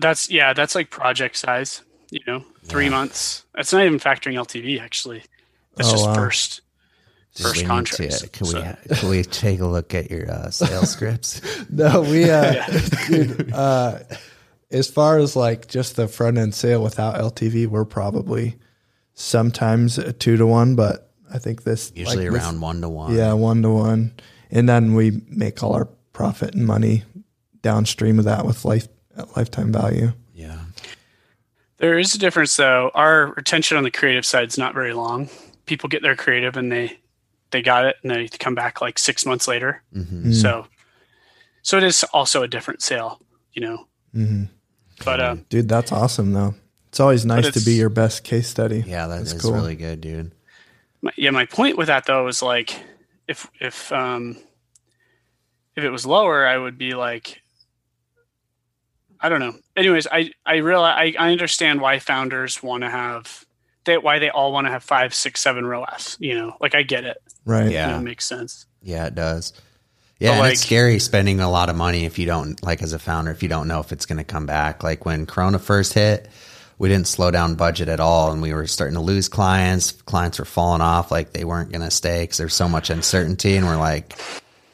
That's 0.00 0.28
yeah, 0.28 0.54
that's 0.54 0.74
like 0.74 0.90
project 0.90 1.36
size. 1.36 1.82
You 2.10 2.20
know, 2.26 2.44
three 2.64 2.86
Yeah. 2.86 2.90
months. 2.90 3.44
That's 3.54 3.72
not 3.72 3.84
even 3.84 4.00
factoring 4.00 4.34
LTV 4.34 4.80
actually. 4.80 5.22
That's 5.78 5.88
Oh, 5.88 5.92
just 5.92 6.06
wow. 6.06 6.14
first. 6.14 6.60
Do 7.34 7.42
First 7.44 7.56
we 7.56 7.62
need 7.62 7.68
contracts, 7.68 8.20
To, 8.22 8.28
can 8.28 8.46
so- 8.46 8.74
we 8.88 8.96
can 8.96 9.08
we 9.08 9.22
take 9.22 9.60
a 9.60 9.66
look 9.66 9.94
at 9.94 10.10
your 10.10 10.30
uh, 10.30 10.50
sales 10.50 10.90
scripts? 10.90 11.40
No, 11.70 12.00
we 12.02 12.24
uh, 12.30 12.52
Yeah. 12.52 12.88
dude, 13.08 13.52
uh, 13.52 13.98
as 14.70 14.88
far 14.90 15.18
as 15.18 15.36
like 15.36 15.68
just 15.68 15.96
the 15.96 16.08
front 16.08 16.36
end 16.38 16.54
sale 16.54 16.82
without 16.82 17.14
LTV, 17.16 17.66
we're 17.68 17.84
probably 17.84 18.56
sometimes 19.14 19.98
a 19.98 20.12
two 20.12 20.36
to 20.36 20.46
one, 20.46 20.74
but 20.74 21.10
I 21.32 21.38
think 21.38 21.62
this 21.64 21.92
Usually 21.94 22.24
like 22.28 22.32
this- 22.34 22.42
around 22.42 22.60
one 22.60 22.80
to 22.80 22.88
one. 22.88 23.14
yeah 23.14 23.32
one 23.34 23.62
to 23.62 23.70
one, 23.70 24.12
and 24.50 24.68
then 24.68 24.94
we 24.94 25.22
make 25.28 25.62
all 25.62 25.74
our 25.74 25.86
profit 26.12 26.54
and 26.54 26.66
money 26.66 27.04
downstream 27.62 28.18
of 28.18 28.24
that 28.24 28.44
with 28.46 28.64
life 28.64 28.88
lifetime 29.36 29.72
value. 29.72 30.12
yeah. 30.34 30.58
There 31.78 31.96
is 31.98 32.12
a 32.14 32.18
difference 32.18 32.56
though. 32.56 32.90
Our 32.94 33.32
retention 33.36 33.76
on 33.76 33.84
the 33.84 33.90
creative 33.92 34.26
side 34.26 34.48
is 34.48 34.58
not 34.58 34.74
very 34.74 34.92
long. 34.92 35.28
People 35.68 35.88
get 35.88 36.02
their 36.02 36.16
creative 36.16 36.56
and 36.56 36.72
they 36.72 36.98
they 37.50 37.62
got 37.62 37.84
it 37.86 37.96
and 38.02 38.10
they 38.10 38.26
come 38.28 38.54
back 38.54 38.80
like 38.80 38.98
six 38.98 39.24
months 39.24 39.46
later. 39.46 39.82
hmm 39.92 40.32
So 40.32 40.66
so 41.62 41.76
it 41.76 41.84
is 41.84 42.02
also 42.12 42.42
a 42.42 42.48
different 42.48 42.82
sale, 42.82 43.20
you 43.52 43.62
know. 43.62 43.86
hmm 44.12 44.44
But 45.04 45.20
um 45.20 45.44
Dude, 45.48 45.68
that's 45.68 45.92
awesome 45.92 46.32
though. 46.32 46.54
It's 46.88 47.00
always 47.00 47.24
nice 47.26 47.50
to 47.52 47.60
be 47.60 47.74
your 47.74 47.90
best 47.90 48.24
case 48.24 48.48
study. 48.48 48.82
Yeah, 48.86 49.06
that 49.06 49.20
is 49.22 49.32
That's 49.32 49.44
cool. 49.44 49.52
really 49.52 49.76
good, 49.76 50.00
dude. 50.00 50.32
my, 51.02 51.12
yeah, 51.16 51.30
my 51.30 51.44
point 51.44 51.76
with 51.76 51.88
that 51.88 52.06
though 52.06 52.26
is 52.28 52.42
like 52.42 52.74
if 53.28 53.46
if 53.60 53.92
um 53.92 54.36
if 55.76 55.84
it 55.84 55.90
was 55.90 56.06
lower, 56.06 56.46
I 56.46 56.56
would 56.58 56.78
be 56.78 56.94
like 56.94 57.42
I 59.20 59.28
don't 59.28 59.40
know. 59.40 59.54
Anyways, 59.76 60.06
I 60.10 60.32
I 60.46 60.56
realize 60.56 60.94
I, 60.96 61.14
I 61.18 61.32
understand 61.32 61.80
why 61.80 61.98
founders 61.98 62.62
want 62.62 62.82
to 62.84 62.90
have 62.90 63.44
they 63.88 63.98
why 63.98 64.20
they 64.20 64.30
all 64.30 64.52
want 64.52 64.66
to 64.66 64.70
have 64.70 64.84
five, 64.84 65.12
six, 65.12 65.40
seven 65.40 65.66
row 65.66 65.80
ROAS. 65.80 66.16
You 66.20 66.38
know, 66.38 66.56
like 66.60 66.74
I 66.76 66.82
get 66.82 67.04
it. 67.04 67.20
Right. 67.44 67.70
Yeah. 67.70 67.86
You 67.86 67.92
know, 67.94 67.98
it 67.98 68.04
makes 68.04 68.24
sense. 68.26 68.66
Yeah, 68.82 69.06
it 69.06 69.14
does. 69.14 69.52
Yeah, 70.20 70.32
and 70.32 70.40
like- 70.40 70.52
it's 70.54 70.62
scary 70.62 70.98
spending 70.98 71.40
a 71.40 71.50
lot 71.50 71.68
of 71.68 71.76
money 71.76 72.04
if 72.04 72.18
you 72.18 72.26
don't 72.26 72.62
like 72.62 72.82
as 72.82 72.92
a 72.92 72.98
founder 72.98 73.30
if 73.30 73.42
you 73.42 73.48
don't 73.48 73.68
know 73.68 73.80
if 73.80 73.92
it's 73.92 74.06
going 74.06 74.18
to 74.18 74.24
come 74.24 74.46
back. 74.46 74.82
Like 74.82 75.04
when 75.04 75.26
Corona 75.26 75.58
first 75.58 75.94
hit, 75.94 76.28
we 76.78 76.88
didn't 76.88 77.08
slow 77.08 77.30
down 77.30 77.54
budget 77.56 77.88
at 77.88 78.00
all, 78.00 78.32
and 78.32 78.40
we 78.40 78.52
were 78.52 78.66
starting 78.66 78.94
to 78.94 79.00
lose 79.00 79.28
clients. 79.28 79.92
Clients 79.92 80.38
were 80.38 80.44
falling 80.44 80.80
off, 80.80 81.10
like 81.10 81.32
they 81.32 81.44
weren't 81.44 81.70
going 81.72 81.82
to 81.82 81.90
stay 81.90 82.22
because 82.22 82.38
there's 82.38 82.54
so 82.54 82.68
much 82.68 82.90
uncertainty, 82.90 83.56
and 83.56 83.66
we're 83.66 83.76
like, 83.76 84.16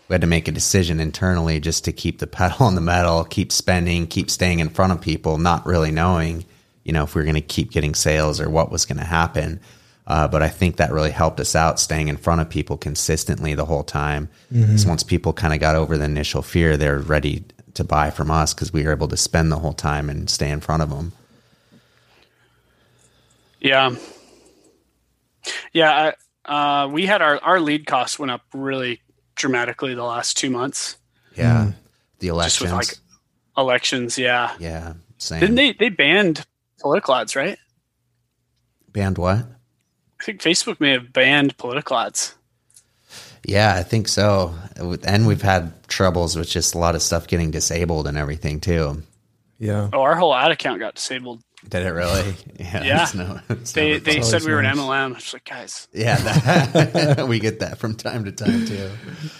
we 0.08 0.14
had 0.14 0.20
to 0.20 0.26
make 0.26 0.46
a 0.48 0.52
decision 0.52 1.00
internally 1.00 1.60
just 1.60 1.84
to 1.86 1.92
keep 1.92 2.18
the 2.18 2.26
pedal 2.38 2.66
on 2.66 2.74
the 2.74 2.80
metal, 2.82 3.24
keep 3.24 3.50
spending, 3.52 4.06
keep 4.06 4.30
staying 4.30 4.60
in 4.60 4.68
front 4.68 4.92
of 4.92 5.00
people, 5.00 5.38
not 5.38 5.64
really 5.66 5.90
knowing, 5.90 6.44
you 6.84 6.92
know, 6.92 7.04
if 7.04 7.14
we 7.14 7.20
were 7.20 7.24
going 7.24 7.34
to 7.34 7.40
keep 7.40 7.70
getting 7.70 7.94
sales 7.94 8.40
or 8.40 8.48
what 8.48 8.70
was 8.70 8.84
going 8.84 8.98
to 8.98 9.04
happen. 9.04 9.60
Uh, 10.06 10.28
but 10.28 10.42
I 10.42 10.48
think 10.48 10.76
that 10.76 10.92
really 10.92 11.10
helped 11.10 11.40
us 11.40 11.56
out 11.56 11.80
staying 11.80 12.08
in 12.08 12.18
front 12.18 12.42
of 12.42 12.50
people 12.50 12.76
consistently 12.76 13.54
the 13.54 13.64
whole 13.64 13.82
time. 13.82 14.28
So 14.76 14.88
once 14.88 15.02
people 15.02 15.32
kind 15.32 15.54
of 15.54 15.60
got 15.60 15.76
over 15.76 15.96
the 15.96 16.04
initial 16.04 16.42
fear, 16.42 16.76
they're 16.76 16.98
ready 16.98 17.44
to 17.72 17.84
buy 17.84 18.10
from 18.10 18.30
us 18.30 18.52
because 18.52 18.70
we 18.70 18.84
were 18.84 18.92
able 18.92 19.08
to 19.08 19.16
spend 19.16 19.50
the 19.50 19.58
whole 19.58 19.72
time 19.72 20.10
and 20.10 20.28
stay 20.28 20.50
in 20.50 20.60
front 20.60 20.82
of 20.82 20.90
them. 20.90 21.12
Yeah. 23.60 23.96
Yeah. 25.72 26.12
I, 26.44 26.84
uh, 26.84 26.88
we 26.88 27.06
had 27.06 27.22
our, 27.22 27.38
our 27.38 27.58
lead 27.58 27.86
costs 27.86 28.18
went 28.18 28.30
up 28.30 28.42
really 28.52 29.00
dramatically 29.36 29.94
the 29.94 30.04
last 30.04 30.36
two 30.36 30.50
months. 30.50 30.98
Yeah. 31.34 31.72
The 32.18 32.28
Just 32.28 32.60
with 32.60 32.70
elections. 32.70 33.00
like 33.00 33.64
elections. 33.64 34.18
Yeah. 34.18 34.54
yeah. 34.60 34.92
Same. 35.16 35.40
Didn't 35.40 35.54
they, 35.56 35.72
they 35.72 35.88
banned 35.88 36.44
political 36.84 37.14
ads, 37.14 37.34
right? 37.34 37.58
Banned 38.92 39.16
what? 39.16 39.38
I 39.38 40.24
think 40.24 40.42
Facebook 40.42 40.80
may 40.80 40.90
have 40.92 41.14
banned 41.14 41.56
political 41.56 41.96
ads. 41.96 42.34
Yeah, 43.42 43.74
I 43.74 43.82
think 43.82 44.06
so. 44.06 44.54
And 44.76 45.26
we've 45.26 45.40
had 45.40 45.72
troubles 45.88 46.36
with 46.36 46.46
just 46.48 46.74
a 46.74 46.78
lot 46.78 46.94
of 46.94 47.00
stuff 47.00 47.26
getting 47.26 47.50
disabled 47.50 48.06
and 48.06 48.18
everything 48.18 48.60
too. 48.60 49.02
Yeah. 49.58 49.88
Oh, 49.94 50.02
our 50.02 50.14
whole 50.14 50.34
ad 50.34 50.50
account 50.50 50.78
got 50.80 50.94
disabled. 50.96 51.40
Did 51.66 51.86
it 51.86 51.90
really? 51.90 52.34
Yeah. 52.60 52.84
Yeah. 52.84 53.08
no- 53.14 53.40
They 53.72 53.92
never 53.92 54.00
they 54.04 54.20
said 54.22 54.42
we 54.42 54.52
were 54.52 54.60
nice. 54.62 54.74
an 54.76 54.78
MLM. 54.84 55.12
I 55.12 55.14
was 55.14 55.32
like, 55.32 55.44
guys, 55.44 55.88
yeah, 55.92 56.16
that, 56.16 57.26
we 57.28 57.38
get 57.38 57.60
that 57.60 57.78
from 57.78 57.94
time 57.94 58.24
to 58.26 58.32
time 58.32 58.66
too. 58.66 58.90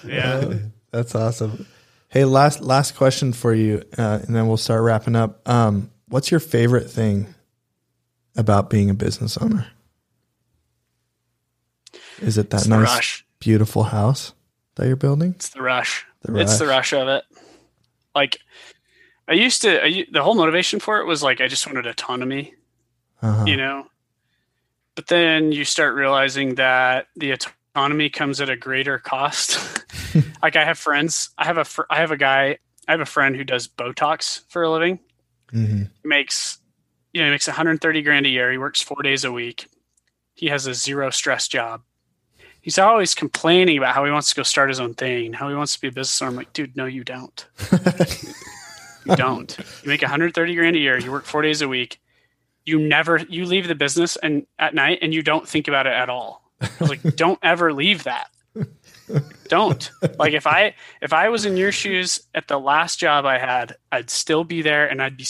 yeah. 0.06 0.54
That's 0.92 1.14
awesome. 1.14 1.66
Hey, 2.08 2.24
last 2.24 2.60
last 2.62 2.96
question 2.96 3.32
for 3.34 3.52
you, 3.52 3.82
uh, 3.98 4.20
and 4.26 4.34
then 4.34 4.46
we'll 4.48 4.56
start 4.56 4.82
wrapping 4.82 5.16
up. 5.16 5.46
Um, 5.48 5.90
what's 6.08 6.30
your 6.30 6.40
favorite 6.40 6.88
thing 6.90 7.33
about 8.36 8.70
being 8.70 8.90
a 8.90 8.94
business 8.94 9.36
owner? 9.38 9.66
Is 12.20 12.38
it 12.38 12.50
that 12.50 12.58
It's 12.62 12.66
nice, 12.68 12.82
rush. 12.88 13.26
beautiful 13.40 13.84
house 13.84 14.32
that 14.76 14.86
you're 14.86 14.96
building? 14.96 15.32
It's 15.36 15.48
the 15.50 15.62
rush. 15.62 16.04
The 16.22 16.36
It's 16.38 16.58
the 16.58 16.66
rush. 16.66 16.92
rush 16.92 17.00
of 17.02 17.08
it. 17.08 17.24
Like, 18.14 18.38
I 19.28 19.32
used 19.32 19.62
to. 19.62 19.84
I, 19.84 20.06
the 20.12 20.22
whole 20.22 20.34
motivation 20.34 20.80
for 20.80 20.98
it 21.00 21.06
was 21.06 21.22
like 21.22 21.40
I 21.40 21.48
just 21.48 21.66
wanted 21.66 21.86
autonomy, 21.86 22.54
Uh-huh. 23.22 23.44
you 23.46 23.56
know. 23.56 23.86
But 24.94 25.08
then 25.08 25.50
you 25.50 25.64
start 25.64 25.94
realizing 25.94 26.54
that 26.54 27.06
the 27.16 27.32
autonomy 27.32 28.10
comes 28.10 28.40
at 28.40 28.48
a 28.50 28.56
greater 28.56 28.98
cost. 28.98 29.58
like 30.42 30.56
I 30.56 30.64
have 30.64 30.78
friends. 30.78 31.30
I 31.38 31.44
have 31.46 31.58
a. 31.58 31.64
fr- 31.64 31.82
I 31.90 31.96
have 31.98 32.10
a 32.12 32.16
guy. 32.16 32.58
I 32.86 32.92
have 32.92 33.00
a 33.00 33.06
friend 33.06 33.34
who 33.34 33.44
does 33.44 33.66
Botox 33.66 34.42
for 34.48 34.62
a 34.62 34.70
living. 34.70 35.00
Mhm. 35.52 35.90
makes 36.04 36.58
you 37.14 37.20
know 37.20 37.26
he 37.26 37.30
makes 37.30 37.46
130 37.46 38.02
grand 38.02 38.26
a 38.26 38.28
year. 38.28 38.52
He 38.52 38.58
works 38.58 38.82
four 38.82 39.02
days 39.02 39.24
a 39.24 39.32
week. 39.32 39.68
He 40.34 40.48
has 40.48 40.66
a 40.66 40.74
zero 40.74 41.10
stress 41.10 41.48
job. 41.48 41.82
He's 42.60 42.78
always 42.78 43.14
complaining 43.14 43.78
about 43.78 43.94
how 43.94 44.04
he 44.04 44.10
wants 44.10 44.30
to 44.30 44.34
go 44.34 44.42
start 44.42 44.68
his 44.68 44.80
own 44.80 44.94
thing 44.94 45.32
how 45.32 45.48
he 45.48 45.54
wants 45.54 45.74
to 45.74 45.80
be 45.80 45.88
a 45.88 45.92
business 45.92 46.20
owner. 46.20 46.30
I'm 46.30 46.36
like 46.36 46.52
dude 46.52 46.76
no 46.76 46.84
you 46.84 47.04
don't. 47.04 47.46
You 49.04 49.16
don't. 49.16 49.56
You 49.82 49.88
make 49.88 50.02
130 50.02 50.54
grand 50.54 50.76
a 50.76 50.78
year. 50.78 50.98
You 50.98 51.12
work 51.12 51.26
four 51.26 51.42
days 51.42 51.62
a 51.62 51.68
week. 51.68 52.00
You 52.64 52.78
never 52.78 53.18
you 53.28 53.44
leave 53.44 53.68
the 53.68 53.74
business 53.74 54.16
and 54.16 54.46
at 54.58 54.74
night 54.74 54.98
and 55.02 55.12
you 55.12 55.22
don't 55.22 55.46
think 55.46 55.68
about 55.68 55.86
it 55.86 55.92
at 55.92 56.08
all. 56.08 56.50
I 56.60 56.70
was 56.80 56.88
like 56.88 57.02
don't 57.16 57.38
ever 57.42 57.72
leave 57.72 58.04
that. 58.04 58.30
Don't. 59.48 59.90
Like 60.18 60.32
if 60.32 60.46
i 60.46 60.74
if 61.02 61.12
i 61.12 61.28
was 61.28 61.44
in 61.44 61.58
your 61.58 61.72
shoes 61.72 62.22
at 62.34 62.48
the 62.48 62.58
last 62.58 62.98
job 62.98 63.26
i 63.26 63.36
had 63.36 63.76
i'd 63.92 64.08
still 64.08 64.44
be 64.44 64.62
there 64.62 64.86
and 64.86 65.02
i'd 65.02 65.16
be 65.18 65.24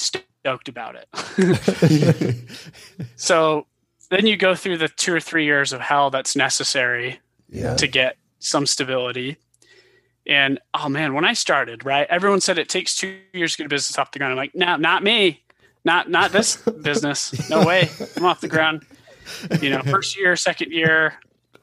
stoked 0.44 0.68
about 0.68 0.94
it. 0.96 2.36
So 3.16 3.66
then 4.10 4.26
you 4.26 4.36
go 4.36 4.54
through 4.54 4.76
the 4.78 4.88
two 4.88 5.14
or 5.14 5.20
three 5.20 5.44
years 5.46 5.72
of 5.72 5.80
hell 5.80 6.10
that's 6.10 6.36
necessary 6.36 7.18
Yeah. 7.48 7.74
to 7.76 7.86
get 7.86 8.16
some 8.40 8.66
stability. 8.66 9.38
And 10.26 10.60
oh 10.74 10.88
man 10.88 11.12
when 11.14 11.24
i 11.24 11.32
started 11.34 11.84
right 11.84 12.06
everyone 12.10 12.40
said 12.40 12.58
it 12.58 12.68
takes 12.70 12.96
two 12.96 13.16
years 13.34 13.52
to 13.52 13.58
get 13.58 13.66
a 13.66 13.68
business 13.68 13.98
off 13.98 14.10
the 14.12 14.18
ground. 14.18 14.32
I'm 14.32 14.36
like 14.36 14.54
no 14.54 14.76
not 14.76 15.02
me. 15.02 15.42
Not 15.84 16.10
not 16.10 16.30
this 16.32 16.56
business. 16.82 17.48
No 17.50 17.64
way. 17.64 17.88
I'm 18.16 18.24
off 18.26 18.40
the 18.42 18.48
ground. 18.48 18.84
You 19.62 19.70
know 19.70 19.80
first 19.82 20.18
year 20.18 20.36
second 20.36 20.72
year 20.72 21.14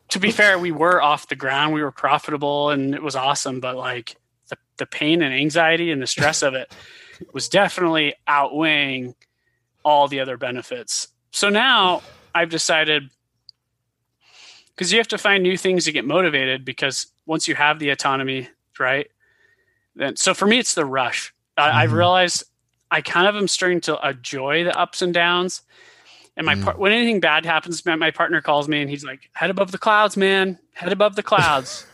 to 0.10 0.20
be 0.20 0.32
fair 0.32 0.58
we 0.60 0.72
were 0.72 1.02
off 1.02 1.28
the 1.28 1.36
ground. 1.36 1.74
We 1.74 1.84
were 1.84 1.92
profitable 1.92 2.72
and 2.72 2.96
it 2.96 3.04
was 3.04 3.16
awesome 3.16 3.60
but 3.60 3.76
like 3.78 4.16
the, 4.50 4.58
the 4.78 4.86
pain 4.88 5.22
and 5.22 5.34
anxiety 5.34 5.92
and 5.92 6.02
the 6.02 6.08
stress 6.08 6.42
of 6.42 6.56
it 6.56 6.74
was 7.34 7.50
definitely 7.50 8.16
outweighing 8.28 9.16
all 9.84 10.08
the 10.08 10.20
other 10.20 10.38
benefits. 10.38 11.08
So 11.32 11.50
now 11.50 12.04
i've 12.34 12.50
decided 12.50 13.10
because 14.74 14.92
you 14.92 14.98
have 14.98 15.08
to 15.10 15.18
find 15.18 15.44
new 15.44 15.58
things 15.58 15.84
to 15.86 15.92
get 15.92 16.06
motivated 16.06 16.64
because 16.64 17.08
once 17.26 17.46
you 17.48 17.56
have 17.56 17.78
the 17.78 17.90
autonomy 17.90 18.48
right 18.80 19.08
then 19.96 20.16
so 20.16 20.34
for 20.34 20.46
me 20.46 20.58
it's 20.60 20.74
the 20.74 20.86
rush. 20.86 21.34
I, 21.58 21.84
i've 21.84 21.92
Mhm. 21.92 21.96
realized 21.98 22.44
i 22.90 23.02
kind 23.02 23.28
of 23.28 23.36
am 23.36 23.48
starting 23.50 23.82
to 23.82 24.00
enjoy 24.08 24.64
the 24.64 24.78
ups 24.78 25.02
and 25.02 25.14
downs. 25.14 25.62
And 26.38 26.46
my 26.46 26.56
Mm. 26.56 26.62
part 26.62 26.80
when 26.80 26.94
anything 26.94 27.20
bad 27.20 27.46
happens 27.46 27.86
my 27.86 28.12
partner 28.12 28.42
calls 28.42 28.68
me 28.70 28.82
and 28.82 28.90
he's 28.90 29.04
like 29.04 29.30
head 29.34 29.50
above 29.50 29.72
the 29.72 29.78
clouds 29.78 30.16
man. 30.16 30.58
Head 30.74 30.92
above 30.94 31.16
the 31.18 31.24
clouds 31.24 31.86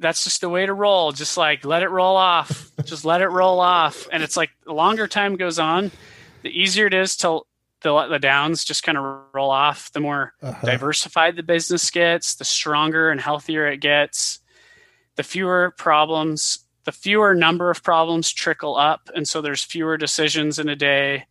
that's 0.00 0.24
just 0.24 0.40
the 0.40 0.48
way 0.48 0.66
to 0.66 0.74
roll 0.74 1.12
just 1.12 1.36
like 1.36 1.64
let 1.64 1.82
it 1.82 1.88
roll 1.88 2.16
off 2.16 2.70
just 2.84 3.04
let 3.04 3.20
it 3.22 3.28
roll 3.28 3.60
off 3.60 4.06
and 4.12 4.22
it's 4.22 4.36
like 4.36 4.50
the 4.64 4.72
longer 4.72 5.06
time 5.08 5.36
goes 5.36 5.58
on 5.58 5.90
the 6.42 6.50
easier 6.50 6.86
it 6.86 6.94
is 6.94 7.16
to 7.16 7.40
to 7.82 7.92
let 7.92 8.08
the 8.08 8.18
downs 8.18 8.64
just 8.64 8.82
kind 8.82 8.96
of 8.98 9.22
roll 9.34 9.50
off 9.50 9.92
the 9.92 10.00
more 10.00 10.32
Uh-huh. 10.42 10.66
diversified 10.66 11.36
the 11.36 11.42
business 11.42 11.90
gets, 11.90 12.34
the 12.36 12.44
stronger 12.44 13.10
and 13.10 13.20
healthier 13.20 13.66
it 13.68 13.78
gets, 13.78 14.38
the 15.16 15.22
fewer 15.22 15.74
problems, 15.76 16.60
the 16.84 16.92
fewer 16.92 17.34
number 17.34 17.70
of 17.70 17.82
problems 17.82 18.32
trickle 18.32 18.76
up. 18.76 19.10
And 19.14 19.28
so 19.28 19.40
there's 19.42 19.62
fewer 19.62 19.96
decisions 19.98 20.58
in 20.58 20.68
a 20.70 20.74
day. 20.76 21.26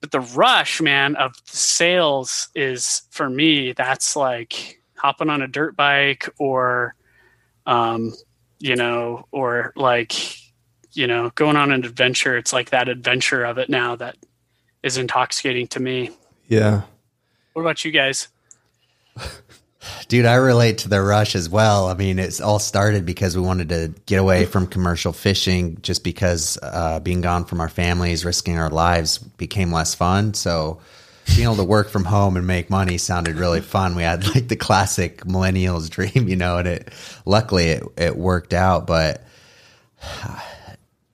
but 0.00 0.10
the 0.12 0.20
rush, 0.20 0.80
man, 0.80 1.14
of 1.16 1.34
sales 1.44 2.48
is 2.54 3.02
for 3.10 3.28
me. 3.28 3.72
That's 3.72 4.16
like 4.16 4.80
hopping 4.96 5.28
on 5.28 5.42
a 5.42 5.46
dirt 5.48 5.76
bike, 5.76 6.26
or, 6.38 6.94
um, 7.70 8.12
you 8.58 8.74
know, 8.74 9.26
or 9.30 9.72
like, 9.76 10.12
you 10.92 11.06
know, 11.06 11.30
going 11.36 11.56
on 11.56 11.70
an 11.70 11.84
adventure. 11.84 12.36
It's 12.36 12.52
like 12.52 12.70
that 12.70 12.88
adventure 12.88 13.44
of 13.44 13.58
it 13.58 13.70
now 13.70 13.94
that 13.96 14.16
is 14.82 14.98
intoxicating 14.98 15.68
to 15.68 15.80
me. 15.80 16.10
Yeah. 16.48 16.82
What 17.52 17.62
about 17.62 17.84
you 17.84 17.92
guys? 17.92 18.28
Dude, 20.08 20.26
I 20.26 20.34
relate 20.34 20.78
to 20.78 20.88
the 20.88 21.00
rush 21.00 21.36
as 21.36 21.48
well. 21.48 21.86
I 21.86 21.94
mean, 21.94 22.18
it's 22.18 22.40
all 22.40 22.58
started 22.58 23.06
because 23.06 23.36
we 23.36 23.42
wanted 23.42 23.68
to 23.68 23.94
get 24.04 24.16
away 24.16 24.44
from 24.44 24.66
commercial 24.66 25.12
fishing 25.12 25.78
just 25.80 26.02
because 26.02 26.58
uh, 26.62 26.98
being 27.00 27.20
gone 27.20 27.44
from 27.44 27.60
our 27.60 27.68
families, 27.68 28.24
risking 28.24 28.58
our 28.58 28.68
lives 28.68 29.18
became 29.18 29.72
less 29.72 29.94
fun. 29.94 30.34
So 30.34 30.80
being 31.26 31.44
able 31.44 31.56
to 31.56 31.64
work 31.64 31.88
from 31.88 32.04
home 32.04 32.36
and 32.36 32.46
make 32.46 32.70
money 32.70 32.98
sounded 32.98 33.36
really 33.36 33.60
fun. 33.60 33.94
We 33.94 34.02
had 34.02 34.26
like 34.34 34.48
the 34.48 34.56
classic 34.56 35.24
millennials 35.24 35.88
dream, 36.14 36.28
you 36.28 36.36
know, 36.36 36.58
and 36.58 36.68
it 36.68 36.92
luckily 37.24 37.68
it, 37.68 37.84
it 37.96 38.16
worked 38.16 38.52
out, 38.52 38.86
but 38.86 39.24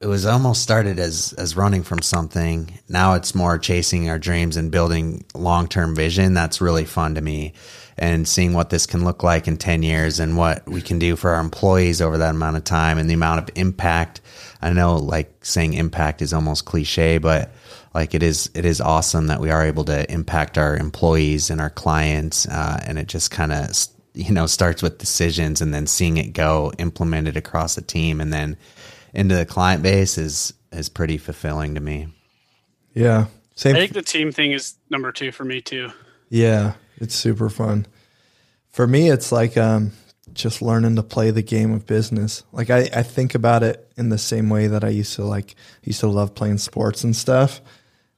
it 0.01 0.07
was 0.07 0.27
almost 0.27 0.63
started 0.63 0.99
as 0.99 1.33
as 1.39 1.57
running 1.57 1.83
from 1.83 2.03
something. 2.03 2.79
Now 2.89 3.15
it's 3.15 3.35
more 3.35 3.59
chasing 3.59 4.09
our 4.09 4.19
dreams 4.19 4.57
and 4.57 4.71
building 4.71 5.25
long-term 5.35 5.97
vision. 5.97 6.35
That's 6.35 6.61
really 6.61 6.85
fun 6.85 7.15
to 7.15 7.21
me 7.21 7.55
and 7.99 8.29
seeing 8.29 8.53
what 8.53 8.71
this 8.71 8.87
can 8.87 9.05
look 9.05 9.23
like 9.23 9.49
in 9.49 9.57
10 9.57 9.83
years 9.83 10.21
and 10.21 10.37
what 10.37 10.69
we 10.69 10.83
can 10.83 10.99
do 10.99 11.17
for 11.17 11.31
our 11.31 11.41
employees 11.41 12.03
over 12.03 12.19
that 12.19 12.35
amount 12.35 12.57
of 12.57 12.65
time 12.65 12.99
and 12.99 13.09
the 13.09 13.15
amount 13.15 13.41
of 13.41 13.57
impact. 13.57 14.21
I 14.61 14.73
know 14.73 14.97
like 14.97 15.45
saying 15.45 15.75
impact 15.75 16.21
is 16.21 16.33
almost 16.33 16.67
cliche, 16.67 17.19
but 17.19 17.53
like 17.97 18.15
it 18.15 18.23
is, 18.23 18.51
it 18.55 18.67
is 18.67 18.79
awesome 18.79 19.29
that 19.29 19.41
we 19.41 19.51
are 19.51 19.65
able 19.65 19.85
to 19.87 20.13
impact 20.13 20.59
our 20.59 20.77
employees 20.77 21.49
and 21.49 21.63
our 21.63 21.71
clients. 21.71 22.47
Uh, 22.47 22.79
and 22.87 22.99
it 22.99 23.07
just 23.07 23.31
kind 23.31 23.53
of, 23.53 23.71
you 24.13 24.31
know, 24.33 24.47
starts 24.47 24.83
with 24.83 24.99
decisions 24.99 25.63
and 25.63 25.73
then 25.73 25.87
seeing 25.87 26.19
it 26.19 26.35
go 26.35 26.73
implemented 26.79 27.39
across 27.39 27.75
the 27.75 27.81
team 27.81 28.21
and 28.21 28.31
then 28.35 28.59
into 29.15 29.35
the 29.35 29.47
client 29.47 29.83
base 29.83 30.19
is, 30.19 30.53
is 30.73 30.91
pretty 30.91 31.17
fulfilling 31.17 31.75
to 31.75 31.81
me. 31.81 32.09
Yeah. 32.93 33.29
Same. 33.55 33.75
I 33.75 33.79
think 33.79 33.95
the 33.95 34.03
team 34.03 34.31
thing 34.31 34.53
is 34.53 34.75
number 34.91 35.11
two 35.11 35.33
for 35.33 35.47
me 35.47 35.63
too. 35.63 35.91
Yeah. 36.29 36.75
It's 36.99 37.15
super 37.15 37.49
fun. 37.49 37.87
For 38.69 38.87
me, 38.87 39.09
it's 39.09 39.33
like 39.33 39.57
um, 39.57 39.93
just 40.35 40.61
learning 40.61 40.97
to 40.97 41.03
play 41.03 41.31
the 41.31 41.43
game 41.43 41.73
of 41.73 41.87
business. 41.87 42.45
Like 42.53 42.69
I, 42.69 42.91
I 42.95 43.03
think 43.03 43.35
about 43.35 43.63
it 43.63 43.91
in 43.97 44.11
the 44.11 44.19
same 44.19 44.51
way 44.51 44.67
that 44.67 44.85
I 44.85 44.91
used 44.91 45.15
to 45.15 45.25
like 45.25 45.57
used 45.83 46.01
to 46.01 46.09
love 46.09 46.35
playing 46.35 46.59
sports 46.59 47.03
and 47.03 47.17
stuff. 47.17 47.63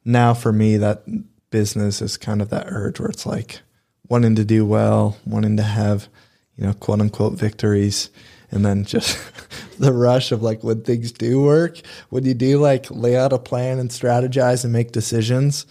Now 0.09 0.33
for 0.33 0.55
me, 0.55 0.79
that 0.79 1.05
business 1.51 2.01
is 2.01 2.17
kind 2.17 2.41
of 2.41 2.49
that 2.49 2.69
urge 2.69 2.99
where 2.99 3.11
it's 3.11 3.27
like 3.27 3.61
wanting 4.09 4.37
to 4.37 4.45
do 4.45 4.65
well, 4.65 5.19
wanting 5.27 5.59
to 5.59 5.63
have, 5.63 6.09
you 6.57 6.65
know, 6.65 6.73
quote 6.73 7.03
unquote 7.03 7.35
victories. 7.35 8.09
And 8.51 8.65
then 8.65 8.87
just 8.87 9.19
the 9.79 9.93
rush 9.93 10.33
of 10.33 10.43
like 10.43 10.65
when 10.65 10.81
things 10.81 11.13
do 11.13 11.43
work, 11.43 11.83
when 12.09 12.25
you 12.25 12.33
do 12.33 12.59
like 12.59 12.87
lay 12.91 13.19
out 13.19 13.35
a 13.35 13.39
plan 13.39 13.79
and 13.79 13.91
strategize 13.91 14.65
and 14.65 14.73
make 14.73 14.93
decisions, 14.93 15.67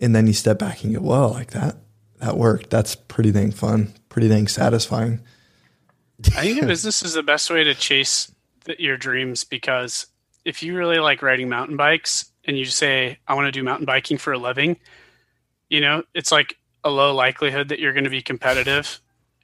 and 0.00 0.16
then 0.16 0.26
you 0.26 0.32
step 0.32 0.58
back 0.58 0.82
and 0.82 0.92
go, 0.92 1.00
"Whoa, 1.00 1.28
like 1.28 1.52
that 1.52 1.76
that 2.18 2.36
worked. 2.36 2.70
That's 2.70 2.96
pretty 2.96 3.30
dang 3.30 3.52
fun, 3.52 3.94
pretty 4.08 4.28
dang 4.28 4.48
satisfying. 4.48 5.20
I 6.36 6.42
think 6.42 6.60
a 6.60 6.66
business 6.74 7.04
is 7.04 7.14
the 7.14 7.22
best 7.22 7.50
way 7.50 7.62
to 7.62 7.74
chase 7.74 8.32
the, 8.64 8.74
your 8.82 8.96
dreams 8.96 9.44
because 9.44 10.08
if 10.44 10.64
you 10.64 10.76
really 10.76 10.98
like 10.98 11.22
riding 11.22 11.48
mountain 11.48 11.76
bikes 11.76 12.32
and 12.46 12.56
you 12.56 12.64
say, 12.64 13.18
I 13.26 13.34
want 13.34 13.46
to 13.46 13.52
do 13.52 13.62
mountain 13.62 13.86
biking 13.86 14.18
for 14.18 14.32
a 14.32 14.38
living, 14.38 14.76
you 15.68 15.80
know, 15.80 16.04
it's 16.14 16.32
like 16.32 16.56
a 16.84 16.90
low 16.90 17.14
likelihood 17.14 17.68
that 17.68 17.80
you're 17.80 17.92
going 17.92 18.04
to 18.04 18.10
be 18.10 18.22
competitive 18.22 19.00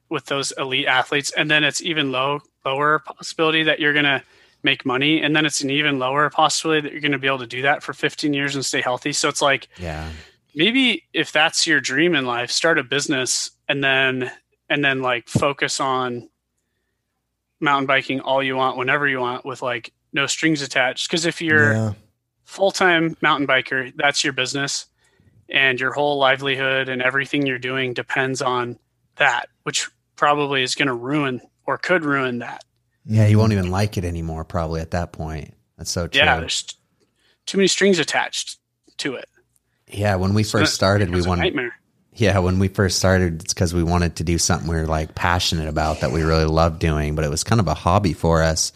with 0.09 0.27
those 0.27 0.53
elite 0.57 0.87
athletes. 0.87 1.33
And 1.37 1.51
then 1.51 1.65
it's 1.65 1.83
even 1.83 2.13
low, 2.13 2.41
lower 2.65 3.01
possibility 3.01 3.65
that 3.65 3.81
you're 3.81 3.93
going 3.93 4.05
to 4.05 4.23
make 4.63 4.87
money. 4.87 5.21
And 5.21 5.35
then 5.35 5.45
it's 5.45 5.61
an 5.61 5.71
even 5.71 5.99
lower 5.99 6.31
possibility 6.31 6.83
that 6.83 6.93
you're 6.93 7.01
going 7.01 7.13
to 7.13 7.19
be 7.19 7.27
able 7.27 7.39
to 7.39 7.47
do 7.47 7.63
that 7.63 7.83
for 7.83 7.93
15 7.93 8.33
years 8.33 8.55
and 8.55 8.65
stay 8.65 8.81
healthy. 8.81 9.13
So 9.13 9.29
it's 9.29 9.43
like, 9.43 9.69
yeah, 9.79 10.09
maybe 10.55 11.05
if 11.13 11.33
that's 11.33 11.67
your 11.67 11.81
dream 11.81 12.15
in 12.15 12.27
life, 12.27 12.51
start 12.51 12.79
a 12.79 12.85
business 12.85 13.51
and 13.69 13.83
then 13.83 14.31
and 14.69 14.85
then 14.85 15.03
like 15.03 15.29
focus 15.29 15.81
on 15.81 16.29
mountain 17.61 17.87
biking 17.87 18.21
all 18.21 18.43
you 18.43 18.57
want 18.57 18.77
whenever 18.77 19.07
you 19.07 19.21
want 19.21 19.45
with 19.45 19.63
like 19.63 19.93
no 20.13 20.27
strings 20.27 20.63
attached 20.63 21.09
because 21.09 21.27
if 21.27 21.41
you're 21.41 21.73
yeah. 21.75 21.93
Full-time 22.53 23.17
mountain 23.21 23.47
biker 23.47 23.93
that's 23.97 24.23
your 24.23 24.33
business. 24.33 24.87
And 25.49 25.79
your 25.79 25.93
whole 25.93 26.19
livelihood 26.19 26.89
and 26.89 27.03
everything 27.03 27.47
you're 27.47 27.59
doing 27.59 27.93
depends 27.93 28.41
on 28.41 28.79
that 29.17 29.49
which 29.65 29.91
probably 30.17 30.63
is 30.63 30.75
going 30.75 30.89
to 30.89 30.95
ruin 30.95 31.41
or 31.67 31.79
could 31.79 32.05
ruin 32.05 32.39
that. 32.39 32.65
Yeah 33.05 33.27
you 33.27 33.39
won't 33.39 33.53
even 33.53 33.71
like 33.71 33.99
it 33.99 34.05
anymore 34.05 34.45
probably 34.45 34.81
at 34.81 34.93
that 34.93 35.13
point. 35.13 35.55
That's 35.77 35.91
so 35.91 36.07
true. 36.07 36.21
yeah 36.21 36.39
there's 36.39 36.65
too 37.47 37.59
many 37.59 37.69
strings 37.69 37.99
attached 37.99 38.59
to 38.99 39.15
it. 39.15 39.29
Yeah, 39.89 40.17
when 40.17 40.35
we 40.35 40.43
first 40.43 40.75
started, 40.75 41.11
we 41.11 41.23
wanted. 41.23 41.55
Yeah, 42.15 42.39
when 42.39 42.59
we 42.59 42.69
first 42.69 42.99
started, 42.99 43.43
it's 43.43 43.55
because 43.55 43.75
we 43.75 43.83
wanted 43.83 44.17
to 44.17 44.25
do 44.25 44.39
something 44.39 44.69
we 44.69 44.77
were 44.77 44.87
like 44.87 45.15
passionate 45.15 45.69
about 45.69 46.01
that 46.01 46.13
we 46.13 46.23
really 46.23 46.45
loved 46.45 46.79
doing, 46.79 47.15
but 47.15 47.25
it 47.25 47.31
was 47.31 47.45
kind 47.45 47.61
of 47.61 47.69
a 47.69 47.75
hobby 47.75 48.13
for 48.13 48.43
us. 48.43 48.73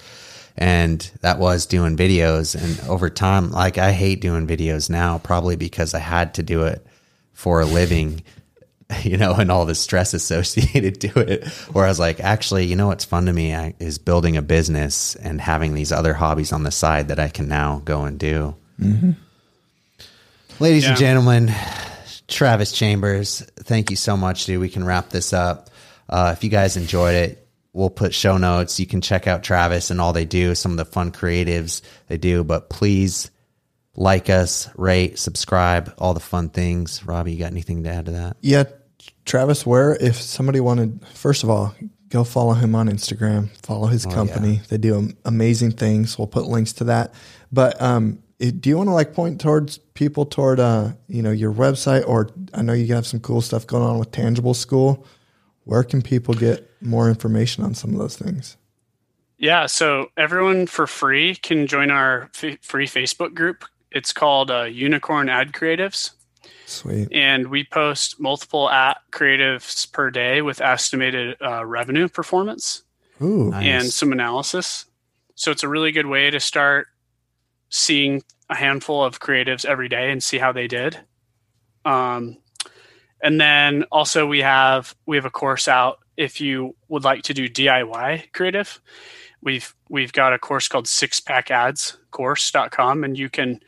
And 0.57 1.01
that 1.21 1.39
was 1.39 1.67
doing 1.67 1.97
videos. 1.97 2.55
And 2.55 2.89
over 2.89 3.11
time, 3.11 3.51
like 3.51 3.79
I 3.79 3.93
hate 3.93 4.21
doing 4.21 4.47
videos 4.47 4.89
now, 4.89 5.19
probably 5.19 5.57
because 5.57 5.95
I 5.95 5.99
had 5.99 6.35
to 6.35 6.43
do 6.43 6.65
it 6.65 6.87
for 7.33 7.61
a 7.61 7.67
living, 7.67 8.23
you 9.03 9.19
know, 9.19 9.35
and 9.35 9.51
all 9.51 9.67
the 9.67 9.75
stress 9.75 10.15
associated 10.15 11.01
to 11.03 11.21
it. 11.21 11.47
Where 11.73 11.85
I 11.85 11.89
was 11.89 12.01
like, 12.01 12.21
actually, 12.21 12.65
you 12.67 12.77
know 12.77 12.87
what's 12.87 13.05
fun 13.05 13.27
to 13.27 13.33
me 13.33 13.53
is 13.79 13.99
building 13.99 14.37
a 14.37 14.43
business 14.43 15.15
and 15.17 15.41
having 15.41 15.75
these 15.75 15.93
other 15.93 16.15
hobbies 16.15 16.53
on 16.53 16.63
the 16.63 16.71
side 16.71 17.09
that 17.09 17.19
I 17.19 17.29
can 17.29 17.49
now 17.49 17.83
go 17.85 18.05
and 18.05 18.19
do. 18.19 18.57
Mm-hmm. 18.81 19.13
Ladies 20.59 20.85
yeah. 20.85 20.91
and 20.91 20.99
gentlemen, 20.99 21.53
Travis 22.29 22.73
Chambers, 22.73 23.41
thank 23.57 23.91
you 23.91 23.97
so 23.97 24.17
much, 24.17 24.47
dude. 24.47 24.61
We 24.61 24.71
can 24.71 24.85
wrap 24.85 25.11
this 25.11 25.35
up. 25.35 25.69
Uh, 26.09 26.35
if 26.37 26.43
you 26.43 26.51
guys 26.51 26.77
enjoyed 26.77 27.15
it, 27.15 27.46
we'll 27.77 27.91
put 27.91 28.15
show 28.15 28.39
notes. 28.39 28.81
You 28.81 28.87
can 28.87 29.03
check 29.03 29.27
out 29.27 29.45
Travis 29.45 29.91
and 29.91 30.01
all 30.01 30.15
they 30.15 30.25
do, 30.25 30.55
some 30.55 30.73
of 30.73 30.79
the 30.79 30.87
fun 30.87 31.13
creatives 31.13 31.83
they 32.09 32.17
do. 32.17 32.43
But 32.43 32.71
please 32.71 33.31
like 33.95 34.31
us, 34.31 34.69
rate, 34.77 35.19
subscribe, 35.19 35.93
all 35.99 36.15
the 36.15 36.21
fun 36.21 36.49
things. 36.49 37.05
Robbie, 37.05 37.35
you 37.35 37.39
got 37.39 37.53
anything 37.53 37.85
to 37.85 37.91
add 37.91 38.07
to 38.07 38.13
that? 38.13 38.39
Yeah, 38.41 38.65
Travis, 39.27 39.67
where 39.67 39.95
if 39.95 40.17
somebody 40.17 40.59
wanted, 40.59 41.07
first 41.09 41.45
of 41.45 41.51
all, 41.51 41.75
go 42.09 42.25
follow 42.25 42.55
him 42.55 42.75
on 42.75 42.89
Instagram, 42.89 43.51
follow 43.63 43.89
his 43.89 44.07
oh, 44.07 44.11
company. 44.11 44.55
Yeah. 44.55 44.63
They 44.71 44.79
do 44.79 45.11
amazing 45.27 45.73
things. 45.73 46.19
We'll 46.19 46.29
put 46.29 46.47
links 46.47 46.73
to 46.75 46.85
that. 46.85 47.13
But 47.53 47.81
um, 47.81 48.23
do 48.39 48.69
you 48.69 48.79
want 48.79 48.89
to 48.89 48.95
like 48.95 49.13
point 49.13 49.41
towards 49.41 49.79
people 49.79 50.27
toward 50.27 50.61
uh 50.61 50.93
you 51.09 51.23
know 51.23 51.31
your 51.31 51.51
website 51.53 52.07
or 52.07 52.29
I 52.53 52.61
know 52.61 52.75
you 52.75 52.95
have 52.95 53.07
some 53.07 53.21
cool 53.21 53.41
stuff 53.41 53.67
going 53.67 53.83
on 53.83 53.99
with 53.99 54.11
Tangible 54.11 54.55
School. 54.55 55.07
Where 55.67 55.83
can 55.83 56.01
people 56.01 56.33
get 56.33 56.71
more 56.81 57.09
information 57.09 57.65
on 57.65 57.75
some 57.75 57.91
of 57.93 57.99
those 57.99 58.17
things? 58.17 58.57
Yeah, 59.37 59.67
so 59.67 60.11
everyone 60.17 60.69
for 60.69 60.87
free 60.87 61.35
can 61.35 61.67
join 61.67 61.91
our 61.91 62.31
f- 62.41 62.61
free 62.63 62.87
Facebook 62.87 63.35
group. 63.35 63.65
It's 63.91 64.13
called 64.13 64.51
uh, 64.51 64.63
Unicorn 64.63 65.29
Ad 65.29 65.53
Creatives. 65.53 66.13
Sweet. 66.67 67.09
And 67.13 67.49
we 67.49 67.65
post 67.65 68.21
multiple 68.21 68.71
ad 68.71 68.97
creatives 69.11 69.91
per 69.91 70.09
day 70.11 70.41
with 70.41 70.61
estimated 70.61 71.37
uh, 71.43 71.65
revenue 71.67 72.09
performance 72.09 72.85
Ooh, 73.21 73.51
nice. 73.51 73.65
and 73.65 73.93
some 73.93 74.13
analysis. 74.13 74.87
So 75.35 75.51
it's 75.51 75.65
a 75.65 75.69
really 75.69 75.91
good 75.91 76.07
way 76.07 76.31
to 76.31 76.39
start 76.39 76.87
seeing 77.71 78.23
a 78.49 78.55
handful 78.55 79.05
of 79.05 79.19
creatives 79.19 79.65
every 79.65 79.89
day 79.89 80.13
and 80.13 80.23
see 80.23 80.39
how 80.39 80.53
they 80.53 80.69
did. 80.69 81.01
Um, 81.85 82.39
and 83.23 83.41
then 83.41 83.85
also 83.91 84.27
we 84.27 84.41
have 84.41 84.95
we 85.07 85.17
have 85.17 85.25
a 85.25 85.31
course 85.31 85.69
out 85.69 85.99
if 86.17 86.41
you 86.41 86.75
would 86.89 87.05
like 87.05 87.23
to 87.23 87.35
do 87.35 87.49
DIY 87.49 88.33
creative. 88.33 88.81
We've 89.43 89.75
we've 89.89 90.13
got 90.13 90.33
a 90.33 90.39
course 90.39 90.69
called 90.69 90.89
Six 90.89 91.21
Pack 91.21 91.51
Ads 91.51 91.99
course.com 92.11 93.05
and 93.05 93.19
you 93.19 93.29
can 93.29 93.61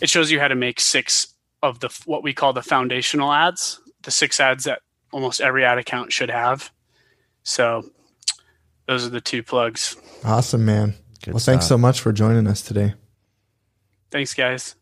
it 0.00 0.08
shows 0.08 0.30
you 0.30 0.40
how 0.40 0.48
to 0.48 0.54
make 0.54 0.80
six 0.80 1.34
of 1.62 1.80
the 1.80 1.88
what 2.06 2.22
we 2.22 2.32
call 2.32 2.52
the 2.52 2.62
foundational 2.62 3.32
ads, 3.32 3.80
the 4.02 4.10
six 4.10 4.40
ads 4.40 4.64
that 4.64 4.80
almost 5.12 5.40
every 5.40 5.64
ad 5.64 5.78
account 5.78 6.12
should 6.12 6.30
have. 6.30 6.70
So 7.42 7.82
those 8.86 9.06
are 9.06 9.10
the 9.10 9.20
two 9.20 9.42
plugs. 9.42 9.96
Awesome, 10.24 10.64
man. 10.64 10.94
Good 11.22 11.34
well, 11.34 11.40
stuff. 11.40 11.54
thanks 11.54 11.66
so 11.66 11.78
much 11.78 12.00
for 12.00 12.12
joining 12.12 12.46
us 12.46 12.62
today. 12.62 12.94
Thanks, 14.10 14.34
guys. 14.34 14.74